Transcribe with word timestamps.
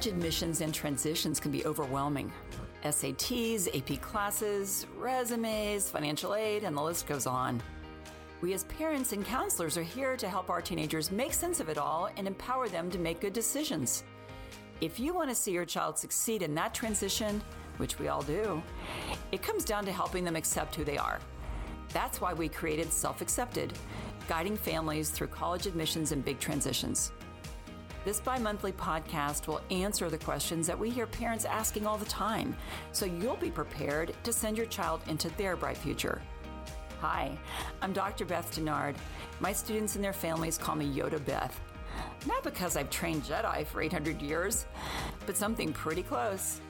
College 0.00 0.14
admissions 0.14 0.62
and 0.62 0.72
transitions 0.72 1.38
can 1.38 1.50
be 1.50 1.66
overwhelming. 1.66 2.32
SATs, 2.84 3.68
AP 3.76 4.00
classes, 4.00 4.86
resumes, 4.96 5.90
financial 5.90 6.34
aid, 6.34 6.64
and 6.64 6.74
the 6.74 6.80
list 6.80 7.06
goes 7.06 7.26
on. 7.26 7.62
We, 8.40 8.54
as 8.54 8.64
parents 8.64 9.12
and 9.12 9.22
counselors, 9.26 9.76
are 9.76 9.82
here 9.82 10.16
to 10.16 10.26
help 10.26 10.48
our 10.48 10.62
teenagers 10.62 11.12
make 11.12 11.34
sense 11.34 11.60
of 11.60 11.68
it 11.68 11.76
all 11.76 12.08
and 12.16 12.26
empower 12.26 12.66
them 12.66 12.90
to 12.92 12.98
make 12.98 13.20
good 13.20 13.34
decisions. 13.34 14.04
If 14.80 14.98
you 14.98 15.12
want 15.12 15.28
to 15.28 15.34
see 15.34 15.52
your 15.52 15.66
child 15.66 15.98
succeed 15.98 16.40
in 16.40 16.54
that 16.54 16.72
transition, 16.72 17.42
which 17.76 17.98
we 17.98 18.08
all 18.08 18.22
do, 18.22 18.62
it 19.32 19.42
comes 19.42 19.66
down 19.66 19.84
to 19.84 19.92
helping 19.92 20.24
them 20.24 20.34
accept 20.34 20.76
who 20.76 20.82
they 20.82 20.96
are. 20.96 21.20
That's 21.92 22.22
why 22.22 22.32
we 22.32 22.48
created 22.48 22.90
Self 22.90 23.20
Accepted, 23.20 23.74
guiding 24.28 24.56
families 24.56 25.10
through 25.10 25.26
college 25.26 25.66
admissions 25.66 26.12
and 26.12 26.24
big 26.24 26.40
transitions. 26.40 27.12
This 28.02 28.18
bi 28.18 28.38
monthly 28.38 28.72
podcast 28.72 29.46
will 29.46 29.60
answer 29.70 30.08
the 30.08 30.16
questions 30.16 30.66
that 30.66 30.78
we 30.78 30.88
hear 30.88 31.06
parents 31.06 31.44
asking 31.44 31.86
all 31.86 31.98
the 31.98 32.06
time, 32.06 32.56
so 32.92 33.04
you'll 33.04 33.36
be 33.36 33.50
prepared 33.50 34.14
to 34.22 34.32
send 34.32 34.56
your 34.56 34.64
child 34.66 35.02
into 35.08 35.28
their 35.36 35.54
bright 35.54 35.76
future. 35.76 36.22
Hi, 37.02 37.38
I'm 37.82 37.92
Dr. 37.92 38.24
Beth 38.24 38.56
Denard. 38.56 38.94
My 39.38 39.52
students 39.52 39.96
and 39.96 40.04
their 40.04 40.14
families 40.14 40.56
call 40.56 40.76
me 40.76 40.90
Yoda 40.90 41.22
Beth. 41.26 41.60
Not 42.26 42.42
because 42.42 42.74
I've 42.74 42.88
trained 42.88 43.24
Jedi 43.24 43.66
for 43.66 43.82
800 43.82 44.22
years, 44.22 44.64
but 45.26 45.36
something 45.36 45.70
pretty 45.70 46.02
close. 46.02 46.62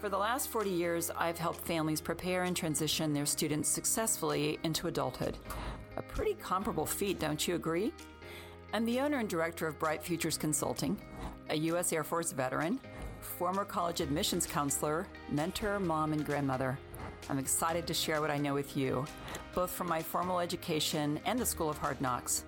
For 0.00 0.08
the 0.08 0.18
last 0.18 0.50
40 0.50 0.70
years, 0.70 1.10
I've 1.16 1.38
helped 1.38 1.66
families 1.66 2.00
prepare 2.00 2.44
and 2.44 2.56
transition 2.56 3.12
their 3.12 3.26
students 3.26 3.68
successfully 3.68 4.60
into 4.62 4.86
adulthood. 4.86 5.36
A 5.96 6.02
pretty 6.02 6.34
comparable 6.34 6.86
feat, 6.86 7.18
don't 7.18 7.48
you 7.48 7.56
agree? 7.56 7.92
I'm 8.76 8.84
the 8.84 9.00
owner 9.00 9.16
and 9.20 9.26
director 9.26 9.66
of 9.66 9.78
Bright 9.78 10.02
Futures 10.02 10.36
Consulting, 10.36 11.00
a 11.48 11.56
U.S. 11.56 11.94
Air 11.94 12.04
Force 12.04 12.32
veteran, 12.32 12.78
former 13.20 13.64
college 13.64 14.02
admissions 14.02 14.44
counselor, 14.44 15.06
mentor, 15.30 15.80
mom, 15.80 16.12
and 16.12 16.26
grandmother. 16.26 16.78
I'm 17.30 17.38
excited 17.38 17.86
to 17.86 17.94
share 17.94 18.20
what 18.20 18.30
I 18.30 18.36
know 18.36 18.52
with 18.52 18.76
you, 18.76 19.06
both 19.54 19.70
from 19.70 19.88
my 19.88 20.02
formal 20.02 20.40
education 20.40 21.18
and 21.24 21.38
the 21.38 21.46
School 21.46 21.70
of 21.70 21.78
Hard 21.78 21.98
Knocks. 22.02 22.44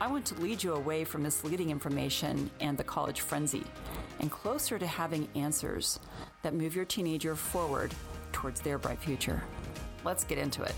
I 0.00 0.10
want 0.10 0.24
to 0.28 0.40
lead 0.40 0.62
you 0.62 0.72
away 0.72 1.04
from 1.04 1.24
misleading 1.24 1.68
information 1.68 2.50
and 2.62 2.78
the 2.78 2.82
college 2.82 3.20
frenzy 3.20 3.64
and 4.18 4.30
closer 4.30 4.78
to 4.78 4.86
having 4.86 5.28
answers 5.34 6.00
that 6.40 6.54
move 6.54 6.74
your 6.74 6.86
teenager 6.86 7.36
forward 7.36 7.94
towards 8.32 8.62
their 8.62 8.78
bright 8.78 8.98
future. 8.98 9.42
Let's 10.04 10.24
get 10.24 10.38
into 10.38 10.62
it. 10.62 10.74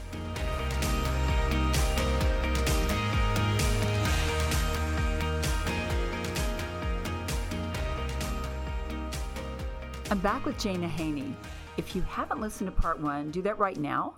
I'm 10.12 10.18
back 10.18 10.44
with 10.44 10.58
Jana 10.58 10.88
Haney. 10.88 11.34
If 11.78 11.96
you 11.96 12.02
haven't 12.02 12.42
listened 12.42 12.68
to 12.68 12.82
part 12.82 13.00
one, 13.00 13.30
do 13.30 13.40
that 13.40 13.58
right 13.58 13.78
now. 13.78 14.16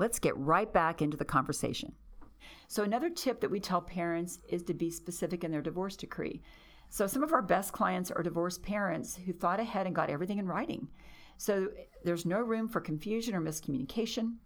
Let's 0.00 0.18
get 0.18 0.36
right 0.36 0.72
back 0.72 1.02
into 1.02 1.16
the 1.16 1.24
conversation. 1.24 1.92
So, 2.66 2.82
another 2.82 3.08
tip 3.08 3.40
that 3.40 3.50
we 3.52 3.60
tell 3.60 3.80
parents 3.80 4.40
is 4.48 4.64
to 4.64 4.74
be 4.74 4.90
specific 4.90 5.44
in 5.44 5.52
their 5.52 5.62
divorce 5.62 5.94
decree. 5.94 6.42
So, 6.90 7.06
some 7.06 7.22
of 7.22 7.32
our 7.32 7.42
best 7.42 7.72
clients 7.72 8.10
are 8.10 8.24
divorced 8.24 8.64
parents 8.64 9.14
who 9.24 9.32
thought 9.32 9.60
ahead 9.60 9.86
and 9.86 9.94
got 9.94 10.10
everything 10.10 10.40
in 10.40 10.48
writing. 10.48 10.88
So, 11.38 11.68
there's 12.02 12.26
no 12.26 12.40
room 12.40 12.66
for 12.68 12.80
confusion 12.80 13.36
or 13.36 13.40
miscommunication. 13.40 14.38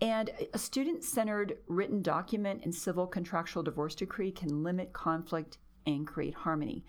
And 0.00 0.30
a 0.54 0.58
student 0.58 1.02
centered 1.02 1.56
written 1.66 2.02
document 2.02 2.60
and 2.62 2.72
civil 2.72 3.08
contractual 3.08 3.64
divorce 3.64 3.96
decree 3.96 4.30
can 4.30 4.62
limit 4.62 4.92
conflict 4.92 5.58
and 5.86 6.06
create 6.06 6.34
harmony. 6.34 6.84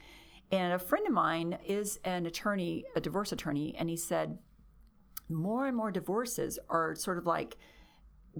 And 0.52 0.74
a 0.74 0.80
friend 0.80 1.06
of 1.06 1.14
mine 1.14 1.58
is 1.66 2.00
an 2.04 2.26
attorney, 2.26 2.86
a 2.96 3.02
divorce 3.02 3.32
attorney, 3.32 3.76
and 3.78 3.90
he 3.90 3.96
said 3.96 4.40
more 5.30 5.68
and 5.68 5.78
more 5.78 5.92
divorces 5.92 6.58
are 6.70 6.96
sort 6.96 7.20
of 7.20 7.26
like 7.28 7.58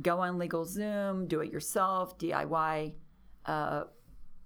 go 0.02 0.20
on 0.20 0.40
LegalZoom, 0.40 1.28
do 1.28 1.42
it 1.42 1.52
yourself, 1.52 2.18
DIY 2.18 2.94
uh, 3.46 3.84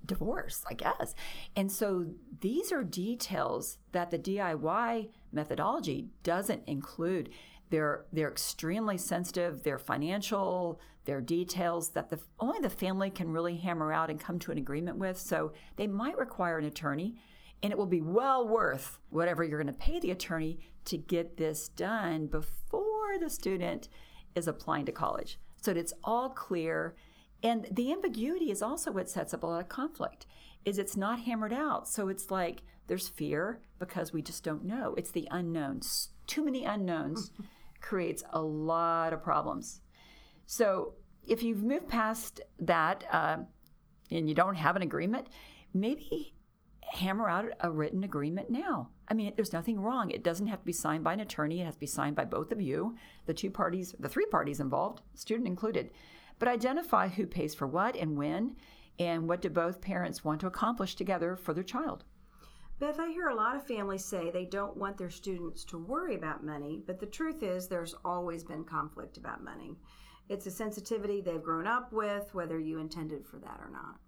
divorce, 0.05 0.63
I 0.69 0.73
guess. 0.73 1.15
And 1.55 1.71
so 1.71 2.05
these 2.41 2.71
are 2.71 2.83
details 2.83 3.77
that 3.91 4.11
the 4.11 4.19
DIY 4.19 5.09
methodology 5.31 6.07
doesn't 6.23 6.63
include. 6.67 7.29
They're 7.69 8.05
they're 8.11 8.29
extremely 8.29 8.97
sensitive. 8.97 9.63
They're 9.63 9.79
financial. 9.79 10.79
They're 11.05 11.21
details 11.21 11.89
that 11.89 12.09
the 12.09 12.19
only 12.39 12.59
the 12.59 12.69
family 12.69 13.09
can 13.09 13.31
really 13.31 13.57
hammer 13.57 13.91
out 13.91 14.09
and 14.09 14.19
come 14.19 14.39
to 14.39 14.51
an 14.51 14.57
agreement 14.57 14.97
with. 14.97 15.17
So 15.17 15.53
they 15.75 15.87
might 15.87 16.17
require 16.17 16.57
an 16.57 16.65
attorney 16.65 17.15
and 17.63 17.71
it 17.71 17.77
will 17.77 17.85
be 17.85 18.01
well 18.01 18.45
worth 18.45 18.99
whatever 19.09 19.43
you're 19.43 19.61
going 19.61 19.73
to 19.73 19.79
pay 19.79 19.99
the 19.99 20.11
attorney 20.11 20.59
to 20.85 20.97
get 20.97 21.37
this 21.37 21.69
done 21.69 22.27
before 22.27 23.17
the 23.19 23.29
student 23.29 23.87
is 24.35 24.49
applying 24.49 24.85
to 24.85 24.91
college. 24.91 25.39
So 25.61 25.73
that 25.73 25.79
it's 25.79 25.93
all 26.03 26.29
clear. 26.29 26.93
And 27.41 27.65
the 27.71 27.93
ambiguity 27.93 28.51
is 28.51 28.61
also 28.61 28.91
what 28.91 29.09
sets 29.09 29.33
up 29.33 29.43
a 29.43 29.47
lot 29.47 29.61
of 29.61 29.69
conflict 29.69 30.25
is 30.65 30.77
it's 30.77 30.97
not 30.97 31.21
hammered 31.21 31.53
out. 31.53 31.87
So 31.87 32.09
it's 32.09 32.29
like 32.29 32.63
there's 32.87 33.07
fear 33.07 33.61
because 33.79 34.11
we 34.11 34.21
just 34.21 34.43
don't 34.43 34.65
know. 34.65 34.93
It's 34.97 35.11
the 35.11 35.27
unknowns. 35.31 36.09
Too 36.27 36.43
many 36.43 36.65
unknowns 36.65 37.31
creates 37.81 38.23
a 38.31 38.41
lot 38.41 39.13
of 39.13 39.23
problems. 39.23 39.79
So 40.45 40.95
if 41.25 41.41
you've 41.41 41.63
moved 41.63 41.87
past 41.87 42.41
that 42.59 43.05
uh, 43.09 43.37
and 44.11 44.27
you 44.27 44.35
don't 44.35 44.55
have 44.55 44.75
an 44.75 44.81
agreement 44.81 45.27
maybe 45.73 46.33
hammer 46.91 47.29
out 47.29 47.45
a 47.59 47.71
written 47.71 48.03
agreement 48.03 48.49
now. 48.49 48.89
I 49.07 49.13
mean, 49.13 49.33
there's 49.35 49.53
nothing 49.53 49.79
wrong. 49.79 50.11
It 50.11 50.23
doesn't 50.23 50.47
have 50.47 50.59
to 50.59 50.65
be 50.65 50.73
signed 50.73 51.03
by 51.03 51.13
an 51.13 51.19
attorney. 51.19 51.61
It 51.61 51.65
has 51.65 51.75
to 51.75 51.79
be 51.79 51.87
signed 51.87 52.15
by 52.15 52.25
both 52.25 52.51
of 52.51 52.61
you, 52.61 52.95
the 53.25 53.33
two 53.33 53.49
parties, 53.49 53.95
the 53.99 54.09
three 54.09 54.25
parties 54.25 54.59
involved, 54.59 55.01
student 55.13 55.47
included. 55.47 55.91
But 56.39 56.47
identify 56.47 57.07
who 57.07 57.27
pays 57.27 57.53
for 57.53 57.67
what 57.67 57.95
and 57.95 58.17
when, 58.17 58.55
and 58.99 59.27
what 59.27 59.41
do 59.41 59.49
both 59.49 59.81
parents 59.81 60.23
want 60.23 60.41
to 60.41 60.47
accomplish 60.47 60.95
together 60.95 61.35
for 61.35 61.53
their 61.53 61.63
child. 61.63 62.03
Beth, 62.79 62.99
I 62.99 63.09
hear 63.09 63.29
a 63.29 63.35
lot 63.35 63.55
of 63.55 63.65
families 63.67 64.03
say 64.03 64.29
they 64.29 64.45
don't 64.45 64.77
want 64.77 64.97
their 64.97 65.09
students 65.09 65.63
to 65.65 65.77
worry 65.77 66.15
about 66.15 66.43
money, 66.43 66.81
but 66.85 66.99
the 66.99 67.05
truth 67.05 67.43
is 67.43 67.67
there's 67.67 67.95
always 68.03 68.43
been 68.43 68.63
conflict 68.63 69.17
about 69.17 69.43
money. 69.43 69.77
It's 70.29 70.47
a 70.47 70.51
sensitivity 70.51 71.21
they've 71.21 71.41
grown 71.41 71.67
up 71.67 71.93
with, 71.93 72.33
whether 72.33 72.59
you 72.59 72.79
intended 72.79 73.25
for 73.25 73.37
that 73.37 73.59
or 73.59 73.69
not. 73.71 73.99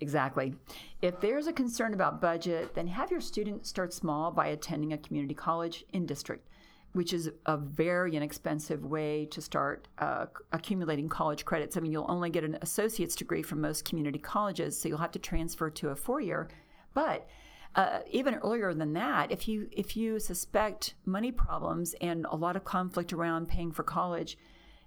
Exactly. 0.00 0.54
If 1.02 1.20
there's 1.20 1.46
a 1.48 1.52
concern 1.52 1.94
about 1.94 2.20
budget, 2.20 2.74
then 2.74 2.86
have 2.86 3.10
your 3.10 3.20
student 3.20 3.66
start 3.66 3.92
small 3.92 4.30
by 4.30 4.48
attending 4.48 4.92
a 4.92 4.98
community 4.98 5.34
college 5.34 5.84
in 5.92 6.06
district, 6.06 6.48
which 6.92 7.12
is 7.12 7.30
a 7.46 7.56
very 7.56 8.14
inexpensive 8.14 8.84
way 8.84 9.26
to 9.26 9.40
start 9.40 9.88
uh, 9.98 10.26
accumulating 10.52 11.08
college 11.08 11.44
credits. 11.44 11.76
I 11.76 11.80
mean, 11.80 11.90
you'll 11.90 12.06
only 12.08 12.30
get 12.30 12.44
an 12.44 12.58
associate's 12.62 13.16
degree 13.16 13.42
from 13.42 13.60
most 13.60 13.84
community 13.84 14.18
colleges, 14.20 14.80
so 14.80 14.88
you'll 14.88 14.98
have 14.98 15.12
to 15.12 15.18
transfer 15.18 15.68
to 15.70 15.88
a 15.88 15.96
four 15.96 16.20
year. 16.20 16.48
But 16.94 17.28
uh, 17.74 18.00
even 18.10 18.34
earlier 18.36 18.72
than 18.74 18.92
that, 18.94 19.30
if 19.32 19.48
you 19.48 19.68
if 19.72 19.96
you 19.96 20.18
suspect 20.18 20.94
money 21.04 21.32
problems 21.32 21.94
and 22.00 22.24
a 22.30 22.36
lot 22.36 22.56
of 22.56 22.64
conflict 22.64 23.12
around 23.12 23.48
paying 23.48 23.72
for 23.72 23.82
college, 23.82 24.38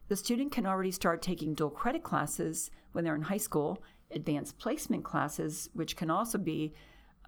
the 0.07 0.15
student 0.15 0.51
can 0.51 0.65
already 0.65 0.91
start 0.91 1.21
taking 1.21 1.53
dual 1.53 1.69
credit 1.69 2.03
classes 2.03 2.71
when 2.93 3.03
they're 3.03 3.15
in 3.15 3.21
high 3.21 3.37
school 3.37 3.81
advanced 4.13 4.57
placement 4.57 5.03
classes, 5.03 5.69
which 5.73 5.95
can 5.95 6.09
also 6.09 6.37
be 6.37 6.73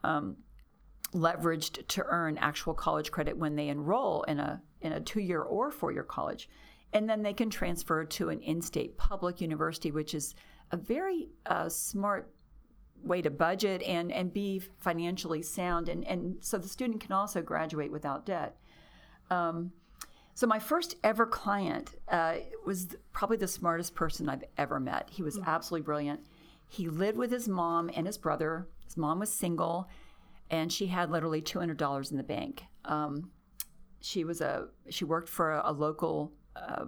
um, 0.04 0.38
leveraged 1.14 1.86
to 1.88 2.04
earn 2.06 2.38
actual 2.38 2.74
college 2.74 3.12
credit 3.12 3.38
when 3.38 3.56
they 3.56 3.70
enroll 3.70 4.24
in 4.24 4.40
a 4.40 4.62
in 4.82 4.94
a 4.94 5.00
two 5.00 5.22
year 5.22 5.42
or 5.42 5.72
four 5.72 5.92
year 5.92 6.04
college, 6.04 6.50
and 6.92 7.10
then 7.10 7.22
they 7.22 7.34
can 7.34 7.50
transfer 7.50 8.04
to 8.04 8.30
an 8.30 8.42
in 8.42 8.62
state 8.62 8.98
public 8.98 9.40
university, 9.40 9.92
which 9.92 10.14
is 10.14 10.36
a 10.72 10.78
very 10.78 11.30
uh, 11.46 11.70
smart 11.70 12.32
way 13.04 13.22
to 13.22 13.30
budget 13.30 13.82
and 13.84 14.12
and 14.12 14.34
be 14.34 14.60
financially 14.80 15.42
sound, 15.42 15.90
and 15.90 16.06
and 16.06 16.38
so 16.40 16.58
the 16.58 16.68
student 16.68 17.00
can 17.02 17.12
also 17.12 17.42
graduate 17.42 17.92
without 17.92 18.26
debt. 18.26 18.58
Um, 19.30 19.72
so 20.36 20.48
my 20.48 20.60
first 20.60 20.96
ever 21.04 21.26
client 21.26 21.92
uh, 22.08 22.36
was 22.66 22.96
probably 23.12 23.38
the 23.38 23.48
smartest 23.48 23.94
person 23.94 24.30
I've 24.30 24.44
ever 24.58 24.80
met. 24.80 25.10
He 25.12 25.22
was 25.22 25.38
mm-hmm. 25.38 25.50
absolutely 25.50 25.86
brilliant. 25.86 26.22
He 26.68 26.88
lived 26.90 27.18
with 27.18 27.32
his 27.32 27.48
mom 27.48 27.90
and 27.96 28.08
his 28.08 28.18
brother. 28.18 28.68
His 28.84 28.98
mom 28.98 29.20
was 29.20 29.32
single, 29.32 29.88
and 30.50 30.72
she 30.72 30.88
had 30.88 31.12
literally 31.12 31.42
two 31.42 31.60
hundred 31.60 31.78
dollars 31.78 32.12
in 32.12 32.18
the 32.18 32.24
bank. 32.24 32.64
Um, 32.86 33.32
she 34.02 34.24
was 34.24 34.42
a 34.42 34.68
she 34.90 35.06
worked 35.06 35.30
for 35.30 35.54
a, 35.54 35.62
a 35.66 35.72
local 35.72 36.32
uh, 36.56 36.86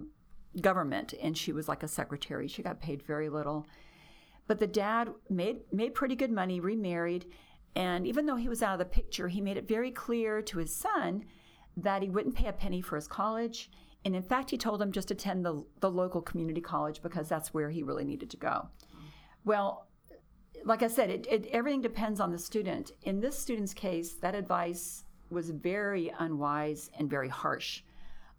government, 0.62 1.13
and 1.22 1.38
she 1.38 1.51
was 1.51 1.68
like 1.68 1.83
a 1.83 1.88
secretary. 1.88 2.48
She 2.48 2.63
got 2.63 2.81
paid 2.81 3.04
very 3.04 3.30
little, 3.30 3.68
but 4.48 4.60
the 4.60 4.68
dad 4.68 5.10
made 5.30 5.57
made 5.72 5.94
pretty 5.94 6.16
good 6.16 6.31
money, 6.31 6.60
remarried, 6.60 7.25
and 7.75 8.07
even 8.07 8.25
though 8.25 8.36
he 8.36 8.50
was 8.50 8.63
out 8.63 8.74
of 8.74 8.80
the 8.80 8.86
picture, 8.86 9.27
he 9.27 9.42
made 9.42 9.57
it 9.57 9.68
very 9.68 9.92
clear 9.92 10.42
to 10.42 10.60
his 10.60 10.75
son 10.75 11.25
that 11.77 12.01
he 12.01 12.10
wouldn't 12.10 12.36
pay 12.36 12.48
a 12.48 12.54
penny 12.54 12.81
for 12.81 12.95
his 12.95 13.07
college. 13.07 13.69
And 14.06 14.16
in 14.16 14.22
fact, 14.22 14.51
he 14.51 14.57
told 14.57 14.81
him 14.81 14.92
just 14.92 15.10
attend 15.12 15.44
the, 15.44 15.63
the 15.80 15.89
local 15.89 16.22
community 16.22 16.62
college 16.62 17.01
because 17.01 17.27
that's 17.27 17.54
where 17.54 17.72
he 17.72 17.81
really 17.81 18.06
needed 18.06 18.30
to 18.30 18.38
go. 18.38 18.69
Well, 19.46 19.88
like 20.64 20.82
I 20.82 20.88
said, 20.88 21.12
it, 21.12 21.28
it, 21.30 21.46
everything 21.52 21.82
depends 21.82 22.20
on 22.20 22.32
the 22.32 22.40
student. 22.40 22.92
In 23.04 23.20
this 23.20 23.38
student's 23.38 23.74
case, 23.74 24.14
that 24.16 24.34
advice 24.34 25.04
was 25.30 25.52
very 25.52 26.12
unwise 26.18 26.90
and 26.98 27.10
very 27.10 27.30
harsh. 27.30 27.84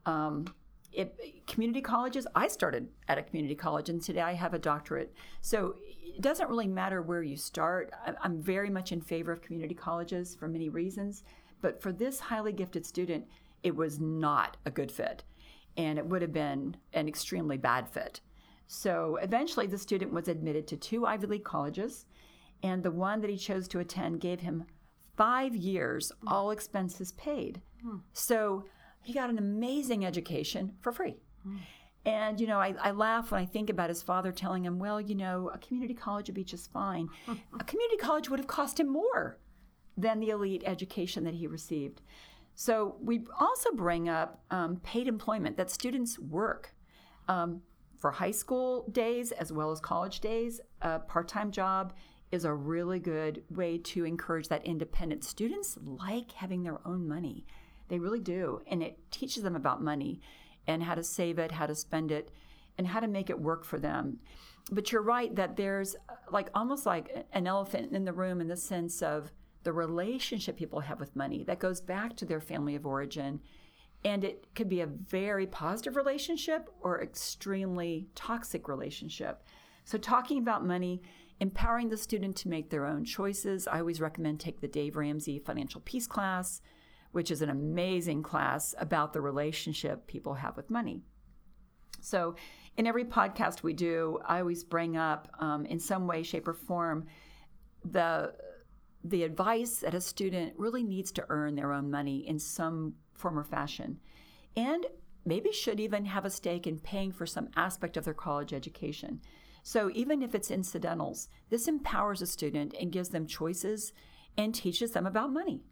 Um, 0.04 0.46
it, 0.92 1.46
community 1.46 1.80
colleges, 1.80 2.26
I 2.34 2.48
started 2.48 2.88
at 3.06 3.18
a 3.18 3.22
community 3.22 3.54
college 3.54 3.88
and 3.88 4.02
today 4.02 4.22
I 4.22 4.32
have 4.32 4.54
a 4.54 4.58
doctorate. 4.58 5.14
So 5.40 5.76
it 6.02 6.20
doesn't 6.20 6.48
really 6.48 6.66
matter 6.66 7.02
where 7.02 7.22
you 7.22 7.36
start. 7.36 7.92
I'm 8.22 8.40
very 8.40 8.70
much 8.70 8.92
in 8.92 9.00
favor 9.00 9.30
of 9.30 9.42
community 9.42 9.74
colleges 9.74 10.34
for 10.34 10.48
many 10.48 10.68
reasons. 10.68 11.22
But 11.60 11.80
for 11.80 11.92
this 11.92 12.18
highly 12.18 12.52
gifted 12.52 12.84
student, 12.84 13.26
it 13.62 13.74
was 13.74 14.00
not 14.00 14.56
a 14.64 14.70
good 14.70 14.90
fit. 14.90 15.22
And 15.76 15.98
it 15.98 16.06
would 16.06 16.22
have 16.22 16.32
been 16.32 16.76
an 16.94 17.06
extremely 17.06 17.58
bad 17.58 17.88
fit. 17.88 18.20
So 18.66 19.16
eventually, 19.22 19.66
the 19.66 19.78
student 19.78 20.12
was 20.12 20.28
admitted 20.28 20.66
to 20.68 20.76
two 20.76 21.06
Ivy 21.06 21.26
League 21.26 21.44
colleges. 21.44 22.06
And 22.62 22.82
the 22.82 22.90
one 22.90 23.20
that 23.20 23.30
he 23.30 23.36
chose 23.36 23.68
to 23.68 23.78
attend 23.78 24.20
gave 24.20 24.40
him 24.40 24.64
five 25.16 25.54
years, 25.54 26.10
all 26.26 26.50
expenses 26.50 27.12
paid. 27.12 27.60
Hmm. 27.82 27.98
So 28.12 28.64
he 29.02 29.12
got 29.12 29.30
an 29.30 29.38
amazing 29.38 30.04
education 30.04 30.72
for 30.80 30.90
free. 30.90 31.16
Mm. 31.46 31.58
And, 32.04 32.40
you 32.40 32.46
know, 32.46 32.60
I, 32.60 32.74
I, 32.80 32.90
laugh 32.92 33.30
when 33.30 33.40
I 33.40 33.46
think 33.46 33.68
about 33.68 33.88
his 33.88 34.02
father 34.02 34.30
telling 34.30 34.64
him, 34.64 34.78
well, 34.78 35.00
you 35.00 35.14
know, 35.14 35.50
a 35.52 35.58
community 35.58 35.94
college 35.94 36.28
would 36.28 36.34
be 36.34 36.44
just 36.44 36.72
fine. 36.72 37.08
a 37.28 37.64
community 37.64 37.96
college 37.98 38.28
would 38.30 38.38
have 38.38 38.46
cost 38.46 38.78
him 38.78 38.88
more 38.88 39.38
than 39.96 40.20
the 40.20 40.30
elite 40.30 40.62
education 40.64 41.24
that 41.24 41.34
he 41.34 41.46
received. 41.46 42.02
So 42.54 42.96
we 43.00 43.24
also 43.38 43.70
bring 43.72 44.08
up 44.08 44.42
um, 44.50 44.76
paid 44.76 45.08
employment, 45.08 45.56
that 45.56 45.70
students 45.70 46.18
work. 46.18 46.74
Um, 47.28 47.62
for 47.98 48.10
high 48.10 48.30
school 48.30 48.88
days 48.90 49.32
as 49.32 49.52
well 49.52 49.70
as 49.70 49.80
college 49.80 50.20
days, 50.20 50.60
a 50.82 50.98
part 50.98 51.28
time 51.28 51.50
job 51.50 51.92
is 52.32 52.44
a 52.44 52.52
really 52.52 52.98
good 52.98 53.42
way 53.50 53.78
to 53.78 54.04
encourage 54.04 54.48
that 54.48 54.64
independent. 54.66 55.24
Students 55.24 55.78
like 55.82 56.32
having 56.32 56.62
their 56.62 56.86
own 56.86 57.06
money. 57.06 57.46
They 57.88 57.98
really 57.98 58.20
do. 58.20 58.60
And 58.66 58.82
it 58.82 58.98
teaches 59.10 59.42
them 59.42 59.56
about 59.56 59.82
money 59.82 60.20
and 60.66 60.82
how 60.82 60.94
to 60.94 61.04
save 61.04 61.38
it, 61.38 61.52
how 61.52 61.66
to 61.66 61.74
spend 61.74 62.10
it, 62.10 62.30
and 62.76 62.86
how 62.88 63.00
to 63.00 63.06
make 63.06 63.30
it 63.30 63.40
work 63.40 63.64
for 63.64 63.78
them. 63.78 64.18
But 64.70 64.90
you're 64.90 65.02
right 65.02 65.34
that 65.36 65.56
there's 65.56 65.94
like 66.30 66.50
almost 66.54 66.86
like 66.86 67.26
an 67.32 67.46
elephant 67.46 67.92
in 67.92 68.04
the 68.04 68.12
room 68.12 68.40
in 68.40 68.48
the 68.48 68.56
sense 68.56 69.02
of 69.02 69.32
the 69.62 69.72
relationship 69.72 70.56
people 70.56 70.80
have 70.80 71.00
with 71.00 71.16
money 71.16 71.44
that 71.44 71.60
goes 71.60 71.80
back 71.80 72.16
to 72.16 72.24
their 72.24 72.40
family 72.40 72.74
of 72.74 72.86
origin. 72.86 73.40
And 74.06 74.24
it 74.24 74.46
could 74.54 74.68
be 74.68 74.80
a 74.80 74.86
very 74.86 75.46
positive 75.46 75.96
relationship 75.96 76.70
or 76.80 77.02
extremely 77.02 78.08
toxic 78.14 78.68
relationship. 78.68 79.42
So, 79.84 79.98
talking 79.98 80.38
about 80.38 80.64
money, 80.64 81.02
empowering 81.40 81.88
the 81.88 81.96
student 81.96 82.36
to 82.36 82.48
make 82.48 82.70
their 82.70 82.86
own 82.86 83.04
choices. 83.04 83.66
I 83.66 83.80
always 83.80 84.00
recommend 84.00 84.40
take 84.40 84.60
the 84.60 84.68
Dave 84.68 84.96
Ramsey 84.96 85.38
Financial 85.38 85.80
Peace 85.84 86.06
class 86.06 86.60
which 87.16 87.30
is 87.30 87.40
an 87.40 87.48
amazing 87.48 88.22
class 88.22 88.74
about 88.78 89.14
the 89.14 89.20
relationship 89.22 90.06
people 90.06 90.34
have 90.34 90.54
with 90.54 90.68
money. 90.68 91.00
So, 92.02 92.34
in 92.76 92.86
every 92.86 93.06
podcast 93.06 93.62
we 93.62 93.72
do, 93.72 94.18
I 94.26 94.40
always 94.40 94.64
bring 94.64 94.98
up, 94.98 95.26
um, 95.38 95.64
in 95.64 95.78
some 95.78 96.06
way, 96.06 96.22
shape, 96.22 96.46
or 96.46 96.52
form, 96.52 97.06
the 97.82 98.34
the 99.02 99.22
advice 99.22 99.78
that 99.78 99.94
a 99.94 100.00
student 100.00 100.52
really 100.58 100.82
needs 100.82 101.10
to 101.12 101.24
earn 101.30 101.54
their 101.54 101.72
own 101.72 101.90
money 101.90 102.28
in 102.28 102.38
some 102.38 102.92
form 103.16 103.38
or 103.38 103.44
fashion, 103.44 103.98
and 104.56 104.86
maybe 105.24 105.52
should 105.52 105.80
even 105.80 106.04
have 106.04 106.24
a 106.24 106.30
stake 106.30 106.66
in 106.66 106.78
paying 106.78 107.12
for 107.12 107.26
some 107.26 107.48
aspect 107.56 107.96
of 107.96 108.04
their 108.04 108.14
college 108.14 108.52
education. 108.52 109.20
So, 109.62 109.90
even 109.94 110.22
if 110.22 110.34
it's 110.34 110.50
incidentals, 110.50 111.28
this 111.50 111.66
empowers 111.66 112.22
a 112.22 112.26
student 112.26 112.74
and 112.80 112.92
gives 112.92 113.08
them 113.08 113.26
choices 113.26 113.92
and 114.38 114.54
teaches 114.54 114.92
them 114.92 115.06
about 115.06 115.32
money. 115.32 115.64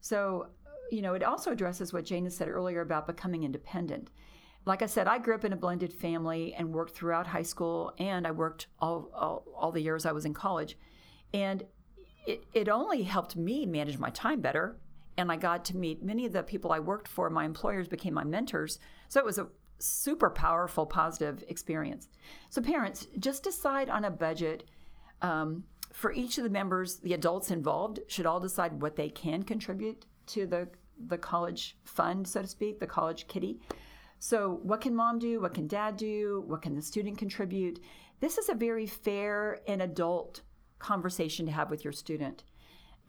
So, 0.00 0.48
you 0.90 1.00
know, 1.00 1.14
it 1.14 1.22
also 1.22 1.52
addresses 1.52 1.92
what 1.92 2.04
Jana 2.04 2.30
said 2.30 2.48
earlier 2.48 2.82
about 2.82 3.06
becoming 3.06 3.44
independent. 3.44 4.10
Like 4.66 4.82
I 4.82 4.86
said, 4.86 5.06
I 5.06 5.18
grew 5.18 5.34
up 5.34 5.44
in 5.44 5.54
a 5.54 5.56
blended 5.56 5.92
family 5.92 6.52
and 6.52 6.72
worked 6.72 6.94
throughout 6.94 7.26
high 7.26 7.42
school, 7.42 7.94
and 7.98 8.26
I 8.26 8.30
worked 8.30 8.66
all, 8.78 9.10
all, 9.14 9.46
all 9.56 9.72
the 9.72 9.80
years 9.80 10.04
I 10.04 10.12
was 10.12 10.26
in 10.26 10.34
college. 10.34 10.76
And 11.32 11.64
it, 12.26 12.44
it 12.52 12.68
only 12.68 13.02
helped 13.02 13.36
me 13.36 13.64
manage 13.64 13.98
my 13.98 14.10
time 14.10 14.40
better. 14.40 14.76
And 15.20 15.30
I 15.30 15.36
got 15.36 15.66
to 15.66 15.76
meet 15.76 16.02
many 16.02 16.24
of 16.24 16.32
the 16.32 16.42
people 16.42 16.72
I 16.72 16.78
worked 16.78 17.06
for. 17.06 17.28
My 17.28 17.44
employers 17.44 17.88
became 17.88 18.14
my 18.14 18.24
mentors. 18.24 18.78
So 19.08 19.20
it 19.20 19.26
was 19.26 19.36
a 19.36 19.48
super 19.78 20.30
powerful, 20.30 20.86
positive 20.86 21.44
experience. 21.48 22.08
So, 22.48 22.62
parents, 22.62 23.06
just 23.18 23.42
decide 23.42 23.90
on 23.90 24.06
a 24.06 24.10
budget. 24.10 24.64
Um, 25.20 25.64
for 25.92 26.10
each 26.12 26.38
of 26.38 26.44
the 26.44 26.50
members, 26.50 26.96
the 27.00 27.12
adults 27.12 27.50
involved 27.50 28.00
should 28.08 28.24
all 28.24 28.40
decide 28.40 28.80
what 28.80 28.96
they 28.96 29.10
can 29.10 29.42
contribute 29.42 30.06
to 30.28 30.46
the 30.46 30.68
the 31.06 31.18
college 31.18 31.76
fund, 31.84 32.26
so 32.26 32.42
to 32.42 32.48
speak, 32.48 32.78
the 32.78 32.86
college 32.86 33.26
kitty. 33.26 33.58
So, 34.18 34.60
what 34.62 34.80
can 34.80 34.94
mom 34.94 35.18
do? 35.18 35.40
What 35.40 35.52
can 35.52 35.66
dad 35.66 35.98
do? 35.98 36.44
What 36.46 36.62
can 36.62 36.74
the 36.74 36.82
student 36.82 37.18
contribute? 37.18 37.80
This 38.20 38.38
is 38.38 38.48
a 38.48 38.54
very 38.54 38.86
fair 38.86 39.60
and 39.66 39.82
adult 39.82 40.42
conversation 40.78 41.44
to 41.44 41.52
have 41.52 41.70
with 41.70 41.84
your 41.84 41.92
student. 41.92 42.44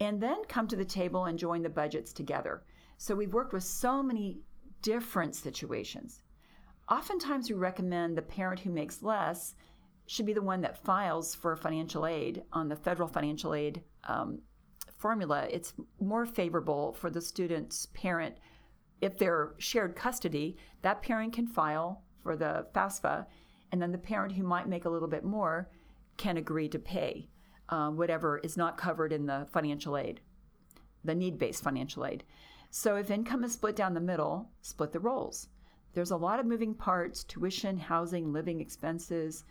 And 0.01 0.19
then 0.19 0.43
come 0.47 0.67
to 0.67 0.75
the 0.75 0.83
table 0.83 1.25
and 1.25 1.37
join 1.37 1.61
the 1.61 1.69
budgets 1.69 2.11
together. 2.11 2.63
So, 2.97 3.15
we've 3.15 3.33
worked 3.33 3.53
with 3.53 3.63
so 3.63 4.01
many 4.01 4.41
different 4.81 5.35
situations. 5.35 6.21
Oftentimes, 6.89 7.49
we 7.49 7.55
recommend 7.55 8.17
the 8.17 8.23
parent 8.23 8.59
who 8.59 8.71
makes 8.71 9.03
less 9.03 9.55
should 10.07 10.25
be 10.25 10.33
the 10.33 10.41
one 10.41 10.61
that 10.61 10.83
files 10.83 11.35
for 11.35 11.55
financial 11.55 12.05
aid 12.05 12.43
on 12.51 12.67
the 12.67 12.75
federal 12.75 13.07
financial 13.07 13.53
aid 13.53 13.83
um, 14.05 14.41
formula, 14.97 15.47
it's 15.49 15.73
more 15.99 16.25
favorable 16.25 16.93
for 16.93 17.09
the 17.09 17.21
student's 17.21 17.87
parent. 17.87 18.35
If 19.01 19.17
they're 19.17 19.53
shared 19.57 19.95
custody, 19.95 20.57
that 20.81 21.01
parent 21.01 21.33
can 21.33 21.47
file 21.47 22.03
for 22.23 22.35
the 22.35 22.67
FAFSA, 22.73 23.25
and 23.71 23.81
then 23.81 23.91
the 23.91 23.97
parent 23.97 24.33
who 24.33 24.43
might 24.43 24.67
make 24.67 24.85
a 24.85 24.89
little 24.89 25.07
bit 25.07 25.23
more 25.23 25.69
can 26.17 26.37
agree 26.37 26.69
to 26.69 26.79
pay 26.79 27.29
uh, 27.71 27.89
whatever 27.89 28.37
is 28.39 28.57
not 28.57 28.77
covered 28.77 29.13
in 29.13 29.25
the 29.25 29.47
financial 29.51 29.97
aid, 29.97 30.19
the 31.03 31.15
need 31.15 31.39
based 31.39 31.63
financial 31.63 32.05
aid. 32.05 32.23
So 32.69 32.95
if 32.95 33.09
income 33.09 33.43
is 33.43 33.53
split 33.53 33.75
down 33.75 33.93
the 33.93 33.99
middle, 33.99 34.49
split 34.61 34.91
the 34.91 34.99
roles. 34.99 35.47
There's 35.93 36.11
a 36.11 36.17
lot 36.17 36.39
of 36.39 36.45
moving 36.45 36.73
parts 36.73 37.23
tuition, 37.23 37.77
housing, 37.77 38.31
living 38.31 38.61
expenses, 38.61 39.43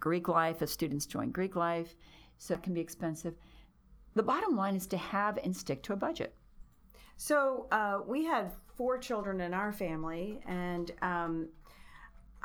Greek 0.00 0.28
life 0.28 0.62
if 0.62 0.68
students 0.68 1.06
join 1.06 1.30
Greek 1.30 1.56
life, 1.56 1.94
so 2.38 2.54
it 2.54 2.62
can 2.62 2.74
be 2.74 2.80
expensive. 2.80 3.34
The 4.14 4.22
bottom 4.22 4.56
line 4.56 4.74
is 4.74 4.86
to 4.88 4.96
have 4.96 5.38
and 5.38 5.56
stick 5.56 5.82
to 5.84 5.92
a 5.92 5.96
budget. 5.96 6.34
So 7.16 7.66
uh, 7.70 8.00
we 8.06 8.24
had 8.24 8.52
four 8.74 8.98
children 8.98 9.40
in 9.40 9.54
our 9.54 9.72
family, 9.72 10.40
and 10.46 10.90
um, 11.02 11.48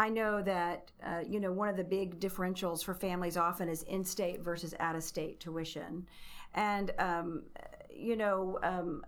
I 0.01 0.09
know 0.09 0.41
that 0.41 0.91
uh, 1.05 1.21
you 1.27 1.39
know 1.39 1.51
one 1.51 1.69
of 1.69 1.77
the 1.77 1.83
big 1.83 2.19
differentials 2.19 2.83
for 2.83 2.95
families 2.95 3.37
often 3.37 3.69
is 3.69 3.83
in-state 3.83 4.41
versus 4.41 4.73
out-of-state 4.79 5.39
tuition, 5.39 6.07
and 6.55 6.91
um, 6.97 7.43
you 7.89 8.15
know. 8.15 8.59
Um, 8.63 9.05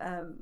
um 0.00 0.34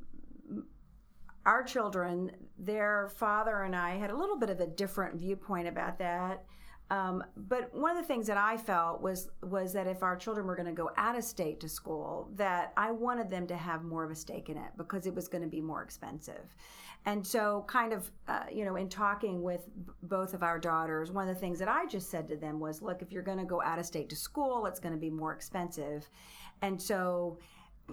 our 1.47 1.63
children, 1.63 2.31
their 2.59 3.09
father 3.17 3.63
and 3.63 3.75
I 3.75 3.97
had 3.97 4.11
a 4.11 4.17
little 4.17 4.37
bit 4.39 4.51
of 4.51 4.61
a 4.61 4.67
different 4.67 5.17
viewpoint 5.17 5.67
about 5.69 5.99
that. 5.99 6.45
Um, 6.91 7.23
but 7.37 7.73
one 7.73 7.97
of 7.97 8.03
the 8.03 8.07
things 8.07 8.27
that 8.27 8.37
I 8.37 8.57
felt 8.57 9.01
was 9.01 9.31
was 9.43 9.73
that 9.75 9.87
if 9.87 10.03
our 10.03 10.17
children 10.17 10.47
were 10.47 10.57
going 10.57 10.67
to 10.67 10.73
go 10.73 10.91
out 10.97 11.17
of 11.17 11.23
state 11.23 11.61
to 11.61 11.69
school, 11.69 12.29
that 12.35 12.73
I 12.77 12.91
wanted 12.91 13.31
them 13.31 13.47
to 13.47 13.57
have 13.57 13.85
more 13.85 14.03
of 14.05 14.11
a 14.11 14.17
stake 14.17 14.49
in 14.49 14.57
it 14.57 14.73
because 14.77 15.07
it 15.07 15.15
was 15.15 15.29
going 15.29 15.43
to 15.43 15.49
be 15.49 15.61
more 15.61 15.83
expensive. 15.83 16.57
And 17.07 17.25
so, 17.25 17.65
kind 17.67 17.93
of, 17.93 18.11
uh, 18.29 18.45
you 18.53 18.65
know, 18.65 18.77
in 18.77 18.89
talking 18.89 19.43
with 19.43 19.65
b- 19.87 19.93
both 20.03 20.35
of 20.35 20.43
our 20.43 20.59
daughters, 20.59 21.11
one 21.13 21.29
of 21.29 21.35
the 21.35 21.41
things 21.41 21.59
that 21.61 21.69
I 21.69 21.87
just 21.87 22.11
said 22.11 22.29
to 22.29 22.37
them 22.37 22.61
was, 22.61 22.83
"Look, 22.83 23.03
if 23.03 23.13
you're 23.13 23.23
going 23.23 23.39
to 23.39 23.45
go 23.45 23.63
out 23.63 23.79
of 23.79 23.87
state 23.87 24.11
to 24.11 24.17
school, 24.17 24.67
it's 24.67 24.81
going 24.81 24.93
to 24.93 25.01
be 25.01 25.11
more 25.11 25.33
expensive." 25.33 26.11
And 26.61 26.83
so, 26.83 27.39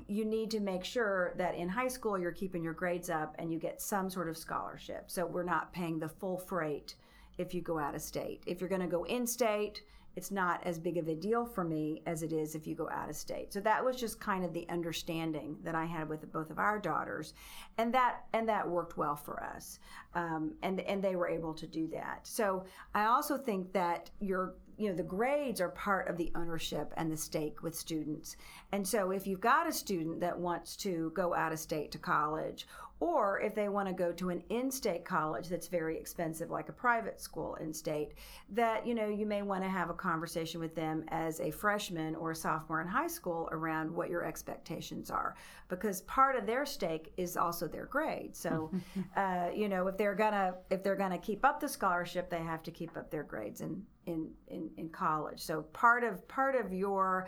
you 0.07 0.25
need 0.25 0.51
to 0.51 0.59
make 0.59 0.83
sure 0.83 1.33
that 1.37 1.55
in 1.55 1.69
high 1.69 1.87
school 1.87 2.19
you're 2.19 2.31
keeping 2.31 2.63
your 2.63 2.73
grades 2.73 3.09
up 3.09 3.35
and 3.39 3.51
you 3.51 3.59
get 3.59 3.81
some 3.81 4.09
sort 4.09 4.29
of 4.29 4.37
scholarship. 4.37 5.05
So 5.07 5.25
we're 5.25 5.43
not 5.43 5.73
paying 5.73 5.99
the 5.99 6.09
full 6.09 6.37
freight 6.37 6.95
if 7.37 7.53
you 7.53 7.61
go 7.61 7.79
out 7.79 7.95
of 7.95 8.01
state. 8.01 8.43
If 8.45 8.59
you're 8.59 8.69
going 8.69 8.81
to 8.81 8.87
go 8.87 9.03
in 9.03 9.27
state, 9.27 9.81
it's 10.17 10.31
not 10.31 10.61
as 10.63 10.79
big 10.79 10.97
of 10.97 11.07
a 11.07 11.13
deal 11.13 11.45
for 11.45 11.63
me 11.63 12.01
as 12.07 12.23
it 12.23 12.33
is 12.33 12.55
if 12.55 12.65
you 12.65 12.73
go 12.73 12.89
out 12.89 13.07
of 13.07 13.15
state. 13.15 13.53
So 13.53 13.59
that 13.59 13.85
was 13.85 13.95
just 13.95 14.19
kind 14.19 14.43
of 14.43 14.51
the 14.51 14.67
understanding 14.67 15.57
that 15.63 15.75
I 15.75 15.85
had 15.85 16.09
with 16.09 16.31
both 16.33 16.49
of 16.49 16.57
our 16.57 16.79
daughters, 16.79 17.35
and 17.77 17.93
that 17.93 18.23
and 18.33 18.49
that 18.49 18.67
worked 18.67 18.97
well 18.97 19.15
for 19.15 19.43
us, 19.43 19.77
um, 20.15 20.55
and 20.63 20.81
and 20.81 21.03
they 21.03 21.15
were 21.15 21.27
able 21.27 21.53
to 21.53 21.67
do 21.67 21.87
that. 21.89 22.21
So 22.23 22.65
I 22.95 23.05
also 23.05 23.37
think 23.37 23.71
that 23.73 24.09
your 24.19 24.55
you 24.77 24.89
know 24.89 24.95
the 24.95 25.03
grades 25.03 25.61
are 25.61 25.69
part 25.69 26.07
of 26.07 26.17
the 26.17 26.31
ownership 26.33 26.93
and 26.97 27.11
the 27.11 27.17
stake 27.17 27.63
with 27.63 27.75
students 27.75 28.37
and 28.71 28.87
so 28.87 29.09
if 29.09 29.25
you've 29.25 29.41
got 29.41 29.67
a 29.67 29.71
student 29.71 30.19
that 30.19 30.37
wants 30.37 30.75
to 30.75 31.11
go 31.15 31.33
out 31.33 31.51
of 31.51 31.57
state 31.57 31.91
to 31.91 31.97
college 31.97 32.67
or 32.99 33.39
if 33.41 33.53
they 33.53 33.69
want 33.69 33.87
to 33.87 33.93
go 33.93 34.11
to 34.11 34.29
an 34.29 34.41
in-state 34.49 35.05
college 35.05 35.47
that's 35.49 35.67
very 35.67 35.97
expensive 35.97 36.49
like 36.49 36.69
a 36.69 36.73
private 36.73 37.21
school 37.21 37.55
in 37.55 37.71
state 37.73 38.13
that 38.49 38.87
you 38.87 38.95
know 38.95 39.07
you 39.07 39.25
may 39.25 39.41
want 39.41 39.63
to 39.63 39.69
have 39.69 39.89
a 39.89 39.93
conversation 39.93 40.59
with 40.59 40.75
them 40.75 41.03
as 41.09 41.39
a 41.39 41.51
freshman 41.51 42.15
or 42.15 42.31
a 42.31 42.35
sophomore 42.35 42.81
in 42.81 42.87
high 42.87 43.07
school 43.07 43.47
around 43.51 43.91
what 43.91 44.09
your 44.09 44.25
expectations 44.25 45.11
are. 45.11 45.35
Because 45.69 46.01
part 46.01 46.35
of 46.35 46.45
their 46.45 46.65
stake 46.65 47.11
is 47.17 47.37
also 47.37 47.67
their 47.67 47.85
grade. 47.85 48.35
So 48.35 48.71
uh, 49.15 49.49
you 49.53 49.69
know 49.69 49.87
if 49.87 49.97
they're 49.97 50.15
gonna 50.15 50.55
if 50.69 50.83
they're 50.83 50.95
gonna 50.95 51.17
keep 51.17 51.45
up 51.45 51.59
the 51.59 51.69
scholarship 51.69 52.29
they 52.29 52.41
have 52.41 52.63
to 52.63 52.71
keep 52.71 52.97
up 52.97 53.11
their 53.11 53.23
grades 53.23 53.61
in 53.61 53.83
in 54.05 54.29
in, 54.47 54.69
in 54.77 54.89
college. 54.89 55.39
So 55.39 55.63
part 55.73 56.03
of 56.03 56.27
part 56.27 56.55
of 56.55 56.73
your 56.73 57.27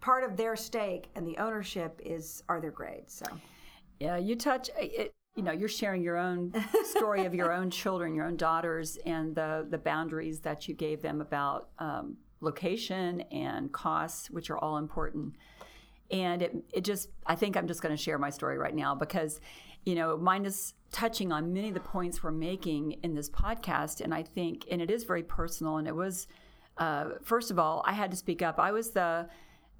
part 0.00 0.24
of 0.24 0.36
their 0.36 0.56
stake 0.56 1.10
and 1.14 1.26
the 1.26 1.36
ownership 1.36 2.00
is 2.02 2.42
are 2.48 2.58
their 2.58 2.70
grades 2.70 3.12
so 3.12 3.26
yeah, 4.00 4.16
you 4.16 4.34
touch 4.34 4.70
it. 4.76 5.14
You 5.36 5.44
know, 5.44 5.52
you're 5.52 5.68
sharing 5.68 6.02
your 6.02 6.16
own 6.16 6.52
story 6.84 7.24
of 7.24 7.34
your 7.34 7.52
own 7.52 7.70
children, 7.70 8.14
your 8.14 8.26
own 8.26 8.36
daughters, 8.36 8.98
and 9.06 9.34
the 9.34 9.66
the 9.68 9.78
boundaries 9.78 10.40
that 10.40 10.66
you 10.66 10.74
gave 10.74 11.02
them 11.02 11.20
about 11.20 11.68
um, 11.78 12.16
location 12.40 13.20
and 13.30 13.70
costs, 13.72 14.30
which 14.30 14.50
are 14.50 14.58
all 14.58 14.78
important. 14.78 15.36
And 16.10 16.42
it 16.42 16.56
it 16.72 16.84
just, 16.84 17.10
I 17.26 17.36
think 17.36 17.56
I'm 17.56 17.68
just 17.68 17.82
going 17.82 17.94
to 17.94 18.02
share 18.02 18.18
my 18.18 18.30
story 18.30 18.58
right 18.58 18.74
now 18.74 18.94
because, 18.94 19.40
you 19.84 19.94
know, 19.94 20.16
mine 20.16 20.46
is 20.46 20.74
touching 20.90 21.30
on 21.30 21.52
many 21.52 21.68
of 21.68 21.74
the 21.74 21.80
points 21.80 22.22
we're 22.22 22.32
making 22.32 22.92
in 23.04 23.14
this 23.14 23.30
podcast, 23.30 24.00
and 24.00 24.12
I 24.12 24.22
think, 24.22 24.66
and 24.70 24.82
it 24.82 24.90
is 24.90 25.04
very 25.04 25.22
personal, 25.22 25.76
and 25.76 25.86
it 25.86 25.94
was. 25.94 26.26
Uh, 26.78 27.10
first 27.22 27.50
of 27.50 27.58
all, 27.58 27.82
I 27.84 27.92
had 27.92 28.10
to 28.10 28.16
speak 28.16 28.40
up. 28.40 28.58
I 28.58 28.72
was 28.72 28.90
the 28.90 29.28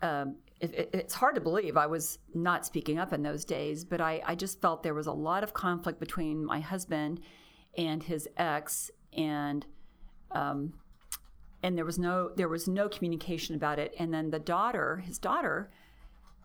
um, 0.02 0.36
it, 0.60 0.74
it, 0.74 0.90
it's 0.92 1.14
hard 1.14 1.34
to 1.34 1.40
believe 1.40 1.76
I 1.76 1.86
was 1.86 2.18
not 2.34 2.66
speaking 2.66 2.98
up 2.98 3.12
in 3.12 3.22
those 3.22 3.44
days, 3.44 3.84
but 3.84 4.00
I, 4.00 4.22
I 4.24 4.34
just 4.34 4.60
felt 4.60 4.82
there 4.82 4.94
was 4.94 5.06
a 5.06 5.12
lot 5.12 5.42
of 5.42 5.54
conflict 5.54 5.98
between 5.98 6.44
my 6.44 6.60
husband 6.60 7.20
and 7.76 8.02
his 8.02 8.28
ex, 8.36 8.90
and 9.16 9.64
um, 10.32 10.74
and 11.62 11.76
there 11.76 11.84
was 11.84 11.98
no 11.98 12.30
there 12.36 12.48
was 12.48 12.68
no 12.68 12.88
communication 12.88 13.54
about 13.54 13.78
it. 13.78 13.94
And 13.98 14.12
then 14.12 14.30
the 14.30 14.38
daughter, 14.38 14.96
his 14.98 15.18
daughter, 15.18 15.70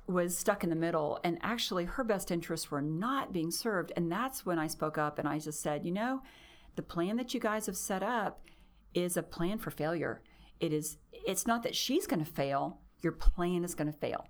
was 0.07 0.38
stuck 0.38 0.63
in 0.63 0.69
the 0.69 0.75
middle, 0.75 1.19
and 1.24 1.38
actually 1.41 1.86
her 1.86 2.03
best 2.03 2.31
interests 2.31 2.72
were 2.72 2.81
not 2.81 3.34
being 3.34 3.51
served. 3.51 3.91
And 3.98 4.10
that's 4.10 4.45
when 4.45 4.60
I 4.60 4.67
spoke 4.67 4.98
up 4.98 5.19
and 5.19 5.27
I 5.27 5.39
just 5.39 5.62
said, 5.62 5.86
you 5.86 5.91
know, 5.91 6.22
the 6.75 6.84
plan 6.84 7.17
that 7.17 7.34
you 7.34 7.39
guys 7.39 7.65
have 7.65 7.77
set 7.77 8.01
up 8.01 8.41
is 8.93 9.17
a 9.17 9.24
plan 9.24 9.57
for 9.57 9.72
failure. 9.72 10.22
It 10.62 10.72
is. 10.72 10.98
It's 11.12 11.45
not 11.45 11.63
that 11.63 11.75
she's 11.75 12.07
going 12.07 12.24
to 12.24 12.31
fail 12.31 12.79
your 13.05 13.13
plan 13.13 13.63
is 13.63 13.75
going 13.75 13.91
to 13.91 13.97
fail 13.97 14.27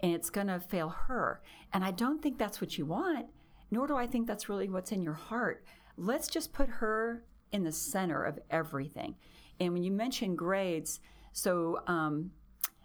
and 0.00 0.12
it's 0.12 0.30
going 0.30 0.46
to 0.46 0.60
fail 0.60 0.90
her. 0.90 1.40
And 1.72 1.82
I 1.82 1.90
don't 1.90 2.22
think 2.22 2.38
that's 2.38 2.60
what 2.60 2.78
you 2.78 2.86
want, 2.86 3.26
nor 3.72 3.88
do 3.88 3.96
I 3.96 4.06
think 4.06 4.28
that's 4.28 4.48
really 4.48 4.68
what's 4.68 4.92
in 4.92 5.02
your 5.02 5.14
heart. 5.14 5.64
Let's 5.96 6.28
just 6.28 6.52
put 6.52 6.68
her 6.68 7.24
in 7.50 7.64
the 7.64 7.72
center 7.72 8.22
of 8.22 8.38
everything. 8.50 9.16
And 9.58 9.72
when 9.72 9.82
you 9.82 9.90
mention 9.90 10.36
grades, 10.36 11.00
so 11.32 11.82
um, 11.88 12.30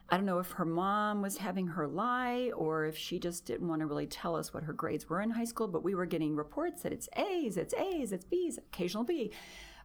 I 0.10 0.18
don't 0.18 0.26
know 0.26 0.40
if 0.40 0.52
her 0.52 0.66
mom 0.66 1.22
was 1.22 1.38
having 1.38 1.68
her 1.68 1.88
lie 1.88 2.52
or 2.56 2.86
if 2.86 2.98
she 2.98 3.20
just 3.20 3.46
didn't 3.46 3.68
want 3.68 3.82
to 3.82 3.86
really 3.86 4.08
tell 4.08 4.36
us 4.36 4.54
what 4.54 4.64
her 4.64 4.74
grades 4.74 5.08
were 5.08 5.22
in 5.22 5.30
high 5.30 5.44
school, 5.44 5.68
but 5.68 5.84
we 5.84 5.94
were 5.94 6.06
getting 6.06 6.36
reports 6.36 6.82
that 6.82 6.94
it's 6.94 7.10
A's, 7.16 7.58
it's 7.58 7.74
A's, 7.76 8.12
it's 8.12 8.26
B's, 8.26 8.58
occasional 8.58 9.04
B. 9.04 9.32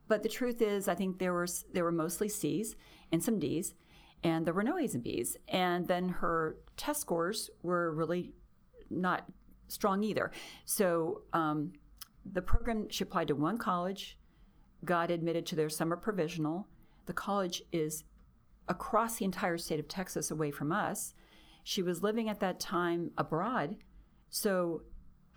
But 0.06 0.22
the 0.22 0.28
truth 0.30 0.62
is, 0.62 0.88
I 0.88 0.94
think 0.94 1.18
there 1.18 1.34
were 1.34 1.46
there 1.72 1.84
were 1.84 1.92
mostly 1.92 2.30
C's 2.30 2.76
and 3.12 3.22
some 3.22 3.38
D's 3.38 3.74
and 4.22 4.46
there 4.46 4.54
were 4.54 4.62
no 4.62 4.78
A's 4.78 4.94
and 4.94 5.02
B's. 5.02 5.36
And 5.48 5.86
then 5.86 6.08
her 6.08 6.56
test 6.76 7.00
scores 7.00 7.50
were 7.62 7.92
really 7.92 8.32
not 8.90 9.24
strong 9.68 10.02
either. 10.02 10.30
So 10.64 11.22
um, 11.32 11.72
the 12.30 12.42
program, 12.42 12.88
she 12.90 13.04
applied 13.04 13.28
to 13.28 13.34
one 13.34 13.58
college, 13.58 14.18
got 14.84 15.10
admitted 15.10 15.46
to 15.46 15.56
their 15.56 15.68
summer 15.68 15.96
provisional. 15.96 16.66
The 17.06 17.12
college 17.12 17.62
is 17.72 18.04
across 18.68 19.16
the 19.16 19.24
entire 19.24 19.58
state 19.58 19.80
of 19.80 19.88
Texas 19.88 20.30
away 20.30 20.50
from 20.50 20.72
us. 20.72 21.14
She 21.64 21.82
was 21.82 22.02
living 22.02 22.28
at 22.28 22.40
that 22.40 22.60
time 22.60 23.10
abroad. 23.18 23.76
So, 24.30 24.82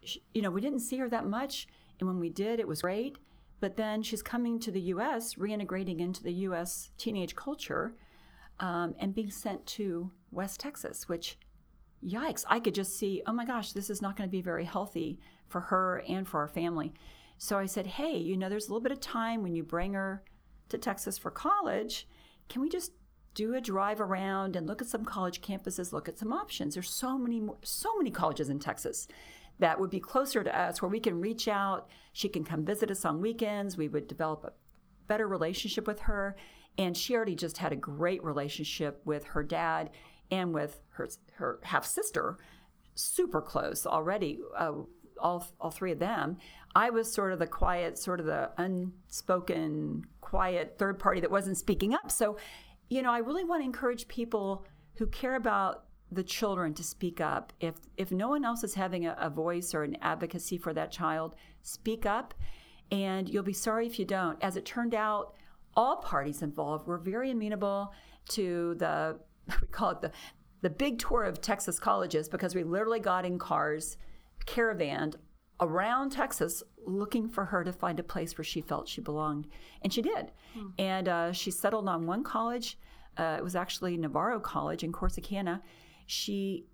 she, 0.04 0.24
you 0.34 0.42
know, 0.42 0.52
we 0.52 0.62
didn't 0.62 0.80
see 0.80 0.98
her 0.98 1.10
that 1.10 1.26
much. 1.26 1.68
And 2.00 2.08
when 2.08 2.20
we 2.20 2.30
did, 2.30 2.60
it 2.60 2.68
was 2.68 2.82
great. 2.82 3.18
But 3.60 3.78
then 3.78 4.02
she's 4.02 4.24
coming 4.24 4.60
to 4.60 4.72
the 4.72 4.82
US, 4.82 5.36
reintegrating 5.36 6.00
into 6.00 6.24
the 6.24 6.34
US 6.34 6.92
teenage 6.98 7.36
culture 7.36 7.96
um, 8.62 8.96
and 9.00 9.14
being 9.14 9.32
sent 9.32 9.66
to 9.66 10.12
West 10.32 10.60
Texas, 10.60 11.10
which, 11.10 11.38
yikes, 12.06 12.46
I 12.48 12.60
could 12.60 12.76
just 12.76 12.98
see, 12.98 13.24
oh 13.26 13.34
my 13.34 13.44
gosh, 13.44 13.74
this 13.74 13.90
is 13.90 14.02
not 14.02 14.16
going 14.16 14.30
to 14.30 14.32
be 14.32 14.42
very 14.42 14.64
healthy 14.64 15.20
for 15.48 15.60
her 15.60 16.04
and 16.08 16.28
for 16.28 16.40
our 16.40 16.48
family. 16.48 16.94
So 17.38 17.58
I 17.58 17.66
said, 17.66 17.88
hey, 17.88 18.16
you 18.16 18.38
know, 18.38 18.48
there's 18.48 18.68
a 18.68 18.70
little 18.70 18.84
bit 18.84 18.92
of 18.92 19.02
time 19.02 19.42
when 19.42 19.56
you 19.56 19.64
bring 19.64 19.94
her 19.94 20.24
to 20.70 20.78
Texas 20.78 21.18
for 21.18 21.32
college. 21.32 22.08
Can 22.50 22.62
we 22.62 22.70
just 22.70 22.92
do 23.34 23.56
a 23.56 23.62
drive 23.62 24.00
around 24.00 24.56
and 24.56 24.68
look 24.68 24.82
at 24.82 24.88
some 24.88 25.06
college 25.06 25.42
campuses, 25.42 25.92
look 25.92 26.08
at 26.08 26.20
some 26.20 26.32
options? 26.32 26.76
There's 26.76 26.90
so 26.90 27.18
many, 27.18 27.40
more, 27.40 27.58
so 27.64 27.98
many 27.98 28.12
colleges 28.12 28.50
in 28.50 28.60
Texas 28.60 29.08
that 29.58 29.80
would 29.80 29.90
be 29.90 30.00
closer 30.00 30.44
to 30.44 30.60
us 30.60 30.82
where 30.82 30.90
we 30.90 31.00
can 31.00 31.20
reach 31.20 31.48
out. 31.48 31.90
She 32.14 32.30
can 32.30 32.44
come 32.44 32.64
visit 32.64 32.92
us 32.92 33.06
on 33.06 33.22
weekends. 33.22 33.76
We 33.76 33.88
would 33.88 34.08
develop 34.08 34.44
a 34.44 34.54
better 35.08 35.28
relationship 35.28 35.88
with 35.88 36.02
her 36.02 36.36
and 36.82 36.98
she 36.98 37.16
already 37.16 37.36
just 37.36 37.60
had 37.60 37.72
a 37.72 37.76
great 37.76 38.24
relationship 38.24 39.02
with 39.06 39.24
her 39.26 39.44
dad 39.44 39.92
and 40.32 40.52
with 40.52 40.82
her 40.90 41.08
her 41.34 41.60
half 41.64 41.86
sister, 41.86 42.40
super 42.96 43.42
close 43.42 43.86
already. 43.86 44.40
Uh, 44.58 44.74
all 45.20 45.46
all 45.60 45.70
three 45.70 45.92
of 45.92 46.00
them. 46.00 46.38
I 46.74 46.90
was 46.90 47.12
sort 47.12 47.34
of 47.34 47.38
the 47.38 47.46
quiet, 47.46 48.00
sort 48.00 48.20
of 48.20 48.26
the 48.26 48.50
unspoken, 48.58 50.06
quiet 50.22 50.78
third 50.80 50.98
party 50.98 51.22
that 51.22 51.30
wasn't 51.30 51.58
speaking 51.58 51.94
up. 51.94 52.10
So, 52.10 52.38
you 52.90 53.04
know, 53.04 53.12
I 53.12 53.20
really 53.20 53.44
want 53.44 53.62
to 53.62 53.66
encourage 53.66 54.08
people 54.08 54.66
who 54.96 55.06
care 55.06 55.36
about 55.36 55.84
the 56.12 56.24
children 56.24 56.74
to 56.74 56.84
speak 56.84 57.22
up. 57.22 57.54
If 57.60 57.76
if 57.96 58.12
no 58.12 58.30
one 58.30 58.44
else 58.44 58.64
is 58.64 58.74
having 58.74 59.06
a, 59.06 59.16
a 59.20 59.30
voice 59.30 59.76
or 59.76 59.84
an 59.84 59.98
advocacy 60.02 60.58
for 60.58 60.74
that 60.74 60.92
child, 60.92 61.36
speak 61.62 62.08
up, 62.08 62.34
and 62.90 63.30
you'll 63.30 63.44
be 63.44 63.54
sorry 63.54 63.86
if 63.86 64.00
you 64.00 64.06
don't. 64.06 64.42
As 64.42 64.56
it 64.56 64.66
turned 64.66 64.96
out, 64.96 65.36
all 65.76 65.98
parties 65.98 66.42
involved 66.42 66.88
were 66.88 66.98
very 66.98 67.32
amenable 67.32 67.94
to 68.30 68.76
the 68.76 69.20
we 69.62 69.68
call 69.68 69.92
it 69.92 70.02
the 70.02 70.12
the 70.62 70.70
big 70.70 71.00
tour 71.00 71.24
of 71.24 71.42
Texas 71.42 71.80
colleges 71.80 72.30
because 72.30 72.54
we 72.54 72.64
literally 72.64 73.00
got 73.00 73.26
in 73.26 73.40
cars, 73.40 73.98
caravaned 74.46 75.16
around 75.60 76.12
Texas 76.12 76.64
looking 76.86 77.28
for 77.28 77.46
her 77.46 77.64
to 77.64 77.72
find 77.72 78.00
a 78.00 78.04
place 78.04 78.38
where 78.38 78.46
she 78.46 78.62
felt 78.62 78.88
she 78.88 79.02
belonged, 79.02 79.48
and 79.82 79.92
she 79.94 80.02
did. 80.02 80.32
Hmm. 80.54 80.68
And 80.78 81.08
uh, 81.10 81.32
she 81.32 81.52
settled 81.52 81.88
on 81.88 82.06
one 82.06 82.24
college. 82.24 82.78
Uh, 83.18 83.36
it 83.38 83.44
was 83.44 83.56
actually 83.56 83.98
Navarro 83.98 84.40
College 84.40 84.84
in 84.84 84.92
Corsicana. 84.92 85.62
She 86.06 86.66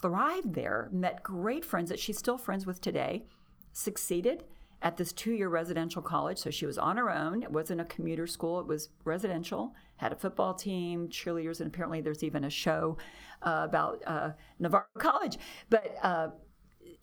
thrived 0.00 0.54
there, 0.54 0.88
met 0.92 1.22
great 1.22 1.64
friends 1.64 1.88
that 1.88 1.98
she's 1.98 2.18
still 2.18 2.36
friends 2.36 2.66
with 2.66 2.80
today, 2.80 3.24
succeeded 3.72 4.44
at 4.82 4.96
this 4.96 5.12
two 5.12 5.32
year 5.32 5.48
residential 5.48 6.02
college. 6.02 6.38
So 6.38 6.50
she 6.50 6.66
was 6.66 6.78
on 6.78 6.96
her 6.96 7.10
own. 7.10 7.42
It 7.42 7.50
wasn't 7.50 7.80
a 7.80 7.84
commuter 7.84 8.26
school, 8.26 8.60
it 8.60 8.66
was 8.66 8.90
residential, 9.04 9.74
had 9.96 10.12
a 10.12 10.16
football 10.16 10.54
team, 10.54 11.08
cheerleaders, 11.08 11.60
and 11.60 11.68
apparently 11.68 12.00
there's 12.00 12.22
even 12.22 12.44
a 12.44 12.50
show 12.50 12.98
uh, 13.42 13.62
about 13.64 14.02
uh, 14.06 14.30
Navarro 14.58 14.84
College. 14.98 15.38
But 15.70 15.96
uh, 16.02 16.28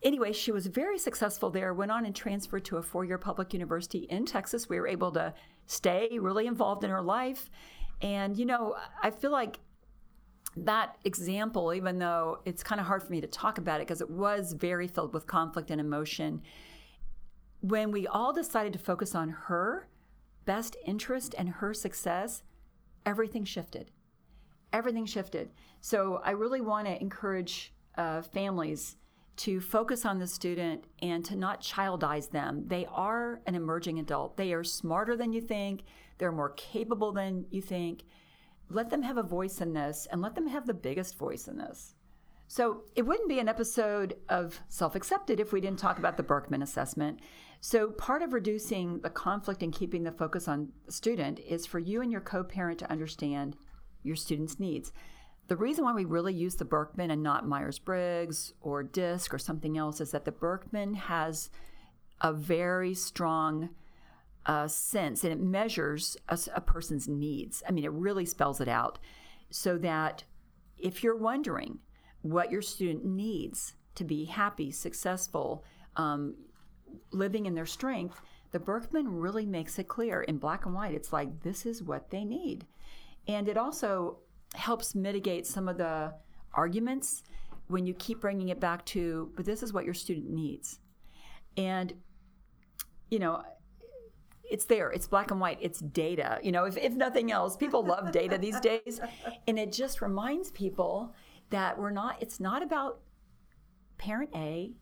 anyway, 0.03 0.33
she 0.33 0.51
was 0.51 0.67
very 0.67 0.97
successful 0.97 1.49
there, 1.49 1.73
went 1.73 1.91
on 1.91 2.05
and 2.05 2.15
transferred 2.15 2.65
to 2.65 2.77
a 2.77 2.83
four 2.83 3.05
year 3.05 3.17
public 3.17 3.53
university 3.53 3.99
in 4.09 4.25
Texas. 4.25 4.69
We 4.69 4.79
were 4.79 4.87
able 4.87 5.11
to 5.13 5.33
stay 5.67 6.17
really 6.19 6.47
involved 6.47 6.83
in 6.83 6.89
her 6.89 7.01
life. 7.01 7.49
And, 8.01 8.37
you 8.37 8.45
know, 8.45 8.75
I 9.01 9.11
feel 9.11 9.31
like 9.31 9.59
that 10.57 10.97
example, 11.05 11.73
even 11.73 11.99
though 11.99 12.39
it's 12.45 12.63
kind 12.63 12.81
of 12.81 12.87
hard 12.87 13.03
for 13.03 13.11
me 13.11 13.21
to 13.21 13.27
talk 13.27 13.57
about 13.57 13.79
it 13.79 13.87
because 13.87 14.01
it 14.01 14.09
was 14.09 14.53
very 14.53 14.87
filled 14.87 15.13
with 15.13 15.27
conflict 15.27 15.71
and 15.71 15.79
emotion, 15.79 16.41
when 17.61 17.91
we 17.91 18.07
all 18.07 18.33
decided 18.33 18.73
to 18.73 18.79
focus 18.79 19.15
on 19.15 19.29
her 19.29 19.87
best 20.45 20.75
interest 20.85 21.35
and 21.37 21.49
her 21.49 21.73
success, 21.73 22.43
everything 23.05 23.45
shifted. 23.45 23.91
Everything 24.73 25.05
shifted. 25.05 25.51
So 25.79 26.21
I 26.23 26.31
really 26.31 26.61
want 26.61 26.87
to 26.87 26.99
encourage 26.99 27.73
uh, 27.97 28.21
families 28.21 28.97
to 29.37 29.59
focus 29.59 30.05
on 30.05 30.19
the 30.19 30.27
student 30.27 30.85
and 31.01 31.23
to 31.25 31.35
not 31.35 31.61
childize 31.61 32.29
them. 32.29 32.63
They 32.67 32.85
are 32.91 33.41
an 33.45 33.55
emerging 33.55 33.99
adult. 33.99 34.37
They 34.37 34.53
are 34.53 34.63
smarter 34.63 35.15
than 35.15 35.33
you 35.33 35.41
think, 35.41 35.83
they're 36.17 36.31
more 36.31 36.51
capable 36.51 37.11
than 37.11 37.45
you 37.49 37.61
think. 37.61 38.03
Let 38.69 38.89
them 38.89 39.01
have 39.01 39.17
a 39.17 39.23
voice 39.23 39.59
in 39.59 39.73
this 39.73 40.07
and 40.11 40.21
let 40.21 40.35
them 40.35 40.47
have 40.47 40.67
the 40.67 40.73
biggest 40.73 41.17
voice 41.17 41.47
in 41.47 41.57
this. 41.57 41.95
So 42.47 42.83
it 42.95 43.03
wouldn't 43.03 43.29
be 43.29 43.39
an 43.39 43.47
episode 43.47 44.17
of 44.29 44.59
Self 44.67 44.93
Accepted 44.93 45.39
if 45.39 45.53
we 45.53 45.61
didn't 45.61 45.79
talk 45.79 45.97
about 45.97 46.17
the 46.17 46.23
Birkman 46.23 46.61
assessment. 46.61 47.21
So, 47.63 47.91
part 47.91 48.23
of 48.23 48.33
reducing 48.33 49.01
the 49.01 49.09
conflict 49.11 49.61
and 49.61 49.71
keeping 49.71 50.03
the 50.03 50.11
focus 50.11 50.47
on 50.47 50.69
the 50.87 50.91
student 50.91 51.39
is 51.39 51.67
for 51.67 51.77
you 51.77 52.01
and 52.01 52.11
your 52.11 52.21
co 52.21 52.43
parent 52.43 52.79
to 52.79 52.91
understand 52.91 53.55
your 54.01 54.15
student's 54.15 54.59
needs. 54.59 54.91
The 55.47 55.55
reason 55.55 55.83
why 55.83 55.93
we 55.93 56.05
really 56.05 56.33
use 56.33 56.55
the 56.55 56.65
Birkman 56.65 57.11
and 57.11 57.21
not 57.21 57.47
Myers 57.47 57.77
Briggs 57.77 58.53
or 58.61 58.81
DISC 58.81 59.31
or 59.31 59.37
something 59.37 59.77
else 59.77 60.01
is 60.01 60.09
that 60.09 60.25
the 60.25 60.31
Birkman 60.31 60.95
has 60.95 61.51
a 62.19 62.33
very 62.33 62.95
strong 62.95 63.69
uh, 64.47 64.67
sense 64.67 65.23
and 65.23 65.31
it 65.31 65.39
measures 65.39 66.17
a, 66.29 66.39
a 66.55 66.61
person's 66.61 67.07
needs. 67.07 67.61
I 67.67 67.71
mean, 67.71 67.83
it 67.83 67.91
really 67.91 68.25
spells 68.25 68.59
it 68.59 68.67
out 68.67 68.97
so 69.51 69.77
that 69.77 70.23
if 70.79 71.03
you're 71.03 71.15
wondering 71.15 71.77
what 72.23 72.51
your 72.51 72.63
student 72.63 73.05
needs 73.05 73.75
to 73.95 74.03
be 74.03 74.25
happy, 74.25 74.71
successful, 74.71 75.63
um, 75.95 76.35
living 77.11 77.45
in 77.45 77.55
their 77.55 77.65
strength, 77.65 78.21
the 78.51 78.59
Birkman 78.59 79.07
really 79.21 79.45
makes 79.45 79.79
it 79.79 79.87
clear 79.87 80.21
in 80.21 80.37
black 80.37 80.65
and 80.65 80.75
white. 80.75 80.93
It's 80.93 81.13
like, 81.13 81.41
this 81.41 81.65
is 81.65 81.81
what 81.81 82.09
they 82.09 82.23
need. 82.23 82.65
And 83.27 83.47
it 83.47 83.57
also 83.57 84.17
helps 84.55 84.95
mitigate 84.95 85.47
some 85.47 85.67
of 85.67 85.77
the 85.77 86.13
arguments 86.53 87.23
when 87.67 87.85
you 87.85 87.93
keep 87.93 88.19
bringing 88.19 88.49
it 88.49 88.59
back 88.59 88.85
to, 88.85 89.31
but 89.35 89.45
this 89.45 89.63
is 89.63 89.71
what 89.71 89.85
your 89.85 89.93
student 89.93 90.29
needs. 90.29 90.79
And, 91.55 91.93
you 93.09 93.19
know, 93.19 93.43
it's 94.43 94.65
there. 94.65 94.91
It's 94.91 95.07
black 95.07 95.31
and 95.31 95.39
white. 95.39 95.57
It's 95.61 95.79
data. 95.79 96.39
You 96.43 96.51
know, 96.51 96.65
if, 96.65 96.77
if 96.77 96.93
nothing 96.93 97.31
else, 97.31 97.55
people 97.55 97.85
love 97.85 98.11
data 98.11 98.37
these 98.37 98.59
days. 98.59 98.99
And 99.47 99.57
it 99.57 99.71
just 99.71 100.01
reminds 100.01 100.51
people 100.51 101.15
that 101.49 101.77
we're 101.77 101.91
not, 101.91 102.17
it's 102.21 102.39
not 102.39 102.61
about 102.61 102.99
parent 103.97 104.31
A, 104.35 104.73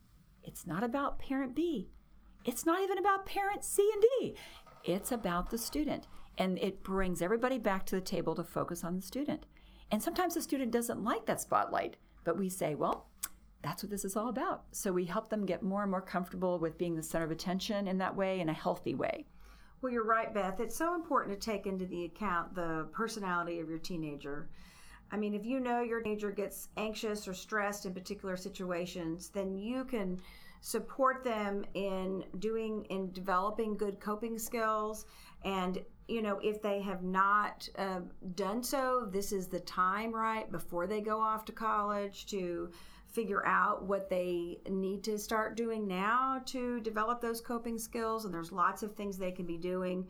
it's 0.44 0.66
not 0.66 0.84
about 0.84 1.20
parent 1.20 1.56
B, 1.56 1.90
it's 2.46 2.66
not 2.66 2.82
even 2.82 2.98
about 2.98 3.26
parent 3.26 3.64
C 3.64 3.90
and 3.94 4.04
D. 4.20 4.36
It's 4.84 5.12
about 5.12 5.50
the 5.50 5.58
student. 5.58 6.08
And 6.38 6.58
it 6.60 6.84
brings 6.84 7.22
everybody 7.22 7.58
back 7.58 7.86
to 7.88 7.96
the 7.96 8.02
table 8.02 8.34
to 8.36 8.44
focus 8.44 8.84
on 8.84 8.96
the 8.96 9.02
student. 9.02 9.46
And 9.92 10.02
sometimes 10.02 10.36
the 10.36 10.42
student 10.42 10.72
doesn't 10.72 11.04
like 11.04 11.26
that 11.26 11.42
spotlight, 11.42 11.98
but 12.24 12.38
we 12.38 12.48
say, 12.48 12.76
well, 12.76 13.08
that's 13.62 13.84
what 13.84 13.90
this 13.90 14.06
is 14.06 14.16
all 14.16 14.30
about. 14.30 14.64
So 14.72 14.94
we 14.94 15.06
help 15.06 15.30
them 15.30 15.46
get 15.46 15.64
more 15.64 15.82
and 15.82 15.92
more 15.92 16.02
comfortable 16.02 16.60
with 16.60 16.78
being 16.78 16.96
the 16.96 17.04
center 17.04 17.26
of 17.26 17.32
attention 17.32 17.88
in 17.88 17.98
that 17.98 18.16
way, 18.16 18.40
in 18.40 18.48
a 18.48 18.54
healthy 18.54 18.96
way. 18.96 19.26
Well, 19.82 19.92
you're 19.92 20.06
right, 20.06 20.34
Beth. 20.34 20.60
It's 20.60 20.78
so 20.78 20.96
important 20.96 21.40
to 21.40 21.46
take 21.46 21.66
into 21.66 21.86
the 21.86 22.06
account 22.06 22.56
the 22.56 22.88
personality 22.92 23.60
of 23.60 23.70
your 23.70 23.80
teenager. 23.80 24.50
I 25.12 25.18
mean, 25.18 25.34
if 25.34 25.46
you 25.46 25.60
know 25.60 25.82
your 25.82 26.02
teenager 26.02 26.32
gets 26.32 26.70
anxious 26.78 27.28
or 27.28 27.34
stressed 27.34 27.86
in 27.86 27.94
particular 27.94 28.38
situations, 28.38 29.30
then 29.30 29.58
you 29.58 29.84
can 29.86 30.22
support 30.62 31.24
them 31.24 31.66
in 31.74 32.24
doing 32.40 32.86
in 32.86 33.12
developing 33.12 33.78
good 33.78 34.00
coping 34.00 34.38
skills. 34.38 35.06
And 35.44 35.80
you 36.08 36.22
know 36.22 36.40
if 36.44 36.62
they 36.62 36.82
have 36.82 37.04
not 37.04 37.70
uh, 37.78 38.02
done 38.36 38.64
so 38.64 39.08
this 39.12 39.32
is 39.32 39.48
the 39.48 39.60
time 39.60 40.14
right 40.14 40.52
before 40.52 40.88
they 40.88 41.02
go 41.02 41.22
off 41.22 41.46
to 41.46 41.52
college 41.52 42.26
to 42.28 42.72
figure 43.12 43.46
out 43.46 43.84
what 43.84 44.10
they 44.10 44.60
need 44.70 45.04
to 45.04 45.18
start 45.18 45.58
doing 45.58 45.88
now 45.88 46.42
to 46.46 46.80
develop 46.82 47.22
those 47.22 47.42
coping 47.42 47.78
skills. 47.78 48.26
And 48.26 48.34
there's 48.34 48.52
lots 48.52 48.84
of 48.84 48.96
things 48.96 49.18
they 49.18 49.32
can 49.32 49.46
be 49.46 49.58
doing. 49.58 50.06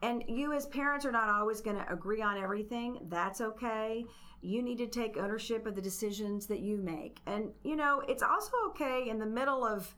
And 0.00 0.24
you 0.28 0.52
as 0.52 0.66
parents 0.66 1.04
are 1.04 1.12
not 1.12 1.28
always 1.28 1.60
going 1.60 1.76
to 1.76 1.92
agree 1.92 2.22
on 2.22 2.38
everything. 2.38 3.00
That's 3.08 3.40
okay 3.40 4.04
you 4.40 4.62
need 4.62 4.78
to 4.78 4.86
take 4.86 5.16
ownership 5.16 5.66
of 5.66 5.74
the 5.74 5.82
decisions 5.82 6.46
that 6.46 6.60
you 6.60 6.76
make. 6.76 7.18
And 7.26 7.50
you 7.64 7.76
know 7.76 8.02
it's 8.08 8.22
also 8.22 8.52
okay 8.68 9.08
in 9.08 9.18
the 9.18 9.26
middle 9.26 9.64
of 9.64 9.94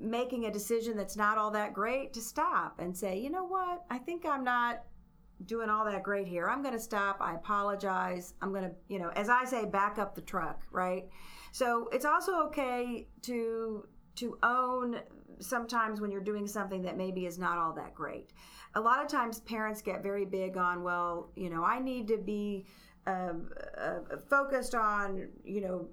making 0.00 0.46
a 0.46 0.52
decision 0.52 0.96
that's 0.96 1.16
not 1.16 1.36
all 1.36 1.50
that 1.50 1.74
great 1.74 2.12
to 2.12 2.20
stop 2.20 2.78
and 2.78 2.96
say 2.96 3.18
you 3.18 3.30
know 3.30 3.44
what? 3.44 3.84
I 3.90 3.98
think 3.98 4.24
i'm 4.26 4.44
not 4.44 4.84
doing 5.46 5.70
all 5.70 5.86
that 5.86 6.02
great 6.02 6.28
here. 6.28 6.50
I'm 6.50 6.62
going 6.62 6.74
to 6.74 6.80
stop. 6.80 7.16
I 7.20 7.34
apologize. 7.34 8.34
I'm 8.42 8.52
going 8.52 8.64
to 8.64 8.72
you 8.88 8.98
know 8.98 9.10
as 9.16 9.28
i 9.28 9.44
say 9.44 9.64
back 9.64 9.98
up 9.98 10.14
the 10.14 10.20
truck 10.20 10.62
right? 10.70 11.04
So 11.52 11.88
it's 11.92 12.04
also 12.04 12.44
okay 12.46 13.08
to 13.22 13.86
to 14.16 14.38
own 14.42 15.00
sometimes 15.40 16.00
when 16.00 16.10
you're 16.10 16.20
doing 16.20 16.46
something 16.46 16.82
that 16.82 16.96
maybe 16.96 17.26
is 17.26 17.38
not 17.38 17.58
all 17.58 17.72
that 17.74 17.94
great. 17.94 18.30
A 18.74 18.80
lot 18.80 19.02
of 19.02 19.08
times 19.08 19.40
parents 19.40 19.82
get 19.82 20.02
very 20.02 20.24
big 20.24 20.56
on, 20.56 20.82
well, 20.82 21.30
you 21.34 21.50
know, 21.50 21.64
I 21.64 21.80
need 21.80 22.08
to 22.08 22.18
be 22.18 22.66
uh, 23.06 23.32
focused 24.28 24.74
on, 24.74 25.28
you 25.44 25.60
know, 25.60 25.88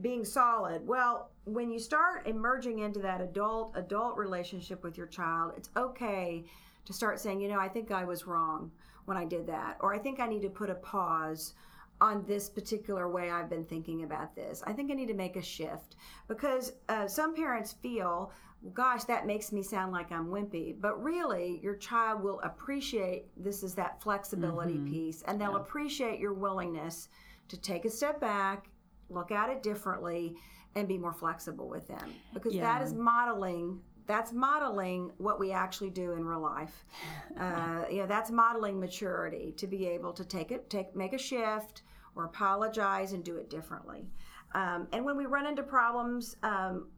being 0.00 0.24
solid. 0.24 0.86
Well, 0.86 1.30
when 1.44 1.70
you 1.70 1.78
start 1.78 2.26
emerging 2.26 2.80
into 2.80 3.00
that 3.00 3.20
adult 3.20 3.72
adult 3.74 4.16
relationship 4.16 4.84
with 4.84 4.96
your 4.96 5.06
child, 5.06 5.54
it's 5.56 5.70
okay 5.76 6.44
to 6.84 6.92
start 6.92 7.20
saying, 7.20 7.40
you 7.40 7.48
know, 7.48 7.58
I 7.58 7.68
think 7.68 7.90
I 7.90 8.04
was 8.04 8.26
wrong 8.26 8.70
when 9.04 9.16
I 9.16 9.24
did 9.24 9.46
that, 9.48 9.76
or 9.80 9.94
I 9.94 9.98
think 9.98 10.20
I 10.20 10.28
need 10.28 10.42
to 10.42 10.50
put 10.50 10.70
a 10.70 10.74
pause 10.74 11.54
on 12.00 12.24
this 12.26 12.48
particular 12.48 13.08
way 13.08 13.30
I've 13.30 13.48
been 13.48 13.64
thinking 13.64 14.02
about 14.02 14.34
this. 14.34 14.62
I 14.66 14.72
think 14.72 14.90
I 14.90 14.94
need 14.94 15.06
to 15.06 15.14
make 15.14 15.36
a 15.36 15.42
shift 15.42 15.96
because 16.26 16.72
uh, 16.88 17.06
some 17.06 17.34
parents 17.34 17.74
feel, 17.80 18.32
gosh, 18.74 19.04
that 19.04 19.26
makes 19.26 19.52
me 19.52 19.62
sound 19.62 19.92
like 19.92 20.12
I'm 20.12 20.26
wimpy. 20.28 20.74
But 20.78 21.02
really, 21.02 21.60
your 21.62 21.76
child 21.76 22.22
will 22.22 22.40
appreciate 22.40 23.26
this 23.36 23.62
is 23.62 23.74
that 23.74 24.02
flexibility 24.02 24.74
mm-hmm. 24.74 24.90
piece, 24.90 25.22
and 25.22 25.40
they'll 25.40 25.52
yeah. 25.52 25.60
appreciate 25.60 26.20
your 26.20 26.32
willingness 26.32 27.08
to 27.48 27.60
take 27.60 27.84
a 27.84 27.90
step 27.90 28.20
back, 28.20 28.68
look 29.08 29.30
at 29.30 29.50
it 29.50 29.62
differently, 29.62 30.36
and 30.74 30.88
be 30.88 30.96
more 30.96 31.12
flexible 31.12 31.68
with 31.68 31.86
them 31.86 32.14
because 32.32 32.54
yeah. 32.54 32.62
that 32.62 32.82
is 32.82 32.94
modeling 32.94 33.80
that's 34.04 34.32
modeling 34.32 35.12
what 35.18 35.38
we 35.38 35.52
actually 35.52 35.90
do 35.90 36.12
in 36.12 36.24
real 36.24 36.40
life. 36.40 36.84
Uh, 37.40 37.84
you 37.90 37.96
know, 37.96 38.06
that's 38.06 38.30
modeling 38.30 38.78
maturity 38.78 39.54
to 39.56 39.66
be 39.66 39.86
able 39.86 40.12
to 40.12 40.22
take 40.24 40.52
it, 40.52 40.68
take 40.68 40.94
make 40.94 41.14
a 41.14 41.18
shift, 41.18 41.82
or 42.14 42.24
apologize 42.26 43.14
and 43.14 43.24
do 43.24 43.36
it 43.36 43.48
differently. 43.48 44.06
Um, 44.54 44.86
and 44.92 45.04
when 45.04 45.16
we 45.16 45.24
run 45.24 45.46
into 45.46 45.62
problems, 45.62 46.36
um, 46.42 46.88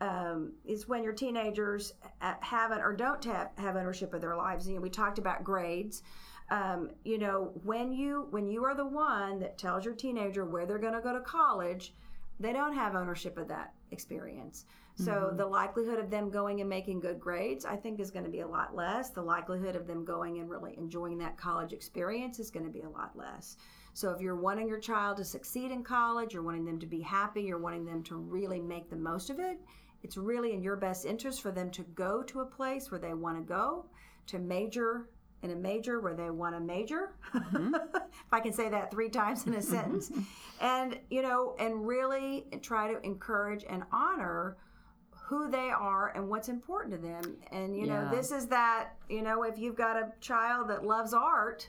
um, 0.00 0.52
is 0.64 0.88
when 0.88 1.02
your 1.02 1.12
teenagers 1.12 1.92
haven't 2.40 2.80
or 2.80 2.92
don't 2.92 3.24
have, 3.24 3.50
have 3.58 3.76
ownership 3.76 4.14
of 4.14 4.20
their 4.20 4.36
lives. 4.36 4.68
You 4.68 4.76
know, 4.76 4.80
we 4.80 4.90
talked 4.90 5.18
about 5.18 5.44
grades. 5.44 6.02
Um, 6.50 6.90
you 7.04 7.18
know, 7.18 7.52
when 7.64 7.92
you 7.92 8.26
when 8.30 8.46
you 8.46 8.64
are 8.64 8.74
the 8.74 8.86
one 8.86 9.38
that 9.40 9.56
tells 9.56 9.84
your 9.84 9.94
teenager 9.94 10.44
where 10.44 10.66
they're 10.66 10.78
going 10.78 10.92
to 10.92 11.00
go 11.00 11.12
to 11.12 11.20
college, 11.20 11.94
they 12.38 12.52
don't 12.52 12.74
have 12.74 12.94
ownership 12.94 13.38
of 13.38 13.48
that 13.48 13.72
experience. 13.90 14.66
So 14.96 15.12
mm-hmm. 15.12 15.36
the 15.36 15.46
likelihood 15.46 15.98
of 15.98 16.10
them 16.10 16.30
going 16.30 16.60
and 16.60 16.70
making 16.70 17.00
good 17.00 17.18
grades, 17.18 17.64
I 17.64 17.76
think, 17.76 17.98
is 17.98 18.10
going 18.10 18.24
to 18.24 18.30
be 18.30 18.40
a 18.40 18.46
lot 18.46 18.76
less. 18.76 19.10
The 19.10 19.22
likelihood 19.22 19.74
of 19.74 19.86
them 19.86 20.04
going 20.04 20.38
and 20.38 20.48
really 20.48 20.76
enjoying 20.76 21.18
that 21.18 21.36
college 21.36 21.72
experience 21.72 22.38
is 22.38 22.50
going 22.50 22.66
to 22.66 22.70
be 22.70 22.82
a 22.82 22.88
lot 22.88 23.16
less. 23.16 23.56
So 23.94 24.10
if 24.10 24.20
you're 24.20 24.36
wanting 24.36 24.68
your 24.68 24.80
child 24.80 25.16
to 25.18 25.24
succeed 25.24 25.70
in 25.70 25.82
college, 25.84 26.34
you're 26.34 26.42
wanting 26.42 26.64
them 26.64 26.80
to 26.80 26.86
be 26.86 27.00
happy, 27.00 27.42
you're 27.42 27.58
wanting 27.58 27.84
them 27.84 28.02
to 28.04 28.16
really 28.16 28.60
make 28.60 28.90
the 28.90 28.96
most 28.96 29.30
of 29.30 29.38
it, 29.38 29.58
it's 30.02 30.18
really 30.18 30.52
in 30.52 30.62
your 30.62 30.76
best 30.76 31.06
interest 31.06 31.40
for 31.40 31.50
them 31.50 31.70
to 31.70 31.82
go 31.94 32.22
to 32.24 32.40
a 32.40 32.44
place 32.44 32.90
where 32.90 33.00
they 33.00 33.14
want 33.14 33.38
to 33.38 33.42
go, 33.42 33.86
to 34.26 34.38
major 34.38 35.08
in 35.42 35.50
a 35.50 35.56
major 35.56 36.00
where 36.00 36.14
they 36.14 36.30
want 36.30 36.54
to 36.54 36.60
major. 36.60 37.14
Mm-hmm. 37.34 37.74
if 37.94 38.32
I 38.32 38.40
can 38.40 38.52
say 38.52 38.68
that 38.70 38.90
three 38.90 39.10
times 39.10 39.46
in 39.46 39.54
a 39.54 39.62
sentence. 39.74 40.10
and, 40.60 40.98
you 41.10 41.22
know, 41.22 41.54
and 41.58 41.86
really 41.86 42.46
try 42.62 42.92
to 42.92 43.00
encourage 43.02 43.64
and 43.68 43.82
honor 43.92 44.56
who 45.10 45.50
they 45.50 45.70
are 45.70 46.12
and 46.14 46.28
what's 46.28 46.48
important 46.48 46.94
to 46.94 47.00
them. 47.00 47.36
And, 47.52 47.76
you 47.76 47.86
yeah. 47.86 48.04
know, 48.04 48.10
this 48.10 48.30
is 48.30 48.46
that, 48.48 48.94
you 49.08 49.22
know, 49.22 49.42
if 49.42 49.58
you've 49.58 49.76
got 49.76 49.96
a 49.96 50.12
child 50.20 50.68
that 50.70 50.84
loves 50.84 51.12
art 51.12 51.68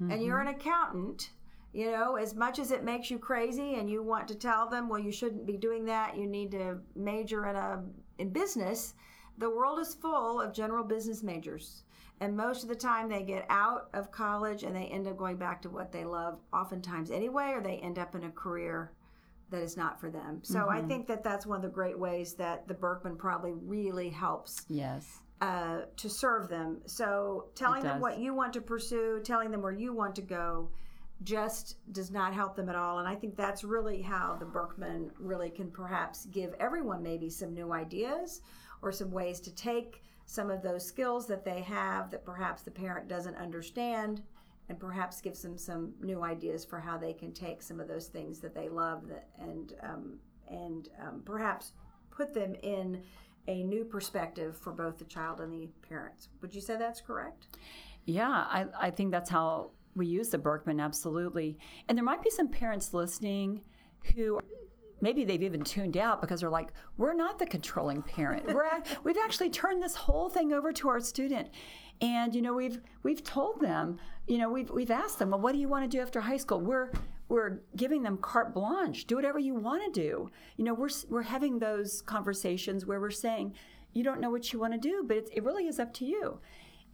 mm-hmm. 0.00 0.12
and 0.12 0.22
you're 0.22 0.40
an 0.40 0.48
mm-hmm. 0.48 0.60
accountant, 0.60 1.30
you 1.76 1.90
know, 1.90 2.16
as 2.16 2.34
much 2.34 2.58
as 2.58 2.70
it 2.70 2.84
makes 2.84 3.10
you 3.10 3.18
crazy 3.18 3.74
and 3.74 3.90
you 3.90 4.02
want 4.02 4.26
to 4.28 4.34
tell 4.34 4.66
them, 4.66 4.88
well, 4.88 4.98
you 4.98 5.12
shouldn't 5.12 5.44
be 5.44 5.58
doing 5.58 5.84
that, 5.84 6.16
you 6.16 6.26
need 6.26 6.50
to 6.52 6.78
major 6.94 7.46
in 7.50 7.54
a 7.54 7.82
in 8.16 8.30
business, 8.30 8.94
the 9.36 9.50
world 9.50 9.78
is 9.78 9.94
full 9.94 10.40
of 10.40 10.54
general 10.54 10.82
business 10.82 11.22
majors. 11.22 11.82
And 12.20 12.34
most 12.34 12.62
of 12.62 12.70
the 12.70 12.74
time 12.74 13.10
they 13.10 13.22
get 13.22 13.44
out 13.50 13.90
of 13.92 14.10
college 14.10 14.62
and 14.62 14.74
they 14.74 14.86
end 14.86 15.06
up 15.06 15.18
going 15.18 15.36
back 15.36 15.60
to 15.62 15.68
what 15.68 15.92
they 15.92 16.06
love 16.06 16.38
oftentimes 16.50 17.10
anyway, 17.10 17.50
or 17.54 17.60
they 17.60 17.76
end 17.76 17.98
up 17.98 18.14
in 18.14 18.24
a 18.24 18.30
career 18.30 18.92
that 19.50 19.60
is 19.60 19.76
not 19.76 20.00
for 20.00 20.08
them. 20.08 20.40
So 20.44 20.60
mm-hmm. 20.60 20.78
I 20.78 20.80
think 20.80 21.06
that 21.08 21.22
that's 21.22 21.44
one 21.44 21.56
of 21.56 21.62
the 21.62 21.68
great 21.68 21.98
ways 21.98 22.32
that 22.36 22.66
the 22.66 22.74
Birkman 22.74 23.18
probably 23.18 23.52
really 23.52 24.08
helps. 24.08 24.64
Yes. 24.70 25.20
Uh, 25.42 25.80
to 25.98 26.08
serve 26.08 26.48
them. 26.48 26.80
So 26.86 27.50
telling 27.54 27.82
them 27.82 28.00
what 28.00 28.18
you 28.18 28.32
want 28.32 28.54
to 28.54 28.62
pursue, 28.62 29.20
telling 29.22 29.50
them 29.50 29.60
where 29.60 29.72
you 29.72 29.92
want 29.92 30.16
to 30.16 30.22
go, 30.22 30.70
just 31.22 31.76
does 31.92 32.10
not 32.10 32.34
help 32.34 32.56
them 32.56 32.68
at 32.68 32.76
all. 32.76 32.98
And 32.98 33.08
I 33.08 33.14
think 33.14 33.36
that's 33.36 33.64
really 33.64 34.02
how 34.02 34.36
the 34.38 34.44
Birkman 34.44 35.10
really 35.18 35.50
can 35.50 35.70
perhaps 35.70 36.26
give 36.26 36.54
everyone 36.60 37.02
maybe 37.02 37.30
some 37.30 37.54
new 37.54 37.72
ideas 37.72 38.42
or 38.82 38.92
some 38.92 39.10
ways 39.10 39.40
to 39.40 39.54
take 39.54 40.02
some 40.26 40.50
of 40.50 40.62
those 40.62 40.84
skills 40.84 41.26
that 41.26 41.44
they 41.44 41.62
have 41.62 42.10
that 42.10 42.24
perhaps 42.24 42.62
the 42.62 42.70
parent 42.70 43.08
doesn't 43.08 43.36
understand 43.36 44.22
and 44.68 44.78
perhaps 44.78 45.20
gives 45.20 45.42
them 45.42 45.56
some 45.56 45.94
new 46.02 46.22
ideas 46.22 46.64
for 46.64 46.80
how 46.80 46.98
they 46.98 47.12
can 47.12 47.32
take 47.32 47.62
some 47.62 47.80
of 47.80 47.88
those 47.88 48.08
things 48.08 48.40
that 48.40 48.54
they 48.54 48.68
love 48.68 49.04
and 49.38 49.74
um, 49.82 50.18
and 50.50 50.88
um, 51.00 51.22
perhaps 51.24 51.72
put 52.10 52.34
them 52.34 52.54
in 52.62 53.02
a 53.48 53.62
new 53.62 53.84
perspective 53.84 54.56
for 54.56 54.72
both 54.72 54.98
the 54.98 55.04
child 55.04 55.40
and 55.40 55.52
the 55.52 55.68
parents. 55.88 56.28
Would 56.40 56.54
you 56.54 56.60
say 56.60 56.76
that's 56.76 57.00
correct? 57.00 57.46
Yeah, 58.04 58.28
I, 58.30 58.66
I 58.80 58.90
think 58.90 59.10
that's 59.10 59.30
how 59.30 59.70
we 59.96 60.06
use 60.06 60.28
the 60.28 60.38
Birkman, 60.38 60.80
absolutely. 60.80 61.58
And 61.88 61.96
there 61.96 62.04
might 62.04 62.22
be 62.22 62.30
some 62.30 62.48
parents 62.48 62.94
listening 62.94 63.62
who 64.14 64.38
maybe 65.00 65.24
they've 65.24 65.42
even 65.42 65.62
tuned 65.62 65.96
out 65.96 66.20
because 66.20 66.40
they're 66.40 66.50
like, 66.50 66.68
we're 66.96 67.14
not 67.14 67.38
the 67.38 67.46
controlling 67.46 68.02
parent. 68.02 68.46
We're 68.46 68.68
we've 69.04 69.18
actually 69.18 69.50
turned 69.50 69.82
this 69.82 69.94
whole 69.94 70.28
thing 70.28 70.52
over 70.52 70.72
to 70.72 70.88
our 70.88 71.00
student. 71.00 71.48
And 72.00 72.34
you 72.34 72.42
know, 72.42 72.54
we've 72.54 72.80
we've 73.02 73.22
told 73.22 73.60
them, 73.60 73.98
you 74.26 74.38
know, 74.38 74.50
we've 74.50 74.70
we've 74.70 74.90
asked 74.90 75.18
them, 75.18 75.30
well, 75.30 75.40
what 75.40 75.52
do 75.52 75.58
you 75.58 75.68
want 75.68 75.90
to 75.90 75.96
do 75.96 76.02
after 76.02 76.20
high 76.20 76.36
school? 76.36 76.60
We're 76.60 76.92
we're 77.28 77.60
giving 77.74 78.02
them 78.02 78.18
carte 78.18 78.54
blanche. 78.54 79.06
Do 79.06 79.16
whatever 79.16 79.38
you 79.38 79.54
want 79.54 79.82
to 79.84 80.00
do. 80.00 80.30
You 80.56 80.64
know, 80.64 80.74
we're 80.74 80.90
we're 81.08 81.22
having 81.22 81.58
those 81.58 82.02
conversations 82.02 82.86
where 82.86 83.00
we're 83.00 83.10
saying, 83.10 83.54
you 83.92 84.04
don't 84.04 84.20
know 84.20 84.30
what 84.30 84.52
you 84.52 84.60
want 84.60 84.74
to 84.74 84.78
do, 84.78 85.04
but 85.06 85.28
it 85.32 85.42
really 85.42 85.66
is 85.66 85.78
up 85.78 85.92
to 85.94 86.04
you. 86.04 86.38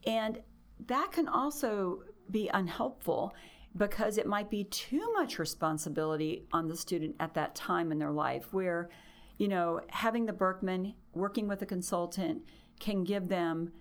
And 0.07 0.41
that 0.87 1.13
can 1.13 1.29
also 1.29 2.03
be 2.31 2.51
unhelpful 2.53 3.35
because 3.77 4.19
it 4.19 4.27
might 4.27 4.51
be 4.51 4.65
too 4.65 5.13
much 5.15 5.39
responsibility 5.39 6.45
on 6.53 6.69
the 6.69 6.77
student 6.77 7.17
at 7.21 7.35
that 7.35 7.55
time 7.55 7.91
in 7.91 7.99
their 7.99 8.11
life 8.11 8.53
where 8.53 8.91
you 9.39 9.49
know 9.49 9.81
having 9.89 10.27
the 10.27 10.33
Birkman 10.33 10.95
working 11.15 11.49
with 11.49 11.63
a 11.63 11.67
consultant 11.67 12.43
can 12.81 13.05
give 13.05 13.29
them 13.29 13.73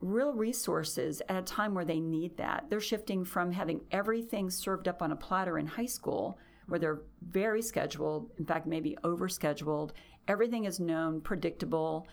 real 0.00 0.32
resources 0.32 1.22
at 1.28 1.36
a 1.36 1.42
time 1.42 1.74
where 1.74 1.84
they 1.84 2.00
need 2.00 2.36
that. 2.36 2.66
They're 2.68 2.80
shifting 2.80 3.24
from 3.24 3.50
having 3.50 3.80
everything 3.90 4.50
served 4.50 4.88
up 4.88 5.02
on 5.02 5.12
a 5.12 5.16
platter 5.16 5.58
in 5.58 5.66
high 5.66 5.86
school 5.86 6.38
where 6.66 6.78
they're 6.78 7.02
very 7.22 7.62
scheduled 7.62 8.30
in 8.38 8.44
fact 8.44 8.66
maybe 8.66 8.96
overscheduled 9.04 9.90
everything 10.28 10.64
is 10.64 10.80
known 10.80 11.20
predictable 11.20 12.06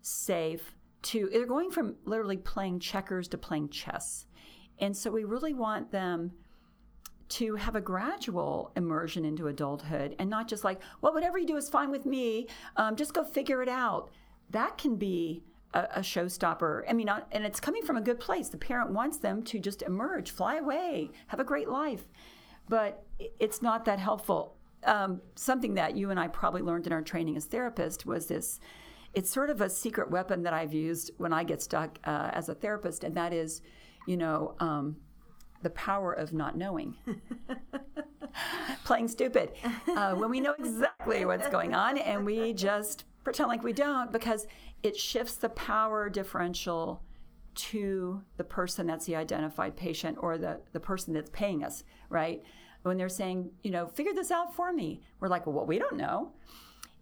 safe 0.00 0.72
to 1.02 1.28
they're 1.32 1.46
going 1.46 1.70
from 1.70 1.96
literally 2.04 2.36
playing 2.36 2.78
checkers 2.78 3.28
to 3.28 3.38
playing 3.38 3.68
chess 3.68 4.26
and 4.80 4.96
so 4.96 5.10
we 5.10 5.24
really 5.24 5.54
want 5.54 5.90
them 5.90 6.32
to 7.28 7.56
have 7.56 7.76
a 7.76 7.80
gradual 7.80 8.72
immersion 8.76 9.24
into 9.24 9.48
adulthood 9.48 10.16
and 10.18 10.30
not 10.30 10.48
just 10.48 10.64
like, 10.64 10.80
well, 11.00 11.12
whatever 11.12 11.38
you 11.38 11.46
do 11.46 11.56
is 11.56 11.68
fine 11.68 11.90
with 11.90 12.06
me. 12.06 12.46
Um, 12.76 12.96
just 12.96 13.12
go 13.12 13.22
figure 13.22 13.62
it 13.62 13.68
out. 13.68 14.10
That 14.50 14.78
can 14.78 14.96
be 14.96 15.42
a, 15.74 15.80
a 15.96 16.00
showstopper. 16.00 16.84
I 16.88 16.94
mean, 16.94 17.10
and 17.32 17.44
it's 17.44 17.60
coming 17.60 17.82
from 17.82 17.98
a 17.98 18.00
good 18.00 18.18
place. 18.18 18.48
The 18.48 18.56
parent 18.56 18.90
wants 18.90 19.18
them 19.18 19.42
to 19.44 19.58
just 19.58 19.82
emerge, 19.82 20.30
fly 20.30 20.56
away, 20.56 21.10
have 21.26 21.40
a 21.40 21.44
great 21.44 21.68
life. 21.68 22.04
But 22.68 23.04
it's 23.38 23.60
not 23.60 23.84
that 23.84 23.98
helpful. 23.98 24.56
Um, 24.84 25.20
something 25.34 25.74
that 25.74 25.96
you 25.96 26.10
and 26.10 26.18
I 26.18 26.28
probably 26.28 26.62
learned 26.62 26.86
in 26.86 26.92
our 26.92 27.02
training 27.02 27.36
as 27.36 27.46
therapists 27.46 28.06
was 28.06 28.26
this 28.26 28.60
it's 29.14 29.30
sort 29.30 29.50
of 29.50 29.60
a 29.60 29.70
secret 29.70 30.10
weapon 30.10 30.42
that 30.42 30.52
I've 30.52 30.74
used 30.74 31.10
when 31.16 31.32
I 31.32 31.42
get 31.42 31.62
stuck 31.62 31.98
uh, 32.04 32.30
as 32.32 32.48
a 32.48 32.54
therapist, 32.54 33.04
and 33.04 33.16
that 33.16 33.32
is, 33.32 33.62
you 34.08 34.16
know, 34.16 34.54
um, 34.58 34.96
the 35.62 35.70
power 35.70 36.12
of 36.14 36.32
not 36.32 36.56
knowing. 36.56 36.96
Playing 38.84 39.06
stupid. 39.06 39.52
Uh, 39.86 40.14
when 40.14 40.30
we 40.30 40.40
know 40.40 40.54
exactly 40.58 41.26
what's 41.26 41.48
going 41.48 41.74
on 41.74 41.98
and 41.98 42.24
we 42.24 42.54
just 42.54 43.04
pretend 43.22 43.50
like 43.50 43.62
we 43.62 43.74
don't 43.74 44.10
because 44.10 44.46
it 44.82 44.96
shifts 44.96 45.34
the 45.34 45.50
power 45.50 46.08
differential 46.08 47.02
to 47.54 48.22
the 48.38 48.44
person 48.44 48.86
that's 48.86 49.04
the 49.04 49.16
identified 49.16 49.76
patient 49.76 50.16
or 50.20 50.38
the, 50.38 50.60
the 50.72 50.80
person 50.80 51.12
that's 51.12 51.30
paying 51.30 51.62
us, 51.62 51.84
right? 52.08 52.42
When 52.82 52.96
they're 52.96 53.08
saying, 53.10 53.50
you 53.62 53.72
know, 53.72 53.88
figure 53.88 54.14
this 54.14 54.30
out 54.30 54.54
for 54.54 54.72
me, 54.72 55.02
we're 55.20 55.28
like, 55.28 55.46
well, 55.46 55.66
we 55.66 55.78
don't 55.78 55.96
know. 55.96 56.32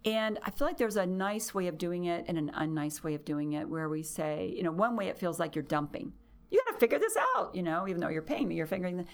And 0.04 0.38
I 0.42 0.50
feel 0.50 0.66
like 0.66 0.78
there's 0.78 0.96
a 0.96 1.06
nice 1.06 1.54
way 1.54 1.68
of 1.68 1.78
doing 1.78 2.06
it 2.06 2.24
and 2.26 2.38
an 2.38 2.50
unnice 2.56 3.04
way 3.04 3.14
of 3.14 3.24
doing 3.24 3.52
it 3.52 3.68
where 3.68 3.88
we 3.88 4.02
say, 4.02 4.52
you 4.56 4.64
know, 4.64 4.72
one 4.72 4.96
way 4.96 5.08
it 5.08 5.18
feels 5.18 5.38
like 5.38 5.54
you're 5.54 5.62
dumping 5.62 6.12
you 6.50 6.62
got 6.64 6.72
to 6.74 6.78
figure 6.78 6.98
this 6.98 7.16
out, 7.36 7.54
you 7.54 7.62
know, 7.62 7.88
even 7.88 8.00
though 8.00 8.08
you're 8.08 8.22
paying 8.22 8.48
me, 8.48 8.54
you're 8.54 8.66
figuring 8.66 8.96
the, 8.96 9.04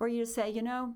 or 0.00 0.08
you 0.08 0.26
say, 0.26 0.50
you 0.50 0.62
know, 0.62 0.94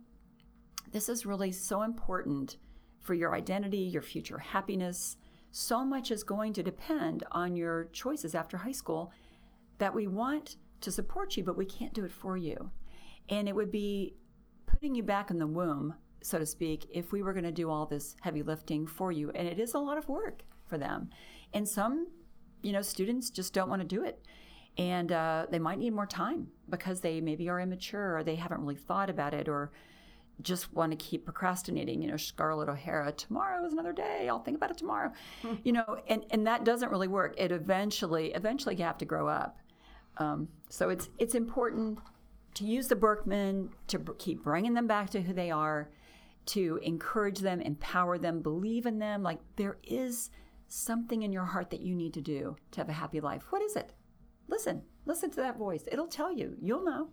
this 0.92 1.08
is 1.08 1.26
really 1.26 1.52
so 1.52 1.82
important 1.82 2.56
for 3.00 3.14
your 3.14 3.34
identity, 3.34 3.78
your 3.78 4.02
future 4.02 4.38
happiness. 4.38 5.16
So 5.52 5.84
much 5.84 6.10
is 6.10 6.22
going 6.22 6.52
to 6.54 6.62
depend 6.62 7.24
on 7.32 7.56
your 7.56 7.84
choices 7.92 8.34
after 8.34 8.58
high 8.58 8.72
school 8.72 9.12
that 9.78 9.94
we 9.94 10.06
want 10.06 10.56
to 10.80 10.92
support 10.92 11.36
you, 11.36 11.44
but 11.44 11.56
we 11.56 11.64
can't 11.64 11.94
do 11.94 12.04
it 12.04 12.12
for 12.12 12.36
you. 12.36 12.70
And 13.28 13.48
it 13.48 13.54
would 13.54 13.70
be 13.70 14.14
putting 14.66 14.94
you 14.94 15.02
back 15.02 15.30
in 15.30 15.38
the 15.38 15.46
womb, 15.46 15.94
so 16.22 16.38
to 16.38 16.46
speak, 16.46 16.86
if 16.92 17.12
we 17.12 17.22
were 17.22 17.32
going 17.32 17.44
to 17.44 17.52
do 17.52 17.70
all 17.70 17.86
this 17.86 18.16
heavy 18.20 18.42
lifting 18.42 18.86
for 18.86 19.12
you. 19.12 19.30
And 19.30 19.48
it 19.48 19.58
is 19.58 19.74
a 19.74 19.78
lot 19.78 19.98
of 19.98 20.08
work 20.08 20.42
for 20.66 20.76
them. 20.78 21.10
And 21.54 21.66
some, 21.66 22.08
you 22.62 22.72
know, 22.72 22.82
students 22.82 23.30
just 23.30 23.54
don't 23.54 23.70
want 23.70 23.80
to 23.82 23.88
do 23.88 24.04
it 24.04 24.20
and 24.78 25.10
uh, 25.12 25.46
they 25.50 25.58
might 25.58 25.78
need 25.78 25.94
more 25.94 26.06
time 26.06 26.48
because 26.68 27.00
they 27.00 27.20
maybe 27.20 27.48
are 27.48 27.60
immature 27.60 28.18
or 28.18 28.22
they 28.24 28.36
haven't 28.36 28.60
really 28.60 28.74
thought 28.74 29.08
about 29.08 29.32
it 29.34 29.48
or 29.48 29.70
just 30.42 30.72
want 30.74 30.92
to 30.92 30.96
keep 30.96 31.24
procrastinating. 31.24 32.02
You 32.02 32.10
know 32.10 32.16
scarlett 32.16 32.68
o'hara 32.68 33.12
tomorrow 33.12 33.64
is 33.64 33.72
another 33.72 33.92
day. 33.92 34.28
I'll 34.28 34.42
think 34.42 34.58
about 34.58 34.70
it 34.70 34.78
tomorrow. 34.78 35.12
Hmm. 35.42 35.54
you 35.64 35.72
know 35.72 35.98
and, 36.08 36.24
and 36.30 36.46
that 36.46 36.64
doesn't 36.64 36.90
really 36.90 37.08
work. 37.08 37.34
It 37.38 37.52
eventually 37.52 38.32
eventually 38.32 38.76
you 38.76 38.84
have 38.84 38.98
to 38.98 39.06
grow 39.06 39.28
up. 39.28 39.58
Um, 40.18 40.48
so 40.68 40.90
it's 40.90 41.08
it's 41.18 41.34
important 41.34 41.98
to 42.54 42.64
use 42.64 42.88
the 42.88 42.96
Birkman 42.96 43.70
to 43.88 43.98
b- 43.98 44.12
keep 44.18 44.42
bringing 44.42 44.74
them 44.74 44.86
back 44.86 45.10
to 45.10 45.22
who 45.22 45.32
they 45.32 45.50
are 45.50 45.90
to 46.46 46.78
encourage 46.82 47.40
them 47.40 47.60
empower 47.60 48.18
them 48.18 48.40
believe 48.40 48.86
in 48.86 48.98
them. 48.98 49.22
Like 49.22 49.40
there 49.56 49.78
is 49.82 50.30
something 50.68 51.22
in 51.22 51.32
your 51.32 51.44
heart 51.44 51.70
that 51.70 51.80
you 51.80 51.94
need 51.94 52.14
to 52.14 52.20
do 52.20 52.56
to 52.72 52.80
have 52.80 52.88
a 52.88 52.92
happy 52.92 53.20
life. 53.20 53.44
What 53.50 53.62
is 53.62 53.76
it 53.76 53.92
listen, 54.48 54.82
listen 55.04 55.30
to 55.30 55.36
that 55.36 55.58
voice. 55.58 55.84
It'll 55.90 56.06
tell 56.06 56.32
you. 56.32 56.56
You'll 56.60 56.84
know. 56.84 57.08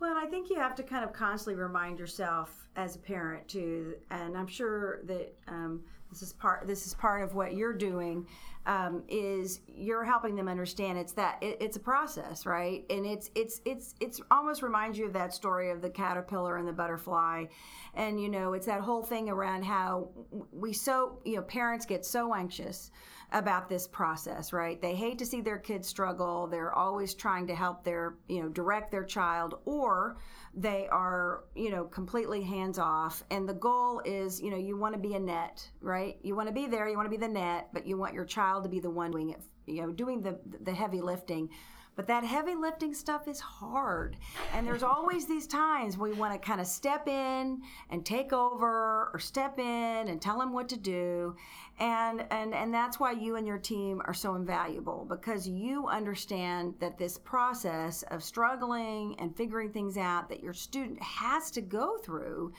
Well, 0.00 0.16
I 0.16 0.26
think 0.26 0.48
you 0.48 0.56
have 0.56 0.76
to 0.76 0.82
kind 0.84 1.04
of 1.04 1.12
constantly 1.12 1.60
remind 1.60 1.98
yourself 1.98 2.68
as 2.76 2.94
a 2.94 2.98
parent 3.00 3.48
too, 3.48 3.96
and 4.10 4.36
I'm 4.36 4.46
sure 4.46 5.00
that 5.04 5.34
um, 5.48 5.82
this 6.10 6.22
is 6.22 6.32
part. 6.32 6.68
This 6.68 6.86
is 6.86 6.94
part 6.94 7.24
of 7.24 7.34
what 7.34 7.54
you're 7.54 7.74
doing. 7.74 8.26
Um, 8.66 9.02
is 9.08 9.60
you're 9.66 10.04
helping 10.04 10.36
them 10.36 10.46
understand 10.46 10.98
it's 10.98 11.12
that 11.14 11.38
it, 11.40 11.56
it's 11.58 11.76
a 11.76 11.80
process, 11.80 12.46
right? 12.46 12.84
And 12.90 13.04
it's 13.06 13.30
it's 13.34 13.60
it's 13.64 13.96
it's 13.98 14.20
almost 14.30 14.62
reminds 14.62 14.98
you 14.98 15.06
of 15.06 15.12
that 15.14 15.34
story 15.34 15.70
of 15.70 15.82
the 15.82 15.90
caterpillar 15.90 16.58
and 16.58 16.68
the 16.68 16.72
butterfly, 16.72 17.46
and 17.94 18.20
you 18.20 18.28
know 18.28 18.52
it's 18.52 18.66
that 18.66 18.82
whole 18.82 19.02
thing 19.02 19.28
around 19.28 19.64
how 19.64 20.10
we 20.52 20.72
so 20.72 21.18
you 21.24 21.36
know 21.36 21.42
parents 21.42 21.86
get 21.86 22.04
so 22.06 22.32
anxious 22.34 22.92
about 23.32 23.68
this 23.68 23.86
process, 23.86 24.52
right? 24.52 24.80
They 24.80 24.94
hate 24.94 25.18
to 25.18 25.26
see 25.26 25.40
their 25.40 25.58
kids 25.58 25.86
struggle. 25.86 26.46
They're 26.46 26.72
always 26.72 27.14
trying 27.14 27.46
to 27.48 27.54
help 27.54 27.84
their, 27.84 28.14
you 28.28 28.42
know, 28.42 28.48
direct 28.48 28.90
their 28.90 29.04
child 29.04 29.58
or 29.66 30.16
they 30.54 30.88
are, 30.90 31.44
you 31.54 31.70
know, 31.70 31.84
completely 31.84 32.42
hands 32.42 32.78
off. 32.78 33.22
And 33.30 33.48
the 33.48 33.54
goal 33.54 34.00
is, 34.04 34.40
you 34.40 34.50
know, 34.50 34.56
you 34.56 34.78
want 34.78 34.94
to 34.94 35.00
be 35.00 35.14
a 35.14 35.20
net, 35.20 35.68
right? 35.80 36.16
You 36.22 36.34
want 36.34 36.48
to 36.48 36.54
be 36.54 36.66
there, 36.66 36.88
you 36.88 36.96
want 36.96 37.06
to 37.06 37.10
be 37.10 37.18
the 37.18 37.28
net, 37.28 37.68
but 37.72 37.86
you 37.86 37.98
want 37.98 38.14
your 38.14 38.24
child 38.24 38.62
to 38.64 38.70
be 38.70 38.80
the 38.80 38.90
one 38.90 39.10
doing 39.10 39.30
it, 39.30 39.40
you 39.66 39.82
know, 39.82 39.92
doing 39.92 40.22
the 40.22 40.38
the 40.62 40.72
heavy 40.72 41.00
lifting. 41.00 41.50
But 41.98 42.06
that 42.06 42.22
heavy 42.22 42.54
lifting 42.54 42.94
stuff 42.94 43.26
is 43.26 43.40
hard. 43.40 44.16
And 44.54 44.64
there's 44.64 44.84
always 44.84 45.26
these 45.26 45.48
times 45.48 45.98
we 45.98 46.12
want 46.12 46.32
to 46.32 46.38
kind 46.38 46.60
of 46.60 46.68
step 46.68 47.08
in 47.08 47.60
and 47.90 48.06
take 48.06 48.32
over 48.32 49.10
or 49.12 49.18
step 49.18 49.58
in 49.58 50.06
and 50.06 50.22
tell 50.22 50.38
them 50.38 50.52
what 50.52 50.68
to 50.68 50.76
do. 50.76 51.34
And, 51.80 52.24
and, 52.30 52.54
and 52.54 52.74
that's 52.74 52.98
why 52.98 53.12
you 53.12 53.36
and 53.36 53.46
your 53.46 53.58
team 53.58 54.02
are 54.04 54.14
so 54.14 54.34
invaluable 54.34 55.06
because 55.08 55.46
you 55.46 55.86
understand 55.86 56.74
that 56.80 56.98
this 56.98 57.18
process 57.18 58.02
of 58.04 58.24
struggling 58.24 59.14
and 59.20 59.36
figuring 59.36 59.70
things 59.70 59.96
out 59.96 60.28
that 60.28 60.42
your 60.42 60.54
student 60.54 61.00
has 61.00 61.52
to 61.52 61.60
go 61.60 61.98
through 61.98 62.52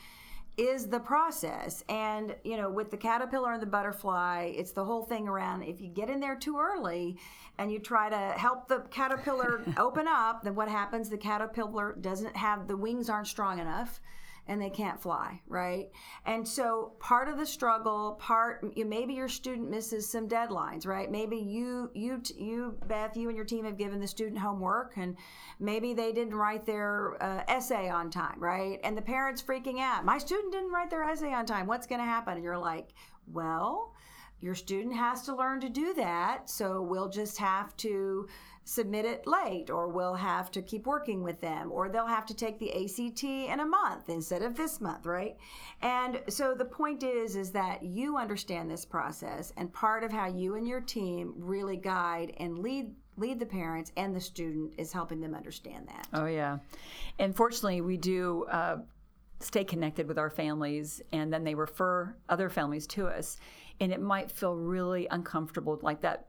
is 0.56 0.88
the 0.88 1.00
process. 1.00 1.84
And, 1.90 2.36
you 2.44 2.56
know, 2.56 2.70
with 2.70 2.92
the 2.92 2.98
caterpillar 2.98 3.54
and 3.54 3.62
the 3.62 3.68
butterfly, 3.68 4.54
it's 4.56 4.72
the 4.72 4.84
whole 4.86 5.04
thing 5.04 5.28
around 5.28 5.64
if 5.64 5.82
you 5.82 5.90
get 5.90 6.10
in 6.10 6.22
there 6.22 6.36
too 6.36 6.58
early 6.58 7.18
and 7.58 7.72
you 7.72 7.80
try 7.80 8.10
to 8.10 8.40
help 8.40 8.70
the 8.70 8.80
caterpillar 8.90 9.64
open 9.78 10.06
up, 10.08 10.44
then 10.44 10.56
what 10.56 10.70
happens? 10.70 11.10
The 11.10 11.18
caterpillar 11.18 11.96
doesn't 12.00 12.36
have 12.38 12.68
the 12.68 12.78
wings 12.78 13.10
aren't 13.10 13.28
strong 13.28 13.60
enough 13.60 14.00
and 14.50 14.60
they 14.60 14.70
can't 14.70 15.00
fly, 15.00 15.40
right? 15.48 15.90
And 16.26 16.46
so 16.46 16.94
part 17.00 17.30
of 17.30 17.38
the 17.38 17.46
struggle, 17.46 18.18
part 18.20 18.66
maybe 18.76 19.14
your 19.14 19.30
student 19.30 19.70
misses 19.70 20.10
some 20.10 20.28
deadlines, 20.28 20.88
right? 20.88 21.10
Maybe 21.10 21.38
you 21.38 21.92
you 21.94 22.22
you 22.36 22.76
Beth, 22.88 23.16
you 23.16 23.30
and 23.30 23.38
your 23.38 23.46
team 23.46 23.64
have 23.66 23.78
given 23.78 24.00
the 24.02 24.08
student 24.08 24.40
homework, 24.40 24.98
and 24.98 25.16
maybe 25.60 25.94
they 25.94 26.12
didn't 26.12 26.34
write 26.34 26.66
their 26.66 27.22
uh, 27.24 27.44
essay 27.48 27.90
on 27.90 28.10
time, 28.10 28.40
right? 28.40 28.80
And 28.84 28.98
the 28.98 29.02
parents 29.04 29.42
freaking 29.42 29.80
out. 29.80 30.04
My 30.04 30.18
student 30.18 30.52
didn't 30.52 30.72
write 30.72 30.90
their 30.90 31.04
essay 31.04 31.32
on 31.32 31.46
time. 31.46 31.68
What's 31.68 31.88
going 31.88 32.02
to 32.02 32.06
happen? 32.06 32.34
And 32.34 32.44
you're 32.44 32.58
like, 32.58 32.90
well. 33.32 33.94
Your 34.42 34.56
student 34.56 34.96
has 34.96 35.24
to 35.24 35.36
learn 35.36 35.60
to 35.60 35.68
do 35.68 35.94
that, 35.96 36.50
so 36.50 36.82
we'll 36.82 37.10
just 37.10 37.38
have 37.40 37.76
to 37.76 38.26
submit 38.70 39.04
it 39.04 39.26
late 39.26 39.72
or 39.72 39.88
we'll 39.88 40.14
have 40.14 40.52
to 40.52 40.62
keep 40.62 40.86
working 40.86 41.24
with 41.24 41.42
them 41.42 41.72
or 41.72 41.90
they'll 41.90 42.06
have 42.06 42.26
to 42.28 42.36
take 42.36 42.60
the 42.60 42.72
ACT 42.72 43.24
in 43.24 43.60
a 43.62 43.66
month 43.66 44.10
instead 44.10 44.44
of 44.44 44.56
this 44.56 44.80
month, 44.80 45.08
right? 45.08 45.38
And 45.82 46.22
so 46.30 46.54
the 46.54 46.66
point 46.66 47.02
is 47.02 47.36
is 47.36 47.52
that 47.54 47.82
you 47.82 48.16
understand 48.16 48.70
this 48.70 48.86
process 48.86 49.52
and 49.58 49.74
part 49.74 50.04
of 50.04 50.12
how 50.12 50.28
you 50.28 50.54
and 50.54 50.68
your 50.68 50.82
team 50.82 51.34
really 51.36 51.78
guide 51.78 52.34
and 52.38 52.60
lead 52.60 52.94
lead 53.18 53.40
the 53.40 53.46
parents 53.46 53.92
and 53.98 54.16
the 54.16 54.22
student 54.22 54.72
is 54.78 54.94
helping 54.94 55.20
them 55.20 55.34
understand 55.34 55.88
that. 55.88 56.08
Oh 56.14 56.28
yeah. 56.28 56.60
And 57.18 57.36
fortunately 57.36 57.82
we 57.82 57.98
do 57.98 58.46
uh, 58.52 58.78
stay 59.40 59.64
connected 59.64 60.08
with 60.08 60.20
our 60.20 60.30
families 60.30 61.02
and 61.12 61.34
then 61.34 61.44
they 61.44 61.56
refer 61.56 62.16
other 62.30 62.50
families 62.50 62.86
to 62.88 63.08
us 63.08 63.38
and 63.80 63.92
it 63.92 64.00
might 64.00 64.30
feel 64.30 64.56
really 64.56 65.08
uncomfortable 65.10 65.80
like 65.82 66.02
that 66.02 66.29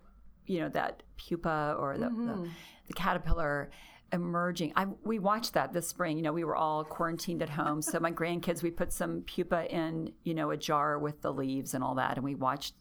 you 0.50 0.60
know 0.60 0.68
that 0.68 1.02
pupa 1.16 1.76
or 1.78 1.96
the, 1.98 2.06
mm-hmm. 2.06 2.26
the, 2.26 2.48
the, 2.88 2.92
caterpillar 2.94 3.70
emerging 4.12 4.72
I, 4.74 4.86
we 5.04 5.18
watched 5.18 5.54
that 5.54 5.72
this 5.72 5.88
spring 5.88 6.16
you 6.16 6.22
know 6.22 6.32
we 6.32 6.44
were 6.44 6.56
all 6.56 6.84
quarantined 6.84 7.42
at 7.42 7.50
home 7.50 7.82
so 7.82 8.00
my 8.00 8.10
grandkids 8.20 8.62
we 8.62 8.70
put 8.70 8.92
some 8.92 9.22
pupa 9.22 9.72
in 9.72 10.12
you 10.24 10.34
know 10.34 10.50
a 10.50 10.56
jar 10.56 10.98
with 10.98 11.22
the 11.22 11.32
leaves 11.32 11.74
and 11.74 11.84
all 11.84 11.94
that 11.94 12.16
and 12.16 12.24
we 12.24 12.34
watched 12.34 12.74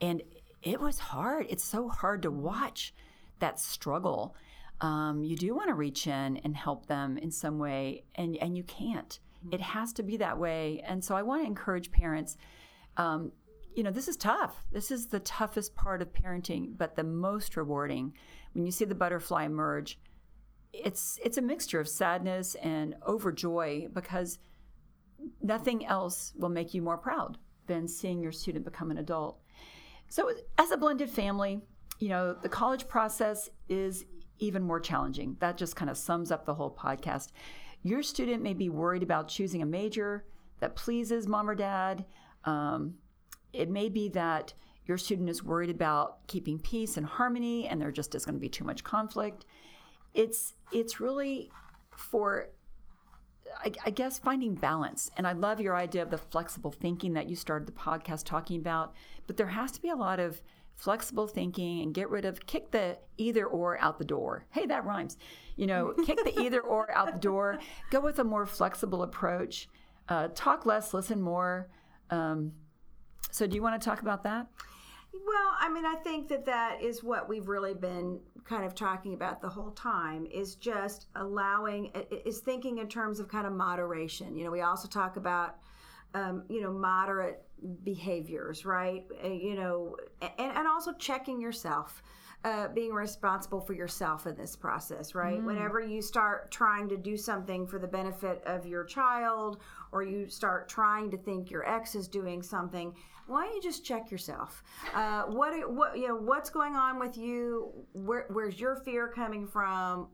and 0.00 0.22
it 0.62 0.80
was 0.80 0.98
hard 0.98 1.46
it's 1.48 1.64
so 1.64 1.88
hard 1.88 2.22
to 2.22 2.30
watch 2.30 2.92
that 3.38 3.60
struggle 3.60 4.34
um, 4.80 5.24
you 5.24 5.36
do 5.36 5.54
want 5.54 5.68
to 5.68 5.74
reach 5.74 6.06
in 6.06 6.36
and 6.38 6.54
help 6.54 6.86
them 6.86 7.16
in 7.16 7.30
some 7.30 7.58
way 7.58 8.04
and 8.16 8.36
and 8.36 8.56
you 8.56 8.64
can't 8.64 9.20
it 9.52 9.60
has 9.60 9.92
to 9.94 10.02
be 10.02 10.16
that 10.18 10.38
way. 10.38 10.82
And 10.86 11.04
so 11.04 11.16
I 11.16 11.22
want 11.22 11.42
to 11.42 11.46
encourage 11.46 11.90
parents. 11.90 12.36
Um, 12.96 13.32
you 13.76 13.82
know, 13.82 13.90
this 13.90 14.08
is 14.08 14.16
tough. 14.16 14.64
This 14.72 14.90
is 14.90 15.06
the 15.06 15.20
toughest 15.20 15.76
part 15.76 16.00
of 16.00 16.12
parenting, 16.12 16.76
but 16.78 16.96
the 16.96 17.04
most 17.04 17.56
rewarding. 17.58 18.14
When 18.54 18.64
you 18.64 18.72
see 18.72 18.86
the 18.86 18.94
butterfly 18.94 19.44
emerge, 19.44 20.00
it's 20.72 21.20
it's 21.22 21.36
a 21.36 21.42
mixture 21.42 21.78
of 21.78 21.86
sadness 21.86 22.54
and 22.56 22.94
overjoy 23.06 23.92
because 23.92 24.38
nothing 25.42 25.84
else 25.86 26.32
will 26.38 26.48
make 26.48 26.72
you 26.72 26.80
more 26.80 26.96
proud 26.96 27.36
than 27.66 27.86
seeing 27.86 28.22
your 28.22 28.32
student 28.32 28.64
become 28.64 28.90
an 28.90 28.98
adult. 28.98 29.40
So, 30.08 30.32
as 30.56 30.70
a 30.70 30.78
blended 30.78 31.10
family, 31.10 31.60
you 31.98 32.08
know, 32.08 32.32
the 32.32 32.48
college 32.48 32.88
process 32.88 33.50
is 33.68 34.06
even 34.38 34.62
more 34.62 34.80
challenging. 34.80 35.36
That 35.40 35.58
just 35.58 35.76
kind 35.76 35.90
of 35.90 35.98
sums 35.98 36.30
up 36.30 36.46
the 36.46 36.54
whole 36.54 36.74
podcast. 36.74 37.28
Your 37.82 38.02
student 38.02 38.42
may 38.42 38.54
be 38.54 38.70
worried 38.70 39.02
about 39.02 39.28
choosing 39.28 39.60
a 39.60 39.66
major 39.66 40.24
that 40.60 40.76
pleases 40.76 41.26
mom 41.26 41.50
or 41.50 41.54
dad. 41.54 42.06
Um, 42.44 42.94
it 43.56 43.68
may 43.68 43.88
be 43.88 44.08
that 44.10 44.52
your 44.86 44.98
student 44.98 45.28
is 45.28 45.42
worried 45.42 45.70
about 45.70 46.26
keeping 46.28 46.58
peace 46.58 46.96
and 46.96 47.06
harmony, 47.06 47.66
and 47.66 47.80
there 47.80 47.90
just 47.90 48.14
is 48.14 48.24
going 48.24 48.36
to 48.36 48.40
be 48.40 48.48
too 48.48 48.64
much 48.64 48.84
conflict. 48.84 49.44
It's 50.14 50.54
it's 50.72 51.00
really 51.00 51.50
for 51.90 52.48
I, 53.58 53.72
I, 53.84 53.90
guess 53.90 54.18
finding 54.18 54.54
balance. 54.54 55.10
And 55.16 55.26
I 55.26 55.32
love 55.32 55.60
your 55.60 55.76
idea 55.76 56.02
of 56.02 56.10
the 56.10 56.18
flexible 56.18 56.72
thinking 56.72 57.14
that 57.14 57.28
you 57.28 57.36
started 57.36 57.66
the 57.66 57.72
podcast 57.72 58.24
talking 58.24 58.58
about. 58.58 58.94
But 59.26 59.36
there 59.36 59.46
has 59.46 59.72
to 59.72 59.80
be 59.80 59.88
a 59.88 59.96
lot 59.96 60.20
of 60.20 60.42
flexible 60.74 61.26
thinking 61.26 61.80
and 61.82 61.94
get 61.94 62.10
rid 62.10 62.24
of 62.24 62.44
kick 62.46 62.70
the 62.70 62.98
either 63.16 63.46
or 63.46 63.78
out 63.80 63.98
the 63.98 64.04
door. 64.04 64.44
Hey, 64.50 64.66
that 64.66 64.84
rhymes. 64.84 65.16
You 65.56 65.66
know, 65.66 65.94
kick 66.04 66.22
the 66.22 66.38
either 66.40 66.60
or 66.60 66.90
out 66.92 67.12
the 67.12 67.18
door. 67.18 67.58
Go 67.90 68.00
with 68.00 68.18
a 68.18 68.24
more 68.24 68.46
flexible 68.46 69.02
approach. 69.02 69.68
Uh, 70.08 70.28
talk 70.34 70.66
less, 70.66 70.92
listen 70.92 71.20
more. 71.20 71.68
Um, 72.10 72.52
so, 73.36 73.46
do 73.46 73.54
you 73.54 73.62
want 73.62 73.78
to 73.78 73.84
talk 73.84 74.00
about 74.00 74.22
that? 74.22 74.46
Well, 75.12 75.52
I 75.60 75.68
mean, 75.68 75.84
I 75.84 75.96
think 75.96 76.26
that 76.28 76.46
that 76.46 76.82
is 76.82 77.04
what 77.04 77.28
we've 77.28 77.48
really 77.48 77.74
been 77.74 78.18
kind 78.44 78.64
of 78.64 78.74
talking 78.74 79.12
about 79.12 79.42
the 79.42 79.48
whole 79.50 79.72
time 79.72 80.26
is 80.32 80.54
just 80.54 81.08
allowing, 81.16 81.92
is 82.24 82.38
thinking 82.38 82.78
in 82.78 82.88
terms 82.88 83.20
of 83.20 83.28
kind 83.28 83.46
of 83.46 83.52
moderation. 83.52 84.36
You 84.36 84.44
know, 84.44 84.50
we 84.50 84.62
also 84.62 84.88
talk 84.88 85.18
about, 85.18 85.56
um, 86.14 86.44
you 86.48 86.62
know, 86.62 86.72
moderate 86.72 87.42
behaviors, 87.84 88.64
right? 88.64 89.04
Uh, 89.22 89.28
you 89.28 89.54
know, 89.54 89.96
and, 90.22 90.52
and 90.56 90.66
also 90.66 90.94
checking 90.94 91.38
yourself. 91.38 92.02
Uh, 92.44 92.68
being 92.68 92.92
responsible 92.92 93.60
for 93.60 93.72
yourself 93.72 94.24
in 94.26 94.36
this 94.36 94.54
process, 94.54 95.16
right? 95.16 95.40
Mm. 95.40 95.46
Whenever 95.46 95.80
you 95.80 96.00
start 96.00 96.48
trying 96.52 96.88
to 96.88 96.96
do 96.96 97.16
something 97.16 97.66
for 97.66 97.80
the 97.80 97.88
benefit 97.88 98.40
of 98.46 98.64
your 98.64 98.84
child, 98.84 99.58
or 99.96 100.02
you 100.02 100.28
start 100.28 100.68
trying 100.68 101.10
to 101.10 101.16
think 101.16 101.50
your 101.50 101.66
ex 101.66 101.94
is 101.94 102.06
doing 102.06 102.42
something, 102.42 102.94
why 103.26 103.46
don't 103.46 103.54
you 103.54 103.62
just 103.62 103.82
check 103.82 104.10
yourself? 104.10 104.62
Uh, 104.94 105.22
what 105.22 105.72
what 105.72 105.98
you 105.98 106.08
know? 106.08 106.16
What's 106.16 106.50
going 106.50 106.76
on 106.76 106.98
with 106.98 107.16
you? 107.16 107.72
Where, 107.94 108.26
where's 108.28 108.60
your 108.60 108.76
fear 108.76 109.08
coming 109.08 109.46
from? 109.46 110.08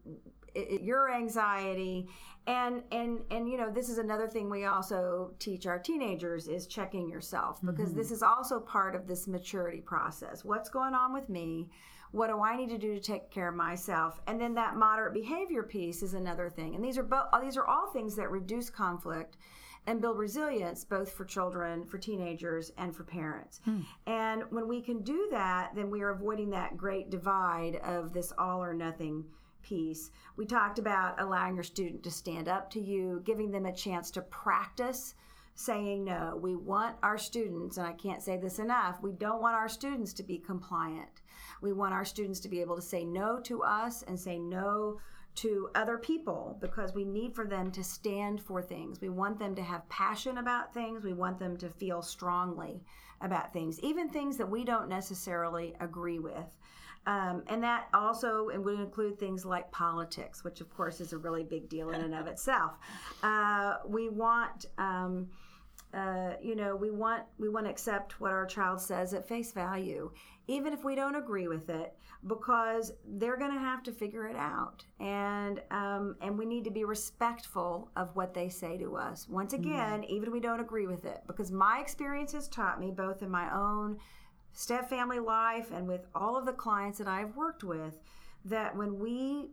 Your 0.54 1.10
anxiety 1.12 2.06
and 2.46 2.82
and 2.90 3.20
and 3.30 3.48
you 3.48 3.56
know 3.56 3.70
this 3.70 3.88
is 3.88 3.98
another 3.98 4.26
thing 4.26 4.50
we 4.50 4.64
also 4.64 5.32
teach 5.38 5.66
our 5.66 5.78
teenagers 5.78 6.48
is 6.48 6.66
checking 6.66 7.08
yourself 7.08 7.60
because 7.64 7.90
mm-hmm. 7.90 7.98
this 7.98 8.10
is 8.10 8.22
also 8.22 8.58
part 8.58 8.96
of 8.96 9.06
this 9.06 9.28
maturity 9.28 9.80
process 9.80 10.44
what's 10.44 10.68
going 10.68 10.92
on 10.92 11.12
with 11.12 11.28
me 11.28 11.68
what 12.10 12.26
do 12.26 12.42
i 12.42 12.56
need 12.56 12.68
to 12.68 12.78
do 12.78 12.94
to 12.94 13.00
take 13.00 13.30
care 13.30 13.48
of 13.48 13.54
myself 13.54 14.20
and 14.26 14.40
then 14.40 14.54
that 14.54 14.74
moderate 14.74 15.14
behavior 15.14 15.62
piece 15.62 16.02
is 16.02 16.14
another 16.14 16.50
thing 16.50 16.74
and 16.74 16.84
these 16.84 16.98
are 16.98 17.04
both 17.04 17.26
these 17.40 17.56
are 17.56 17.66
all 17.66 17.86
things 17.92 18.16
that 18.16 18.28
reduce 18.28 18.68
conflict 18.68 19.36
and 19.86 20.00
build 20.00 20.18
resilience 20.18 20.84
both 20.84 21.12
for 21.12 21.24
children, 21.24 21.84
for 21.84 21.98
teenagers, 21.98 22.72
and 22.78 22.94
for 22.94 23.04
parents. 23.04 23.60
Hmm. 23.64 23.80
And 24.06 24.44
when 24.50 24.68
we 24.68 24.80
can 24.80 25.02
do 25.02 25.28
that, 25.30 25.74
then 25.74 25.90
we 25.90 26.02
are 26.02 26.10
avoiding 26.10 26.50
that 26.50 26.76
great 26.76 27.10
divide 27.10 27.76
of 27.76 28.12
this 28.12 28.32
all 28.38 28.62
or 28.62 28.74
nothing 28.74 29.24
piece. 29.62 30.10
We 30.36 30.46
talked 30.46 30.78
about 30.78 31.20
allowing 31.20 31.54
your 31.54 31.64
student 31.64 32.02
to 32.04 32.10
stand 32.10 32.48
up 32.48 32.70
to 32.70 32.80
you, 32.80 33.22
giving 33.24 33.50
them 33.50 33.66
a 33.66 33.72
chance 33.72 34.10
to 34.12 34.22
practice 34.22 35.14
saying 35.54 36.04
no. 36.04 36.38
We 36.40 36.56
want 36.56 36.96
our 37.02 37.18
students, 37.18 37.76
and 37.76 37.86
I 37.86 37.92
can't 37.92 38.22
say 38.22 38.36
this 38.36 38.58
enough, 38.58 39.02
we 39.02 39.12
don't 39.12 39.42
want 39.42 39.54
our 39.54 39.68
students 39.68 40.12
to 40.14 40.22
be 40.22 40.38
compliant. 40.38 41.20
We 41.60 41.72
want 41.72 41.94
our 41.94 42.04
students 42.04 42.40
to 42.40 42.48
be 42.48 42.60
able 42.60 42.76
to 42.76 42.82
say 42.82 43.04
no 43.04 43.38
to 43.40 43.62
us 43.62 44.02
and 44.02 44.18
say 44.18 44.38
no 44.38 44.98
to 45.34 45.70
other 45.74 45.96
people 45.98 46.58
because 46.60 46.94
we 46.94 47.04
need 47.04 47.34
for 47.34 47.46
them 47.46 47.70
to 47.72 47.82
stand 47.82 48.40
for 48.40 48.60
things. 48.60 49.00
We 49.00 49.08
want 49.08 49.38
them 49.38 49.54
to 49.54 49.62
have 49.62 49.88
passion 49.88 50.38
about 50.38 50.74
things. 50.74 51.04
We 51.04 51.14
want 51.14 51.38
them 51.38 51.56
to 51.58 51.68
feel 51.68 52.02
strongly 52.02 52.82
about 53.20 53.52
things, 53.52 53.80
even 53.80 54.08
things 54.08 54.36
that 54.36 54.50
we 54.50 54.64
don't 54.64 54.88
necessarily 54.88 55.74
agree 55.80 56.18
with. 56.18 56.44
Um, 57.06 57.42
and 57.48 57.62
that 57.64 57.88
also 57.92 58.48
would 58.54 58.78
include 58.78 59.18
things 59.18 59.44
like 59.44 59.70
politics, 59.72 60.44
which 60.44 60.60
of 60.60 60.70
course 60.70 61.00
is 61.00 61.12
a 61.12 61.18
really 61.18 61.42
big 61.42 61.68
deal 61.68 61.90
in 61.90 62.00
and 62.00 62.14
of 62.14 62.26
itself. 62.26 62.72
Uh, 63.22 63.78
we 63.86 64.08
want, 64.08 64.66
um, 64.78 65.28
uh, 65.94 66.34
you 66.40 66.56
know, 66.56 66.74
we 66.74 66.90
want 66.90 67.24
we 67.38 67.48
want 67.48 67.66
to 67.66 67.70
accept 67.70 68.20
what 68.20 68.32
our 68.32 68.46
child 68.46 68.80
says 68.80 69.12
at 69.12 69.28
face 69.28 69.52
value, 69.52 70.10
even 70.46 70.72
if 70.72 70.84
we 70.84 70.94
don't 70.94 71.16
agree 71.16 71.48
with 71.48 71.68
it, 71.68 71.94
because 72.26 72.92
they're 73.16 73.36
going 73.36 73.52
to 73.52 73.58
have 73.58 73.82
to 73.82 73.92
figure 73.92 74.26
it 74.26 74.36
out, 74.36 74.84
and 75.00 75.60
um, 75.70 76.16
and 76.22 76.38
we 76.38 76.46
need 76.46 76.64
to 76.64 76.70
be 76.70 76.84
respectful 76.84 77.90
of 77.96 78.14
what 78.16 78.32
they 78.32 78.48
say 78.48 78.78
to 78.78 78.96
us. 78.96 79.28
Once 79.28 79.52
mm-hmm. 79.52 79.70
again, 79.70 80.00
mm-hmm. 80.00 80.14
even 80.14 80.28
if 80.28 80.32
we 80.32 80.40
don't 80.40 80.60
agree 80.60 80.86
with 80.86 81.04
it, 81.04 81.22
because 81.26 81.52
my 81.52 81.78
experience 81.80 82.32
has 82.32 82.48
taught 82.48 82.80
me 82.80 82.90
both 82.90 83.22
in 83.22 83.30
my 83.30 83.54
own 83.54 83.98
step 84.54 84.88
family 84.88 85.18
life 85.18 85.70
and 85.72 85.86
with 85.86 86.06
all 86.14 86.36
of 86.36 86.46
the 86.46 86.52
clients 86.52 86.98
that 86.98 87.08
I've 87.08 87.36
worked 87.36 87.64
with 87.64 87.98
that 88.44 88.74
when 88.76 88.98
we 88.98 89.50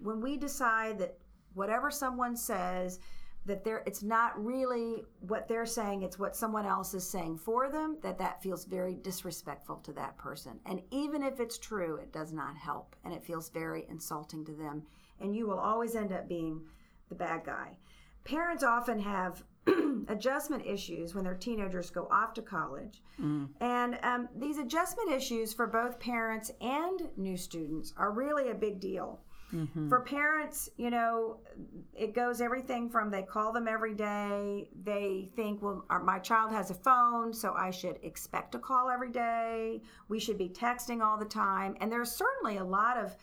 when 0.00 0.20
we 0.20 0.36
decide 0.36 0.98
that 0.98 1.16
whatever 1.54 1.90
someone 1.90 2.36
says 2.36 2.98
that 3.44 3.64
they're 3.64 3.82
it's 3.86 4.02
not 4.02 4.42
really 4.42 5.02
what 5.20 5.48
they're 5.48 5.66
saying 5.66 6.02
it's 6.02 6.18
what 6.18 6.36
someone 6.36 6.66
else 6.66 6.94
is 6.94 7.08
saying 7.08 7.36
for 7.36 7.68
them 7.68 7.98
that 8.02 8.18
that 8.18 8.42
feels 8.42 8.64
very 8.64 8.94
disrespectful 8.94 9.76
to 9.76 9.92
that 9.92 10.16
person 10.16 10.58
and 10.66 10.80
even 10.90 11.22
if 11.22 11.40
it's 11.40 11.58
true 11.58 11.96
it 11.96 12.12
does 12.12 12.32
not 12.32 12.56
help 12.56 12.94
and 13.04 13.12
it 13.12 13.24
feels 13.24 13.48
very 13.50 13.84
insulting 13.88 14.44
to 14.44 14.52
them 14.52 14.82
and 15.20 15.34
you 15.34 15.46
will 15.46 15.58
always 15.58 15.96
end 15.96 16.12
up 16.12 16.28
being 16.28 16.60
the 17.08 17.14
bad 17.14 17.44
guy 17.44 17.76
parents 18.24 18.62
often 18.62 18.98
have 18.98 19.42
adjustment 20.08 20.66
issues 20.66 21.14
when 21.14 21.24
their 21.24 21.34
teenagers 21.34 21.90
go 21.90 22.08
off 22.10 22.34
to 22.34 22.42
college. 22.42 23.02
Mm. 23.20 23.48
And 23.60 23.98
um, 24.02 24.28
these 24.36 24.58
adjustment 24.58 25.12
issues 25.12 25.52
for 25.52 25.66
both 25.66 26.00
parents 26.00 26.50
and 26.60 27.08
new 27.16 27.36
students 27.36 27.92
are 27.96 28.10
really 28.10 28.50
a 28.50 28.54
big 28.54 28.80
deal. 28.80 29.20
Mm-hmm. 29.54 29.88
For 29.88 30.00
parents, 30.00 30.70
you 30.76 30.90
know, 30.90 31.38
it 31.94 32.14
goes 32.14 32.40
everything 32.40 32.88
from 32.88 33.10
they 33.10 33.22
call 33.22 33.52
them 33.52 33.68
every 33.68 33.94
day. 33.94 34.68
They 34.82 35.28
think, 35.36 35.62
well, 35.62 35.84
our, 35.90 36.02
my 36.02 36.18
child 36.18 36.52
has 36.52 36.70
a 36.70 36.74
phone, 36.74 37.32
so 37.32 37.54
I 37.54 37.70
should 37.70 37.98
expect 38.02 38.54
a 38.54 38.58
call 38.58 38.88
every 38.88 39.10
day. 39.10 39.82
We 40.08 40.18
should 40.18 40.38
be 40.38 40.48
texting 40.48 41.02
all 41.02 41.18
the 41.18 41.26
time. 41.26 41.76
And 41.80 41.92
there's 41.92 42.10
certainly 42.10 42.56
a 42.56 42.64
lot 42.64 42.96
of 42.96 43.14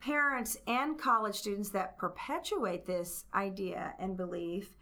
parents 0.00 0.58
and 0.66 0.98
college 0.98 1.36
students 1.36 1.70
that 1.70 1.96
perpetuate 1.96 2.84
this 2.84 3.24
idea 3.34 3.94
and 3.98 4.16
belief. 4.16 4.76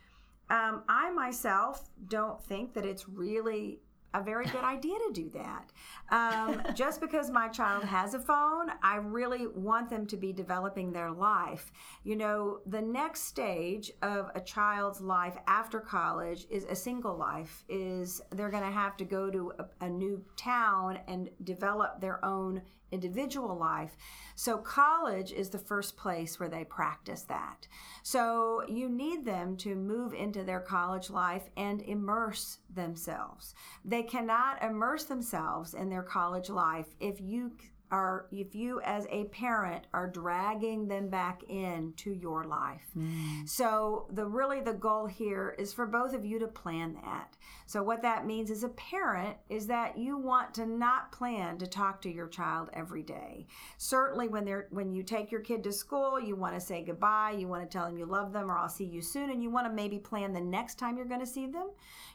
Um, 0.50 0.82
I 0.88 1.10
myself 1.12 1.88
don't 2.08 2.42
think 2.42 2.74
that 2.74 2.84
it's 2.84 3.08
really 3.08 3.78
a 4.14 4.22
very 4.22 4.46
good 4.46 4.64
idea 4.64 4.94
to 4.94 5.12
do 5.12 5.30
that. 5.30 5.72
Um, 6.10 6.62
just 6.74 7.00
because 7.00 7.30
my 7.30 7.48
child 7.48 7.84
has 7.84 8.14
a 8.14 8.18
phone, 8.18 8.70
I 8.82 8.96
really 8.96 9.46
want 9.46 9.88
them 9.90 10.06
to 10.06 10.16
be 10.16 10.32
developing 10.32 10.92
their 10.92 11.10
life. 11.10 11.72
You 12.04 12.16
know, 12.16 12.60
the 12.66 12.82
next 12.82 13.22
stage 13.22 13.90
of 14.02 14.30
a 14.34 14.40
child's 14.40 15.00
life 15.00 15.36
after 15.46 15.80
college 15.80 16.46
is 16.50 16.64
a 16.64 16.74
single 16.74 17.16
life, 17.16 17.64
is 17.68 18.20
they're 18.30 18.50
going 18.50 18.64
to 18.64 18.70
have 18.70 18.96
to 18.98 19.04
go 19.04 19.30
to 19.30 19.52
a, 19.58 19.84
a 19.84 19.88
new 19.88 20.22
town 20.36 20.98
and 21.08 21.30
develop 21.44 22.00
their 22.00 22.24
own 22.24 22.62
individual 22.92 23.56
life. 23.56 23.96
So, 24.34 24.58
college 24.58 25.32
is 25.32 25.50
the 25.50 25.58
first 25.58 25.96
place 25.96 26.38
where 26.38 26.48
they 26.48 26.64
practice 26.64 27.22
that. 27.22 27.66
So, 28.02 28.62
you 28.68 28.88
need 28.88 29.24
them 29.24 29.56
to 29.58 29.74
move 29.74 30.14
into 30.14 30.44
their 30.44 30.60
college 30.60 31.10
life 31.10 31.50
and 31.56 31.82
immerse 31.82 32.58
themselves. 32.72 33.54
They 33.84 34.02
cannot 34.02 34.62
immerse 34.62 35.04
themselves 35.04 35.74
in 35.74 35.88
their 35.88 36.02
college 36.02 36.48
life 36.48 36.94
if 37.00 37.20
you 37.20 37.52
are 37.92 38.26
if 38.32 38.54
you 38.54 38.80
as 38.80 39.06
a 39.10 39.24
parent 39.24 39.86
are 39.92 40.08
dragging 40.08 40.88
them 40.88 41.08
back 41.08 41.42
into 41.44 42.10
your 42.10 42.44
life. 42.44 42.86
Mm. 42.98 43.48
So 43.48 44.08
the 44.10 44.24
really 44.24 44.60
the 44.60 44.72
goal 44.72 45.06
here 45.06 45.54
is 45.58 45.74
for 45.74 45.86
both 45.86 46.14
of 46.14 46.24
you 46.24 46.38
to 46.38 46.48
plan 46.48 46.96
that. 47.04 47.36
So 47.66 47.82
what 47.82 48.02
that 48.02 48.26
means 48.26 48.50
as 48.50 48.64
a 48.64 48.70
parent 48.70 49.36
is 49.50 49.66
that 49.66 49.98
you 49.98 50.16
want 50.16 50.54
to 50.54 50.66
not 50.66 51.12
plan 51.12 51.58
to 51.58 51.66
talk 51.66 52.00
to 52.02 52.10
your 52.10 52.28
child 52.28 52.70
every 52.72 53.02
day. 53.02 53.46
Certainly 53.76 54.28
when 54.28 54.46
they're 54.46 54.68
when 54.70 54.90
you 54.90 55.02
take 55.02 55.30
your 55.30 55.42
kid 55.42 55.62
to 55.64 55.72
school, 55.72 56.18
you 56.18 56.34
want 56.34 56.54
to 56.54 56.60
say 56.60 56.82
goodbye, 56.82 57.36
you 57.38 57.46
want 57.46 57.62
to 57.62 57.68
tell 57.68 57.86
them 57.86 57.98
you 57.98 58.06
love 58.06 58.32
them 58.32 58.50
or 58.50 58.56
I'll 58.56 58.68
see 58.70 58.86
you 58.86 59.02
soon 59.02 59.30
and 59.30 59.42
you 59.42 59.50
want 59.50 59.66
to 59.66 59.72
maybe 59.72 59.98
plan 59.98 60.32
the 60.32 60.40
next 60.40 60.78
time 60.78 60.96
you're 60.96 61.06
going 61.06 61.20
to 61.20 61.26
see 61.26 61.46
them. 61.46 61.68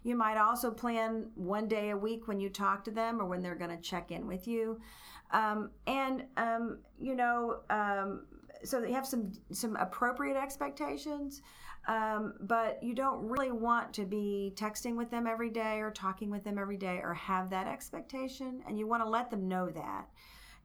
You 0.03 0.15
might 0.15 0.37
also 0.37 0.71
plan 0.71 1.27
one 1.35 1.67
day 1.67 1.91
a 1.91 1.97
week 1.97 2.27
when 2.27 2.39
you 2.39 2.49
talk 2.49 2.83
to 2.85 2.91
them 2.91 3.21
or 3.21 3.25
when 3.25 3.43
they're 3.43 3.55
going 3.55 3.75
to 3.75 3.81
check 3.81 4.11
in 4.11 4.25
with 4.25 4.47
you. 4.47 4.79
Um, 5.31 5.71
and 5.85 6.23
um, 6.37 6.79
you 6.99 7.15
know, 7.15 7.59
um, 7.69 8.21
so 8.63 8.81
they 8.81 8.91
have 8.91 9.05
some 9.05 9.31
some 9.51 9.75
appropriate 9.75 10.37
expectations, 10.37 11.41
um, 11.87 12.33
but 12.41 12.81
you 12.81 12.95
don't 12.95 13.27
really 13.27 13.51
want 13.51 13.93
to 13.95 14.05
be 14.05 14.53
texting 14.55 14.95
with 14.95 15.11
them 15.11 15.27
every 15.27 15.49
day 15.49 15.79
or 15.79 15.91
talking 15.91 16.29
with 16.29 16.43
them 16.43 16.57
every 16.57 16.77
day 16.77 16.99
or 17.03 17.13
have 17.13 17.49
that 17.49 17.67
expectation, 17.67 18.61
and 18.67 18.79
you 18.79 18.87
want 18.87 19.03
to 19.03 19.09
let 19.09 19.29
them 19.29 19.47
know 19.47 19.69
that. 19.69 20.07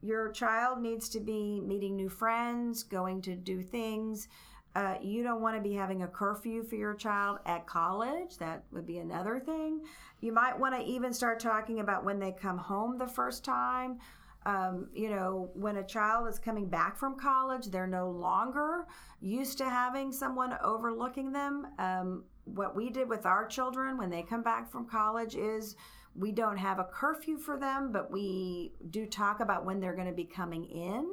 Your 0.01 0.33
child 0.33 0.81
needs 0.81 1.09
to 1.11 1.20
be 1.20 1.61
meeting 1.61 1.94
new 1.94 2.09
friends, 2.09 2.83
going 2.83 3.22
to 3.22 3.37
do 3.37 3.62
things. 3.62 4.29
Uh, 4.75 4.94
you 5.03 5.22
don't 5.22 5.42
want 5.42 5.55
to 5.55 5.62
be 5.62 5.75
having 5.75 6.03
a 6.03 6.09
curfew 6.09 6.62
for 6.62 6.77
your 6.77 6.94
child 6.94 7.38
at 7.44 7.66
college. 7.66 8.38
That 8.38 8.64
would 8.72 8.87
be 8.87 8.98
another 8.98 9.38
thing. 9.38 9.83
You 10.20 10.33
might 10.33 10.59
want 10.59 10.75
to 10.75 10.83
even 10.83 11.12
start 11.12 11.38
talking 11.38 11.81
about 11.81 12.05
when 12.05 12.18
they 12.18 12.33
come 12.33 12.57
home 12.57 12.96
the 12.96 13.07
first 13.07 13.44
time 13.44 13.98
um, 14.45 14.89
you 14.95 15.11
know, 15.11 15.51
when 15.55 15.77
a 15.77 15.85
child 15.85 16.29
is 16.29 16.39
coming 16.39 16.69
back 16.69 16.97
from 16.97 17.17
college, 17.19 17.67
they're 17.67 17.87
no 17.87 18.11
longer 18.11 18.87
used 19.21 19.59
to 19.59 19.65
having 19.65 20.13
someone 20.13 20.57
overlooking 20.63 21.33
them. 21.33 21.67
Um, 21.79 22.25
what 22.45 22.75
we 22.75 22.91
did 22.91 23.09
with 23.09 23.25
our 23.25 23.47
children 23.47 23.97
when 23.97 24.11
they 24.11 24.23
come 24.23 24.43
back 24.43 24.71
from 24.71 24.87
college 24.87 25.37
is 25.37 25.77
we 26.15 26.33
don't 26.33 26.57
have 26.57 26.79
a 26.79 26.85
curfew 26.85 27.39
for 27.39 27.57
them, 27.57 27.93
but 27.93 28.11
we 28.11 28.73
do 28.91 29.07
talk 29.07 29.41
about 29.41 29.65
when 29.65 29.81
they're 29.81 29.95
going 29.95 30.09
to 30.09 30.13
be 30.13 30.25
coming 30.25 30.65
in. 30.65 31.11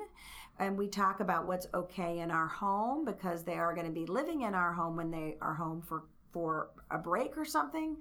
And 0.57 0.77
we 0.77 0.87
talk 0.87 1.21
about 1.21 1.47
what's 1.47 1.67
okay 1.73 2.19
in 2.19 2.31
our 2.31 2.47
home 2.47 3.05
because 3.05 3.43
they 3.43 3.53
are 3.53 3.73
going 3.73 3.85
to 3.85 3.93
be 3.93 4.05
living 4.05 4.41
in 4.41 4.53
our 4.53 4.73
home 4.73 4.97
when 4.97 5.09
they 5.09 5.37
are 5.41 5.53
home 5.53 5.81
for 5.81 6.03
for 6.31 6.69
a 6.91 6.97
break 6.97 7.37
or 7.37 7.45
something. 7.45 7.97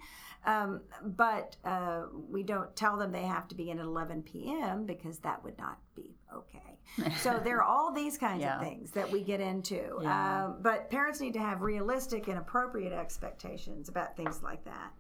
Um, 0.47 0.81
but 1.03 1.57
uh, 1.65 2.05
we 2.31 2.43
don't 2.43 2.75
tell 2.77 2.97
them 2.97 3.13
they 3.13 3.23
have 3.23 3.49
to 3.49 3.55
be 3.55 3.71
in 3.71 3.79
at 3.79 3.85
11 3.85 4.23
p.m. 4.23 4.87
because 4.87 5.19
that 5.19 5.43
would 5.45 5.59
not 5.59 5.79
be 5.95 6.17
okay. 6.35 7.13
so 7.19 7.41
there 7.43 7.59
are 7.59 7.65
all 7.65 7.93
these 7.93 8.17
kinds 8.27 8.41
yeah. 8.41 8.57
of 8.57 8.63
things 8.63 8.93
that 8.93 9.11
we 9.11 9.23
get 9.23 9.41
into. 9.41 9.99
Yeah. 10.01 10.47
Um, 10.47 10.57
but 10.61 10.91
parents 10.91 11.21
need 11.21 11.35
to 11.35 11.41
have 11.41 11.63
realistic 11.63 12.29
and 12.29 12.39
appropriate 12.39 12.93
expectations 12.93 13.89
about 13.89 14.17
things 14.17 14.43
like 14.43 14.65
that. 14.65 14.93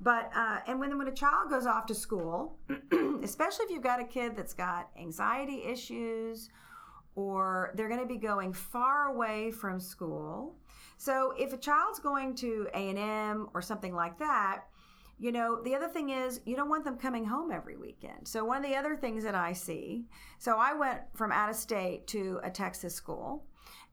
But 0.00 0.30
uh, 0.34 0.58
and 0.66 0.80
when 0.80 0.96
when 0.98 1.08
a 1.08 1.14
child 1.14 1.50
goes 1.50 1.66
off 1.66 1.86
to 1.86 1.94
school, 1.94 2.58
especially 3.22 3.64
if 3.66 3.70
you've 3.70 3.82
got 3.82 4.00
a 4.00 4.04
kid 4.04 4.36
that's 4.36 4.54
got 4.54 4.90
anxiety 4.98 5.62
issues, 5.64 6.50
or 7.14 7.72
they're 7.74 7.88
going 7.88 8.00
to 8.00 8.06
be 8.06 8.16
going 8.16 8.52
far 8.52 9.06
away 9.06 9.50
from 9.50 9.78
school, 9.78 10.56
so 11.04 11.34
if 11.38 11.52
a 11.52 11.58
child's 11.58 11.98
going 11.98 12.34
to 12.36 12.66
A&M 12.72 13.50
or 13.52 13.60
something 13.60 13.94
like 13.94 14.18
that, 14.20 14.62
you 15.18 15.32
know, 15.32 15.60
the 15.62 15.74
other 15.74 15.86
thing 15.86 16.08
is 16.08 16.40
you 16.46 16.56
don't 16.56 16.70
want 16.70 16.82
them 16.82 16.96
coming 16.96 17.26
home 17.26 17.52
every 17.52 17.76
weekend. 17.76 18.26
So 18.26 18.42
one 18.42 18.56
of 18.56 18.62
the 18.62 18.74
other 18.74 18.96
things 18.96 19.22
that 19.24 19.34
I 19.34 19.52
see, 19.52 20.06
so 20.38 20.56
I 20.56 20.72
went 20.72 21.00
from 21.12 21.30
out 21.30 21.50
of 21.50 21.56
state 21.56 22.06
to 22.06 22.40
a 22.42 22.50
Texas 22.50 22.94
school, 22.94 23.44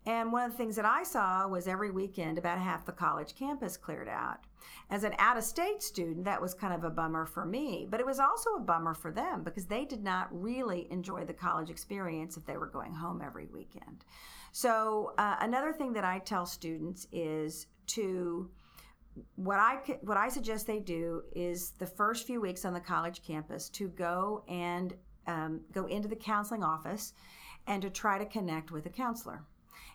and 0.06 0.32
one 0.32 0.45
of 0.45 0.52
the 0.52 0.58
things 0.58 0.78
that 0.78 0.86
I 0.86 1.04
saw 1.04 1.50
was 1.50 1.67
every 1.67 1.91
weekend 1.91 2.38
about 2.38 2.60
half 2.60 2.86
the 2.86 2.93
college 2.93 3.36
campus 3.36 3.76
cleared 3.76 4.08
out. 4.08 4.45
As 4.89 5.04
an 5.04 5.13
out 5.17 5.38
of 5.38 5.43
state 5.43 5.84
student, 5.84 6.24
that 6.24 6.41
was 6.41 6.54
kind 6.54 6.74
of 6.74 6.86
a 6.86 6.89
bummer 6.89 7.26
for 7.26 7.45
me, 7.45 7.86
but 7.89 8.00
it 8.00 8.06
was 8.06 8.19
also 8.19 8.52
a 8.52 8.62
bummer 8.62 8.93
for 8.93 9.12
them 9.12 9.43
because 9.43 9.65
they 9.65 9.84
did 9.84 10.02
not 10.02 10.30
really 10.32 10.88
enjoy 10.89 11.26
the 11.26 11.34
college 11.34 11.69
experience 11.69 12.38
if 12.38 12.45
they 12.45 12.56
were 12.56 12.67
going 12.67 12.93
home 12.93 13.21
every 13.21 13.47
weekend. 13.47 14.06
So 14.52 15.14
uh, 15.18 15.38
another 15.40 15.72
thing 15.74 15.94
that 15.94 16.04
I 16.04 16.20
tell 16.20 16.46
students 16.46 17.08
is 17.12 17.68
to 17.88 18.50
what 19.36 19.60
I 19.60 19.78
what 20.02 20.18
I 20.18 20.30
suggest 20.30 20.68
they 20.68 20.80
do 20.80 21.24
is 21.36 21.72
the 21.72 21.86
first 21.86 22.26
few 22.26 22.40
weeks 22.40 22.64
on 22.64 22.74
the 22.74 22.80
college 22.80 23.22
campus 23.24 23.70
to 23.70 23.90
go 23.90 24.44
and 24.48 24.94
um, 25.28 25.62
go 25.74 25.86
into 25.86 26.08
the 26.08 26.16
counseling 26.16 26.64
office 26.64 27.14
and 27.68 27.82
to 27.82 27.90
try 27.90 28.18
to 28.18 28.26
connect 28.26 28.72
with 28.72 28.86
a 28.86 28.90
counselor. 28.90 29.44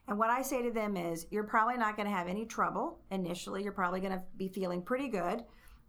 And 0.08 0.18
what 0.18 0.30
I 0.30 0.42
say 0.42 0.62
to 0.62 0.70
them 0.70 0.96
is, 0.96 1.26
you're 1.30 1.44
probably 1.44 1.76
not 1.76 1.96
going 1.96 2.08
to 2.08 2.14
have 2.14 2.28
any 2.28 2.46
trouble 2.46 3.00
initially. 3.10 3.62
You're 3.62 3.72
probably 3.72 4.00
going 4.00 4.12
to 4.12 4.22
be 4.36 4.48
feeling 4.48 4.82
pretty 4.82 5.08
good. 5.08 5.42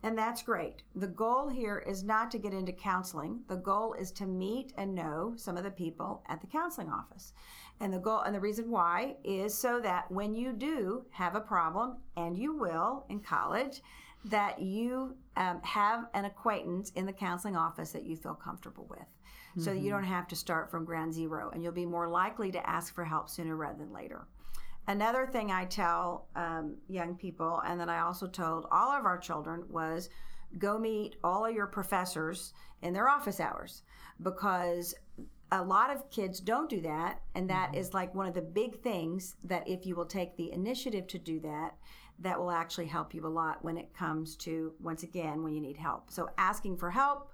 And 0.03 0.17
that's 0.17 0.43
great. 0.43 0.83
The 0.95 1.07
goal 1.07 1.49
here 1.49 1.83
is 1.87 2.03
not 2.03 2.29
to 2.31 2.37
get 2.37 2.53
into 2.53 2.71
counseling. 2.71 3.41
The 3.47 3.55
goal 3.55 3.93
is 3.93 4.11
to 4.13 4.25
meet 4.25 4.73
and 4.77 4.93
know 4.93 5.33
some 5.35 5.57
of 5.57 5.63
the 5.63 5.71
people 5.71 6.23
at 6.27 6.39
the 6.39 6.47
counseling 6.47 6.89
office. 6.89 7.33
And 7.79 7.91
the 7.91 7.99
goal 7.99 8.21
and 8.21 8.33
the 8.33 8.39
reason 8.39 8.69
why 8.69 9.15
is 9.23 9.57
so 9.57 9.79
that 9.81 10.09
when 10.11 10.35
you 10.35 10.53
do 10.53 11.05
have 11.09 11.35
a 11.35 11.41
problem, 11.41 11.97
and 12.15 12.37
you 12.37 12.55
will 12.55 13.05
in 13.09 13.19
college, 13.19 13.81
that 14.25 14.61
you 14.61 15.15
um, 15.35 15.61
have 15.63 16.05
an 16.13 16.25
acquaintance 16.25 16.91
in 16.95 17.05
the 17.05 17.13
counseling 17.13 17.55
office 17.55 17.91
that 17.91 18.05
you 18.05 18.15
feel 18.15 18.33
comfortable 18.33 18.87
with. 18.89 18.99
Mm-hmm. 18.99 19.61
So 19.61 19.71
that 19.71 19.77
you 19.77 19.91
mm-hmm. 19.91 20.01
don't 20.01 20.03
have 20.03 20.27
to 20.27 20.35
start 20.35 20.69
from 20.69 20.85
ground 20.85 21.13
zero 21.13 21.49
and 21.53 21.63
you'll 21.63 21.71
be 21.71 21.85
more 21.85 22.07
likely 22.07 22.51
to 22.51 22.69
ask 22.69 22.93
for 22.93 23.05
help 23.05 23.29
sooner 23.29 23.55
rather 23.55 23.79
than 23.79 23.93
later. 23.93 24.27
Another 24.87 25.27
thing 25.27 25.51
I 25.51 25.65
tell 25.65 26.27
um, 26.35 26.75
young 26.87 27.15
people, 27.15 27.61
and 27.65 27.79
that 27.79 27.89
I 27.89 27.99
also 27.99 28.25
told 28.25 28.67
all 28.71 28.91
of 28.91 29.05
our 29.05 29.17
children, 29.17 29.63
was 29.69 30.09
go 30.57 30.79
meet 30.79 31.17
all 31.23 31.45
of 31.45 31.53
your 31.53 31.67
professors 31.67 32.53
in 32.81 32.93
their 32.93 33.09
office 33.09 33.39
hours 33.39 33.83
because 34.21 34.95
a 35.51 35.63
lot 35.63 35.95
of 35.95 36.09
kids 36.09 36.39
don't 36.39 36.69
do 36.69 36.81
that 36.81 37.21
and 37.35 37.49
that 37.49 37.69
mm-hmm. 37.69 37.79
is 37.79 37.93
like 37.93 38.13
one 38.13 38.27
of 38.27 38.33
the 38.33 38.41
big 38.41 38.81
things 38.81 39.35
that 39.43 39.67
if 39.67 39.85
you 39.85 39.95
will 39.95 40.05
take 40.05 40.35
the 40.35 40.51
initiative 40.51 41.07
to 41.07 41.17
do 41.17 41.39
that 41.39 41.75
that 42.19 42.39
will 42.39 42.51
actually 42.51 42.87
help 42.87 43.13
you 43.13 43.25
a 43.25 43.27
lot 43.27 43.63
when 43.63 43.77
it 43.77 43.93
comes 43.93 44.35
to 44.35 44.73
once 44.81 45.03
again 45.03 45.43
when 45.43 45.53
you 45.53 45.61
need 45.61 45.77
help 45.77 46.09
so 46.11 46.29
asking 46.37 46.75
for 46.75 46.91
help 46.91 47.31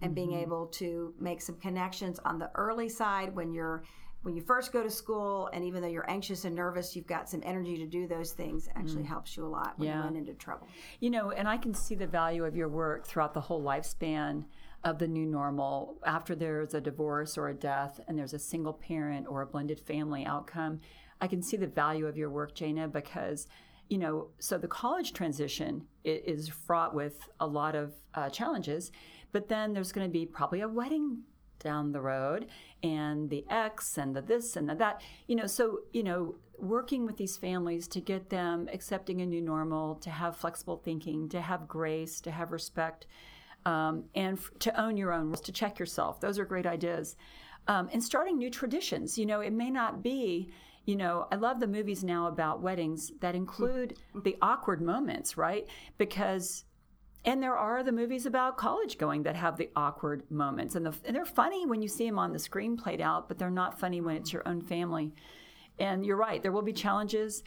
and 0.00 0.10
mm-hmm. 0.10 0.30
being 0.30 0.40
able 0.40 0.66
to 0.66 1.14
make 1.20 1.40
some 1.40 1.56
connections 1.56 2.18
on 2.24 2.38
the 2.38 2.50
early 2.54 2.88
side 2.88 3.34
when 3.34 3.52
you're 3.52 3.84
when 4.24 4.34
you 4.34 4.40
first 4.40 4.72
go 4.72 4.82
to 4.82 4.90
school 4.90 5.50
and 5.52 5.62
even 5.64 5.82
though 5.82 5.88
you're 5.88 6.10
anxious 6.10 6.44
and 6.44 6.56
nervous 6.56 6.96
you've 6.96 7.06
got 7.06 7.28
some 7.28 7.42
energy 7.44 7.76
to 7.76 7.86
do 7.86 8.08
those 8.08 8.32
things 8.32 8.68
actually 8.74 9.02
mm. 9.02 9.08
helps 9.08 9.36
you 9.36 9.44
a 9.44 9.46
lot 9.46 9.78
when 9.78 9.88
yeah. 9.88 9.98
you 9.98 10.02
run 10.02 10.16
into 10.16 10.32
trouble 10.34 10.66
you 11.00 11.10
know 11.10 11.30
and 11.30 11.46
i 11.46 11.56
can 11.56 11.72
see 11.72 11.94
the 11.94 12.06
value 12.06 12.44
of 12.44 12.56
your 12.56 12.68
work 12.68 13.06
throughout 13.06 13.34
the 13.34 13.40
whole 13.40 13.62
lifespan 13.62 14.44
of 14.82 14.98
the 14.98 15.06
new 15.06 15.26
normal 15.26 15.96
after 16.06 16.34
there's 16.34 16.74
a 16.74 16.80
divorce 16.80 17.38
or 17.38 17.48
a 17.48 17.54
death 17.54 18.00
and 18.08 18.18
there's 18.18 18.34
a 18.34 18.38
single 18.38 18.72
parent 18.72 19.26
or 19.28 19.42
a 19.42 19.46
blended 19.46 19.78
family 19.78 20.24
outcome 20.24 20.80
i 21.20 21.26
can 21.26 21.42
see 21.42 21.56
the 21.56 21.66
value 21.66 22.06
of 22.06 22.16
your 22.16 22.30
work 22.30 22.54
jana 22.54 22.88
because 22.88 23.46
you 23.88 23.98
know 23.98 24.28
so 24.38 24.56
the 24.56 24.68
college 24.68 25.12
transition 25.12 25.86
is 26.02 26.48
fraught 26.48 26.94
with 26.94 27.28
a 27.40 27.46
lot 27.46 27.74
of 27.74 27.92
uh, 28.14 28.30
challenges 28.30 28.90
but 29.32 29.48
then 29.48 29.74
there's 29.74 29.92
going 29.92 30.06
to 30.06 30.12
be 30.12 30.24
probably 30.24 30.62
a 30.62 30.68
wedding 30.68 31.18
down 31.58 31.92
the 31.92 32.00
road 32.00 32.46
and 32.82 33.30
the 33.30 33.44
X 33.48 33.98
and 33.98 34.14
the 34.14 34.22
this 34.22 34.56
and 34.56 34.68
the 34.68 34.74
that. 34.74 35.00
You 35.26 35.36
know, 35.36 35.46
so, 35.46 35.80
you 35.92 36.02
know, 36.02 36.36
working 36.58 37.06
with 37.06 37.16
these 37.16 37.36
families 37.36 37.88
to 37.88 38.00
get 38.00 38.30
them 38.30 38.68
accepting 38.72 39.20
a 39.20 39.26
new 39.26 39.40
normal, 39.40 39.96
to 39.96 40.10
have 40.10 40.36
flexible 40.36 40.76
thinking, 40.76 41.28
to 41.30 41.40
have 41.40 41.66
grace, 41.66 42.20
to 42.20 42.30
have 42.30 42.52
respect 42.52 43.06
um, 43.66 44.04
and 44.14 44.38
f- 44.38 44.50
to 44.60 44.80
own 44.80 44.96
your 44.96 45.12
own, 45.12 45.32
to 45.32 45.52
check 45.52 45.78
yourself. 45.78 46.20
Those 46.20 46.38
are 46.38 46.44
great 46.44 46.66
ideas. 46.66 47.16
Um, 47.66 47.88
and 47.92 48.02
starting 48.02 48.38
new 48.38 48.50
traditions. 48.50 49.16
You 49.16 49.26
know, 49.26 49.40
it 49.40 49.52
may 49.52 49.70
not 49.70 50.02
be, 50.02 50.50
you 50.84 50.96
know, 50.96 51.26
I 51.32 51.36
love 51.36 51.60
the 51.60 51.66
movies 51.66 52.04
now 52.04 52.26
about 52.26 52.60
weddings 52.60 53.10
that 53.20 53.34
include 53.34 53.96
the 54.22 54.36
awkward 54.42 54.82
moments, 54.82 55.36
right? 55.36 55.66
Because 55.96 56.64
and 57.24 57.42
there 57.42 57.56
are 57.56 57.82
the 57.82 57.92
movies 57.92 58.26
about 58.26 58.58
college 58.58 58.98
going 58.98 59.22
that 59.22 59.36
have 59.36 59.56
the 59.56 59.70
awkward 59.74 60.30
moments, 60.30 60.74
and, 60.74 60.84
the, 60.84 60.94
and 61.04 61.16
they're 61.16 61.24
funny 61.24 61.66
when 61.66 61.80
you 61.80 61.88
see 61.88 62.06
them 62.06 62.18
on 62.18 62.32
the 62.32 62.38
screen 62.38 62.76
played 62.76 63.00
out, 63.00 63.28
but 63.28 63.38
they're 63.38 63.50
not 63.50 63.78
funny 63.78 64.00
when 64.00 64.16
it's 64.16 64.32
your 64.32 64.46
own 64.46 64.60
family. 64.60 65.12
And 65.78 66.04
you're 66.04 66.16
right, 66.16 66.42
there 66.42 66.52
will 66.52 66.62
be 66.62 66.72
challenges. 66.72 67.42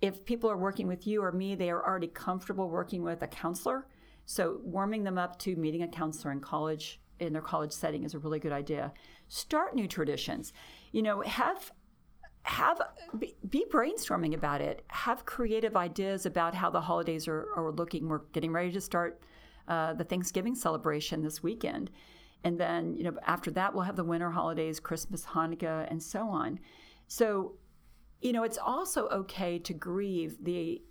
If 0.00 0.24
people 0.24 0.50
are 0.50 0.56
working 0.56 0.86
with 0.86 1.06
you 1.06 1.22
or 1.22 1.32
me, 1.32 1.54
they 1.54 1.70
are 1.70 1.84
already 1.84 2.08
comfortable 2.08 2.68
working 2.68 3.02
with 3.02 3.22
a 3.22 3.26
counselor. 3.26 3.86
So 4.26 4.60
warming 4.62 5.04
them 5.04 5.18
up 5.18 5.38
to 5.40 5.56
meeting 5.56 5.82
a 5.82 5.88
counselor 5.88 6.32
in 6.32 6.40
college 6.40 7.00
in 7.18 7.32
their 7.32 7.42
college 7.42 7.72
setting 7.72 8.04
is 8.04 8.14
a 8.14 8.18
really 8.18 8.38
good 8.38 8.52
idea. 8.52 8.92
Start 9.28 9.74
new 9.74 9.88
traditions. 9.88 10.52
You 10.92 11.02
know, 11.02 11.22
have 11.22 11.72
have 12.46 12.80
be, 13.18 13.64
brainstorming 13.70 14.34
about 14.34 14.60
it. 14.60 14.84
Have 14.88 15.26
creative 15.26 15.76
ideas 15.76 16.26
about 16.26 16.54
how 16.54 16.70
the 16.70 16.80
holidays 16.80 17.26
are, 17.26 17.48
are 17.56 17.72
looking. 17.72 18.08
We're 18.08 18.22
getting 18.32 18.52
ready 18.52 18.70
to 18.70 18.80
start 18.80 19.20
uh, 19.66 19.94
the 19.94 20.04
Thanksgiving 20.04 20.54
celebration 20.54 21.22
this 21.22 21.42
weekend, 21.42 21.90
and 22.44 22.58
then 22.58 22.94
you 22.94 23.02
know 23.02 23.16
after 23.26 23.50
that 23.52 23.74
we'll 23.74 23.82
have 23.82 23.96
the 23.96 24.04
winter 24.04 24.30
holidays, 24.30 24.78
Christmas, 24.78 25.24
Hanukkah, 25.24 25.90
and 25.90 26.00
so 26.00 26.28
on. 26.28 26.60
So, 27.08 27.56
you 28.20 28.32
know, 28.32 28.44
it's 28.44 28.58
also 28.58 29.08
okay 29.08 29.58
to 29.58 29.74
grieve 29.74 30.36
the 30.44 30.82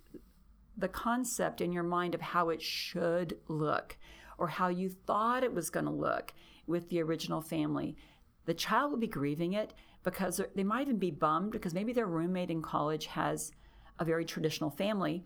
the 0.76 0.88
concept 0.88 1.62
in 1.62 1.72
your 1.72 1.82
mind 1.82 2.14
of 2.14 2.20
how 2.20 2.50
it 2.50 2.60
should 2.60 3.38
look 3.48 3.96
or 4.36 4.46
how 4.46 4.68
you 4.68 4.90
thought 4.90 5.42
it 5.42 5.54
was 5.54 5.70
going 5.70 5.86
to 5.86 5.90
look 5.90 6.34
with 6.66 6.90
the 6.90 7.00
original 7.00 7.40
family. 7.40 7.96
The 8.44 8.52
child 8.52 8.90
will 8.90 8.98
be 8.98 9.06
grieving 9.06 9.54
it 9.54 9.72
because 10.06 10.40
they 10.54 10.62
might 10.62 10.82
even 10.82 10.98
be 10.98 11.10
bummed 11.10 11.50
because 11.50 11.74
maybe 11.74 11.92
their 11.92 12.06
roommate 12.06 12.48
in 12.48 12.62
college 12.62 13.06
has 13.06 13.50
a 13.98 14.04
very 14.04 14.24
traditional 14.24 14.70
family 14.70 15.24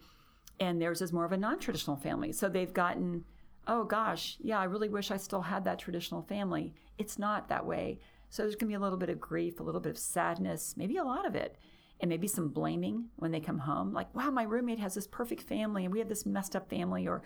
and 0.58 0.80
theirs 0.80 1.02
is 1.02 1.12
more 1.12 1.26
of 1.26 1.32
a 1.32 1.36
non 1.36 1.58
traditional 1.58 1.96
family. 1.96 2.32
So 2.32 2.48
they've 2.48 2.72
gotten, 2.72 3.24
oh 3.66 3.84
gosh, 3.84 4.38
yeah, 4.40 4.58
I 4.58 4.64
really 4.64 4.88
wish 4.88 5.10
I 5.10 5.18
still 5.18 5.42
had 5.42 5.64
that 5.64 5.78
traditional 5.78 6.22
family. 6.22 6.72
It's 6.96 7.18
not 7.18 7.50
that 7.50 7.66
way. 7.66 8.00
So 8.30 8.42
there's 8.42 8.54
going 8.54 8.68
to 8.68 8.72
be 8.72 8.74
a 8.74 8.80
little 8.80 8.96
bit 8.96 9.10
of 9.10 9.20
grief, 9.20 9.60
a 9.60 9.62
little 9.62 9.82
bit 9.82 9.90
of 9.90 9.98
sadness, 9.98 10.74
maybe 10.78 10.96
a 10.96 11.04
lot 11.04 11.26
of 11.26 11.34
it, 11.34 11.56
and 12.00 12.08
maybe 12.08 12.26
some 12.26 12.48
blaming 12.48 13.04
when 13.16 13.32
they 13.32 13.40
come 13.40 13.58
home. 13.58 13.92
Like, 13.92 14.14
wow, 14.14 14.30
my 14.30 14.44
roommate 14.44 14.78
has 14.78 14.94
this 14.94 15.06
perfect 15.06 15.42
family 15.42 15.84
and 15.84 15.92
we 15.92 15.98
have 15.98 16.08
this 16.08 16.24
messed 16.24 16.56
up 16.56 16.70
family, 16.70 17.06
or 17.06 17.22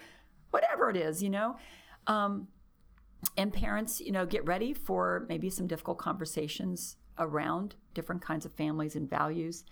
whatever 0.51 0.91
it 0.91 0.97
is, 0.97 1.23
you 1.23 1.31
know? 1.31 1.57
Um, 2.09 2.49
and 3.37 3.53
parents, 3.53 4.01
you 4.01 4.11
know, 4.11 4.27
get 4.27 4.45
ready 4.45 4.75
for 4.75 5.25
maybe 5.29 5.51
some 5.51 5.69
difficult 5.69 5.99
conversations 5.99 6.97
around 7.19 7.75
different 7.95 8.23
kinds 8.23 8.45
of 8.45 8.53
families 8.53 8.97
and 8.97 9.09
values. 9.09 9.65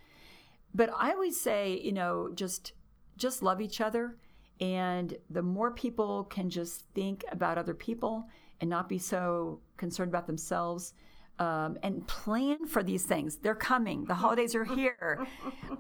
But 0.74 0.90
I 0.96 1.10
always 1.12 1.40
say, 1.40 1.80
you 1.82 1.92
know, 1.92 2.30
just 2.34 2.72
just 3.16 3.42
love 3.42 3.60
each 3.60 3.80
other 3.80 4.16
and 4.60 5.16
the 5.28 5.42
more 5.42 5.72
people 5.72 6.24
can 6.24 6.48
just 6.48 6.84
think 6.94 7.24
about 7.30 7.58
other 7.58 7.74
people 7.74 8.28
and 8.60 8.70
not 8.70 8.88
be 8.88 8.98
so 8.98 9.60
concerned 9.76 10.08
about 10.08 10.26
themselves 10.26 10.94
um, 11.38 11.76
and 11.82 12.06
plan 12.06 12.66
for 12.66 12.82
these 12.82 13.04
things. 13.04 13.36
They're 13.38 13.56
coming. 13.56 14.04
The 14.04 14.14
holidays 14.14 14.54
are 14.54 14.64
here. 14.64 15.26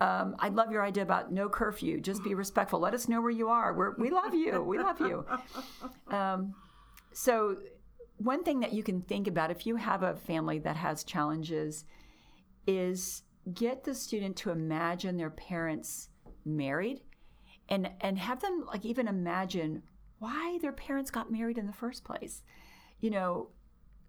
Um, 0.00 0.34
I 0.40 0.48
love 0.48 0.72
your 0.72 0.82
idea 0.82 1.04
about 1.04 1.30
no 1.32 1.48
curfew. 1.48 2.00
Just 2.00 2.24
be 2.24 2.34
respectful. 2.34 2.80
Let 2.80 2.92
us 2.92 3.08
know 3.08 3.20
where 3.20 3.30
you 3.30 3.50
are. 3.50 3.72
We're, 3.72 3.94
we 3.96 4.10
love 4.10 4.34
you. 4.34 4.60
We 4.62 4.78
love 4.78 4.98
you. 5.00 5.24
Um, 6.08 6.54
so, 7.12 7.58
one 8.24 8.44
thing 8.44 8.60
that 8.60 8.72
you 8.72 8.82
can 8.82 9.02
think 9.02 9.26
about 9.26 9.50
if 9.50 9.66
you 9.66 9.76
have 9.76 10.02
a 10.02 10.16
family 10.16 10.58
that 10.60 10.76
has 10.76 11.04
challenges 11.04 11.84
is 12.66 13.22
get 13.54 13.84
the 13.84 13.94
student 13.94 14.36
to 14.36 14.50
imagine 14.50 15.16
their 15.16 15.30
parents 15.30 16.08
married 16.44 17.00
and 17.68 17.90
and 18.00 18.18
have 18.18 18.40
them 18.40 18.64
like 18.66 18.84
even 18.84 19.08
imagine 19.08 19.82
why 20.18 20.58
their 20.62 20.72
parents 20.72 21.10
got 21.10 21.32
married 21.32 21.58
in 21.58 21.66
the 21.66 21.72
first 21.72 22.04
place. 22.04 22.42
You 23.00 23.10
know, 23.10 23.48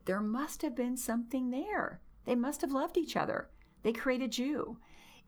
there 0.06 0.22
must 0.22 0.62
have 0.62 0.76
been 0.76 0.96
something 0.96 1.50
there. 1.50 2.02
They 2.26 2.36
must 2.36 2.62
have 2.62 2.72
loved 2.72 2.98
each 2.98 3.16
other. 3.16 3.50
They 3.82 3.94
created 3.94 4.38
you. 4.38 4.78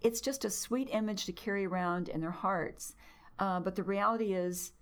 It's 0.02 0.22
just 0.22 0.46
a 0.46 0.50
sweet 0.50 0.90
image 0.92 1.26
to 1.26 1.32
carry 1.32 1.66
around 1.66 2.10
in 2.10 2.22
their 2.22 2.30
hearts. 2.30 2.94
Uh, 3.40 3.60
but 3.60 3.76
the 3.76 3.84
reality 3.84 4.34
is, 4.34 4.74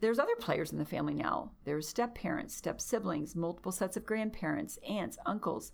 there's 0.00 0.18
other 0.18 0.36
players 0.38 0.72
in 0.72 0.78
the 0.78 0.84
family 0.84 1.14
now. 1.14 1.52
There's 1.64 1.88
step 1.88 2.14
parents, 2.14 2.54
step 2.54 2.80
siblings, 2.80 3.34
multiple 3.34 3.72
sets 3.72 3.96
of 3.96 4.04
grandparents, 4.04 4.78
aunts, 4.88 5.18
uncles. 5.26 5.72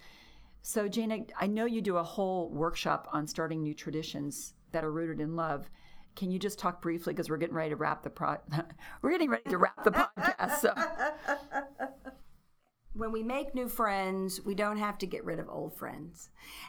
So, 0.63 0.89
Jana, 0.89 1.19
I 1.41 1.49
know 1.49 1.67
you 1.67 1.81
do 1.81 1.97
a 1.97 2.05
whole 2.05 2.49
workshop 2.51 3.09
on 3.13 3.27
starting 3.27 3.63
new 3.63 3.75
traditions 3.75 4.55
that 4.71 4.85
are 4.85 4.93
rooted 4.93 5.21
in 5.21 5.35
love. 5.35 5.69
Can 6.15 6.31
you 6.31 6.39
just 6.39 6.59
talk 6.59 6.81
briefly 6.81 7.13
because 7.13 7.31
we're 7.31 7.39
getting 7.39 7.57
ready 7.57 7.71
to 7.71 7.77
wrap 7.77 8.03
the 8.03 8.11
pro- 8.11 8.37
we're 9.03 9.11
getting 9.11 9.31
ready 9.31 9.51
to 9.51 9.59
wrap 9.59 9.83
the 9.83 9.91
podcast. 9.91 10.59
So. 10.61 10.75
When 12.95 13.11
we 13.11 13.23
make 13.23 13.55
new 13.55 13.69
friends, 13.69 14.43
we 14.45 14.55
don't 14.55 14.77
have 14.77 14.99
to 14.99 15.07
get 15.07 15.25
rid 15.25 15.39
of 15.39 15.49
old 15.49 15.75
friends. 15.75 16.29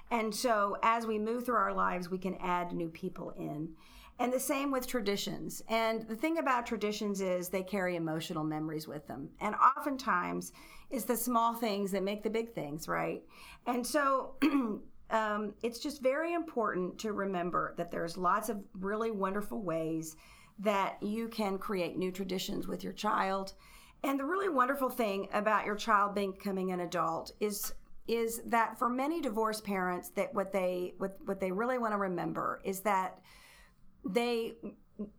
And 0.10 0.34
so 0.34 0.78
as 0.82 1.06
we 1.06 1.20
move 1.20 1.46
through 1.46 1.58
our 1.58 1.74
lives, 1.74 2.10
we 2.10 2.18
can 2.18 2.36
add 2.36 2.72
new 2.72 2.88
people 2.88 3.32
in. 3.38 3.74
And 4.20 4.32
the 4.32 4.40
same 4.40 4.72
with 4.72 4.88
traditions. 4.88 5.64
And 5.70 6.08
the 6.08 6.16
thing 6.16 6.38
about 6.38 6.66
traditions 6.66 7.20
is 7.20 7.50
they 7.50 7.64
carry 7.64 7.96
emotional 7.96 8.44
memories 8.44 8.88
with 8.88 9.08
them. 9.08 9.30
And 9.42 9.56
oftentimes, 9.56 10.54
it's 10.92 11.06
the 11.06 11.18
small 11.18 11.56
things 11.56 11.92
that 11.92 12.04
make 12.04 12.24
the 12.24 12.30
big 12.30 12.54
things, 12.54 12.88
right? 12.88 13.24
And 13.66 13.86
so, 13.86 14.36
um, 15.10 15.54
it's 15.64 15.80
just 15.80 16.02
very 16.02 16.34
important 16.34 17.00
to 17.00 17.14
remember 17.14 17.74
that 17.78 17.92
there's 17.92 18.18
lots 18.18 18.50
of 18.50 18.64
really 18.80 19.12
wonderful 19.12 19.62
ways 19.62 20.16
that 20.60 21.02
you 21.02 21.28
can 21.28 21.58
create 21.58 21.98
new 21.98 22.12
traditions 22.12 22.68
with 22.68 22.84
your 22.84 22.94
child. 22.94 23.54
And 24.04 24.20
the 24.20 24.26
really 24.26 24.50
wonderful 24.50 24.90
thing 24.90 25.28
about 25.34 25.66
your 25.66 25.76
child 25.76 26.14
becoming 26.14 26.72
an 26.72 26.82
adult 26.82 27.32
is 27.40 27.74
is 28.06 28.42
that 28.46 28.78
for 28.78 28.90
many 28.90 29.22
divorced 29.22 29.64
parents 29.64 30.10
that 30.10 30.34
what 30.34 30.52
they 30.52 30.94
what, 30.98 31.18
what 31.24 31.40
they 31.40 31.52
really 31.52 31.78
want 31.78 31.94
to 31.94 31.98
remember 31.98 32.60
is 32.66 32.82
that 32.82 33.20
they 34.06 34.54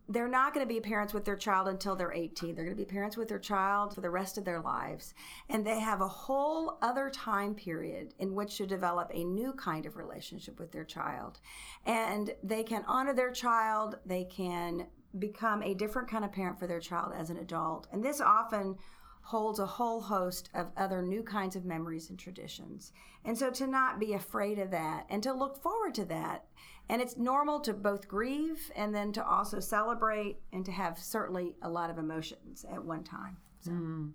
they're 0.07 0.29
not 0.29 0.53
going 0.53 0.65
to 0.65 0.73
be 0.73 0.79
parents 0.79 1.13
with 1.13 1.25
their 1.25 1.35
child 1.35 1.67
until 1.67 1.95
they're 1.95 2.13
18. 2.13 2.55
They're 2.55 2.63
going 2.63 2.75
to 2.75 2.81
be 2.81 2.89
parents 2.89 3.17
with 3.17 3.27
their 3.27 3.39
child 3.39 3.93
for 3.93 4.01
the 4.01 4.09
rest 4.09 4.37
of 4.37 4.45
their 4.45 4.61
lives. 4.61 5.13
And 5.49 5.65
they 5.65 5.79
have 5.79 5.99
a 5.99 6.07
whole 6.07 6.77
other 6.81 7.09
time 7.09 7.55
period 7.55 8.13
in 8.19 8.33
which 8.33 8.57
to 8.57 8.65
develop 8.65 9.11
a 9.13 9.23
new 9.23 9.51
kind 9.53 9.85
of 9.85 9.97
relationship 9.97 10.59
with 10.59 10.71
their 10.71 10.85
child. 10.85 11.39
And 11.85 12.33
they 12.41 12.63
can 12.63 12.85
honor 12.87 13.13
their 13.13 13.31
child, 13.31 13.97
they 14.05 14.23
can 14.23 14.87
become 15.19 15.61
a 15.61 15.73
different 15.73 16.09
kind 16.09 16.23
of 16.23 16.31
parent 16.31 16.57
for 16.57 16.67
their 16.67 16.79
child 16.79 17.13
as 17.15 17.29
an 17.29 17.37
adult. 17.37 17.87
And 17.91 18.03
this 18.03 18.21
often 18.21 18.77
holds 19.21 19.57
a 19.57 19.65
whole 19.65 20.01
host 20.01 20.49
of 20.53 20.67
other 20.77 21.01
new 21.01 21.23
kinds 21.23 21.55
of 21.55 21.65
memories 21.65 22.11
and 22.11 22.19
traditions. 22.19 22.91
And 23.23 23.35
so 23.35 23.49
to 23.49 23.65
not 23.65 23.99
be 23.99 24.13
afraid 24.13 24.59
of 24.59 24.69
that 24.69 25.07
and 25.09 25.23
to 25.23 25.33
look 25.33 25.57
forward 25.61 25.95
to 25.95 26.05
that. 26.05 26.45
And 26.89 27.01
it's 27.01 27.17
normal 27.17 27.59
to 27.61 27.73
both 27.73 28.07
grieve 28.07 28.71
and 28.75 28.93
then 28.93 29.11
to 29.13 29.25
also 29.25 29.59
celebrate 29.59 30.37
and 30.53 30.63
to 30.65 30.71
have 30.71 30.99
certainly 30.99 31.55
a 31.61 31.69
lot 31.69 31.89
of 31.89 31.97
emotions 31.97 32.65
at 32.71 32.83
one 32.83 33.03
time. 33.03 33.37
So. 33.59 33.71
Mm. 33.71 34.11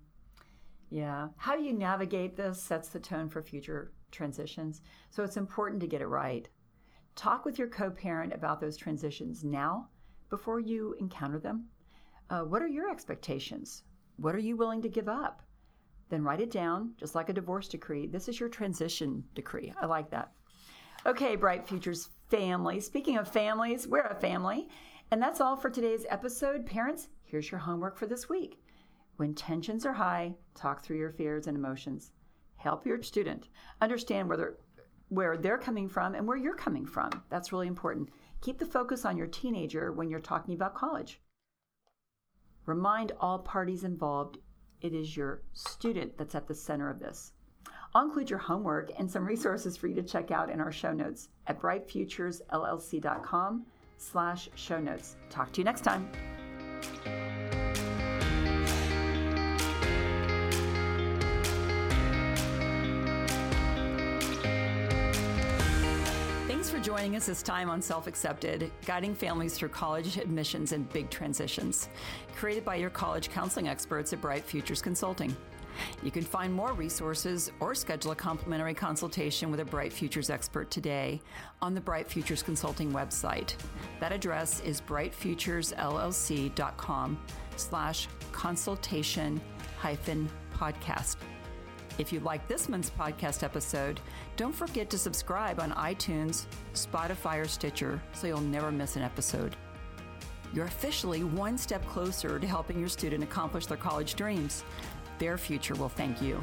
Yeah. 0.90 1.28
How 1.36 1.56
you 1.56 1.72
navigate 1.72 2.36
this 2.36 2.62
sets 2.62 2.88
the 2.88 3.00
tone 3.00 3.28
for 3.28 3.42
future 3.42 3.92
transitions. 4.10 4.82
So 5.10 5.22
it's 5.22 5.36
important 5.36 5.80
to 5.80 5.86
get 5.86 6.00
it 6.00 6.06
right. 6.06 6.48
Talk 7.16 7.44
with 7.44 7.58
your 7.58 7.68
co 7.68 7.90
parent 7.90 8.32
about 8.32 8.60
those 8.60 8.76
transitions 8.76 9.44
now 9.44 9.88
before 10.30 10.60
you 10.60 10.94
encounter 11.00 11.38
them. 11.38 11.66
Uh, 12.28 12.40
what 12.40 12.62
are 12.62 12.68
your 12.68 12.90
expectations? 12.90 13.82
What 14.16 14.34
are 14.34 14.40
you 14.40 14.56
willing 14.56 14.82
to 14.82 14.88
give 14.88 15.08
up? 15.08 15.42
Then 16.08 16.24
write 16.24 16.40
it 16.40 16.50
down, 16.50 16.92
just 16.98 17.14
like 17.14 17.28
a 17.28 17.32
divorce 17.32 17.68
decree. 17.68 18.06
This 18.06 18.28
is 18.28 18.38
your 18.38 18.48
transition 18.48 19.24
decree. 19.34 19.72
I 19.80 19.86
like 19.86 20.10
that. 20.10 20.32
Okay, 21.06 21.36
Bright 21.36 21.66
Futures 21.66 22.10
family. 22.30 22.80
Speaking 22.80 23.18
of 23.18 23.28
families, 23.28 23.86
we're 23.86 24.00
a 24.00 24.14
family. 24.14 24.68
And 25.10 25.20
that's 25.20 25.40
all 25.40 25.56
for 25.56 25.68
today's 25.68 26.06
episode. 26.08 26.64
Parents, 26.64 27.08
here's 27.24 27.50
your 27.50 27.60
homework 27.60 27.96
for 27.96 28.06
this 28.06 28.28
week. 28.28 28.62
When 29.16 29.34
tensions 29.34 29.84
are 29.84 29.92
high, 29.92 30.34
talk 30.54 30.82
through 30.82 30.98
your 30.98 31.10
fears 31.10 31.48
and 31.48 31.56
emotions. 31.56 32.12
Help 32.56 32.86
your 32.86 33.02
student 33.02 33.48
understand 33.80 34.28
whether 34.28 34.58
where 35.08 35.36
they're 35.36 35.58
coming 35.58 35.88
from 35.88 36.14
and 36.14 36.26
where 36.26 36.36
you're 36.36 36.54
coming 36.54 36.86
from. 36.86 37.10
That's 37.30 37.52
really 37.52 37.66
important. 37.66 38.10
Keep 38.42 38.58
the 38.58 38.66
focus 38.66 39.04
on 39.04 39.16
your 39.16 39.26
teenager 39.26 39.90
when 39.90 40.08
you're 40.08 40.20
talking 40.20 40.54
about 40.54 40.76
college. 40.76 41.20
Remind 42.64 43.10
all 43.18 43.40
parties 43.40 43.82
involved 43.82 44.38
it 44.80 44.94
is 44.94 45.16
your 45.16 45.42
student 45.52 46.16
that's 46.16 46.36
at 46.36 46.46
the 46.46 46.54
center 46.54 46.88
of 46.88 47.00
this. 47.00 47.32
I'll 47.94 48.04
include 48.04 48.28
your 48.30 48.38
homework 48.38 48.90
and 48.98 49.10
some 49.10 49.26
resources 49.26 49.76
for 49.76 49.88
you 49.88 49.94
to 49.96 50.02
check 50.02 50.30
out 50.30 50.48
in 50.50 50.60
our 50.60 50.70
show 50.70 50.92
notes 50.92 51.28
at 51.46 51.60
brightfuturesllc.com 51.60 53.66
slash 53.98 54.48
show 54.54 54.78
notes. 54.78 55.16
Talk 55.28 55.50
to 55.52 55.60
you 55.60 55.64
next 55.64 55.82
time. 55.82 56.08
Thanks 66.46 66.70
for 66.70 66.78
joining 66.78 67.16
us 67.16 67.26
this 67.26 67.42
time 67.42 67.68
on 67.68 67.82
Self 67.82 68.06
Accepted, 68.06 68.70
guiding 68.86 69.16
families 69.16 69.54
through 69.54 69.70
college 69.70 70.16
admissions 70.16 70.70
and 70.72 70.88
big 70.92 71.10
transitions. 71.10 71.88
Created 72.36 72.64
by 72.64 72.76
your 72.76 72.90
college 72.90 73.30
counseling 73.30 73.66
experts 73.66 74.12
at 74.12 74.20
Bright 74.20 74.44
Futures 74.44 74.80
Consulting. 74.80 75.36
You 76.02 76.10
can 76.10 76.22
find 76.22 76.52
more 76.52 76.72
resources 76.72 77.52
or 77.60 77.74
schedule 77.74 78.10
a 78.12 78.16
complimentary 78.16 78.74
consultation 78.74 79.50
with 79.50 79.60
a 79.60 79.64
Bright 79.64 79.92
Futures 79.92 80.30
expert 80.30 80.70
today 80.70 81.20
on 81.62 81.74
the 81.74 81.80
Bright 81.80 82.10
Futures 82.10 82.42
Consulting 82.42 82.92
website. 82.92 83.54
That 84.00 84.12
address 84.12 84.60
is 84.60 84.80
brightfuturesllc.com 84.80 87.18
slash 87.56 88.08
consultation 88.32 89.40
hyphen 89.78 90.28
podcast. 90.54 91.16
If 91.98 92.12
you 92.12 92.20
like 92.20 92.46
this 92.48 92.68
month's 92.68 92.90
podcast 92.90 93.42
episode, 93.42 94.00
don't 94.36 94.54
forget 94.54 94.88
to 94.90 94.98
subscribe 94.98 95.60
on 95.60 95.72
iTunes, 95.72 96.46
Spotify, 96.72 97.40
or 97.40 97.48
Stitcher 97.48 98.00
so 98.12 98.26
you'll 98.26 98.40
never 98.40 98.72
miss 98.72 98.96
an 98.96 99.02
episode. 99.02 99.56
You're 100.52 100.66
officially 100.66 101.22
one 101.22 101.56
step 101.58 101.86
closer 101.86 102.38
to 102.38 102.46
helping 102.46 102.80
your 102.80 102.88
student 102.88 103.22
accomplish 103.22 103.66
their 103.66 103.76
college 103.76 104.14
dreams. 104.14 104.64
Their 105.20 105.36
future 105.36 105.74
will 105.74 105.90
thank 105.90 106.22
you. 106.22 106.42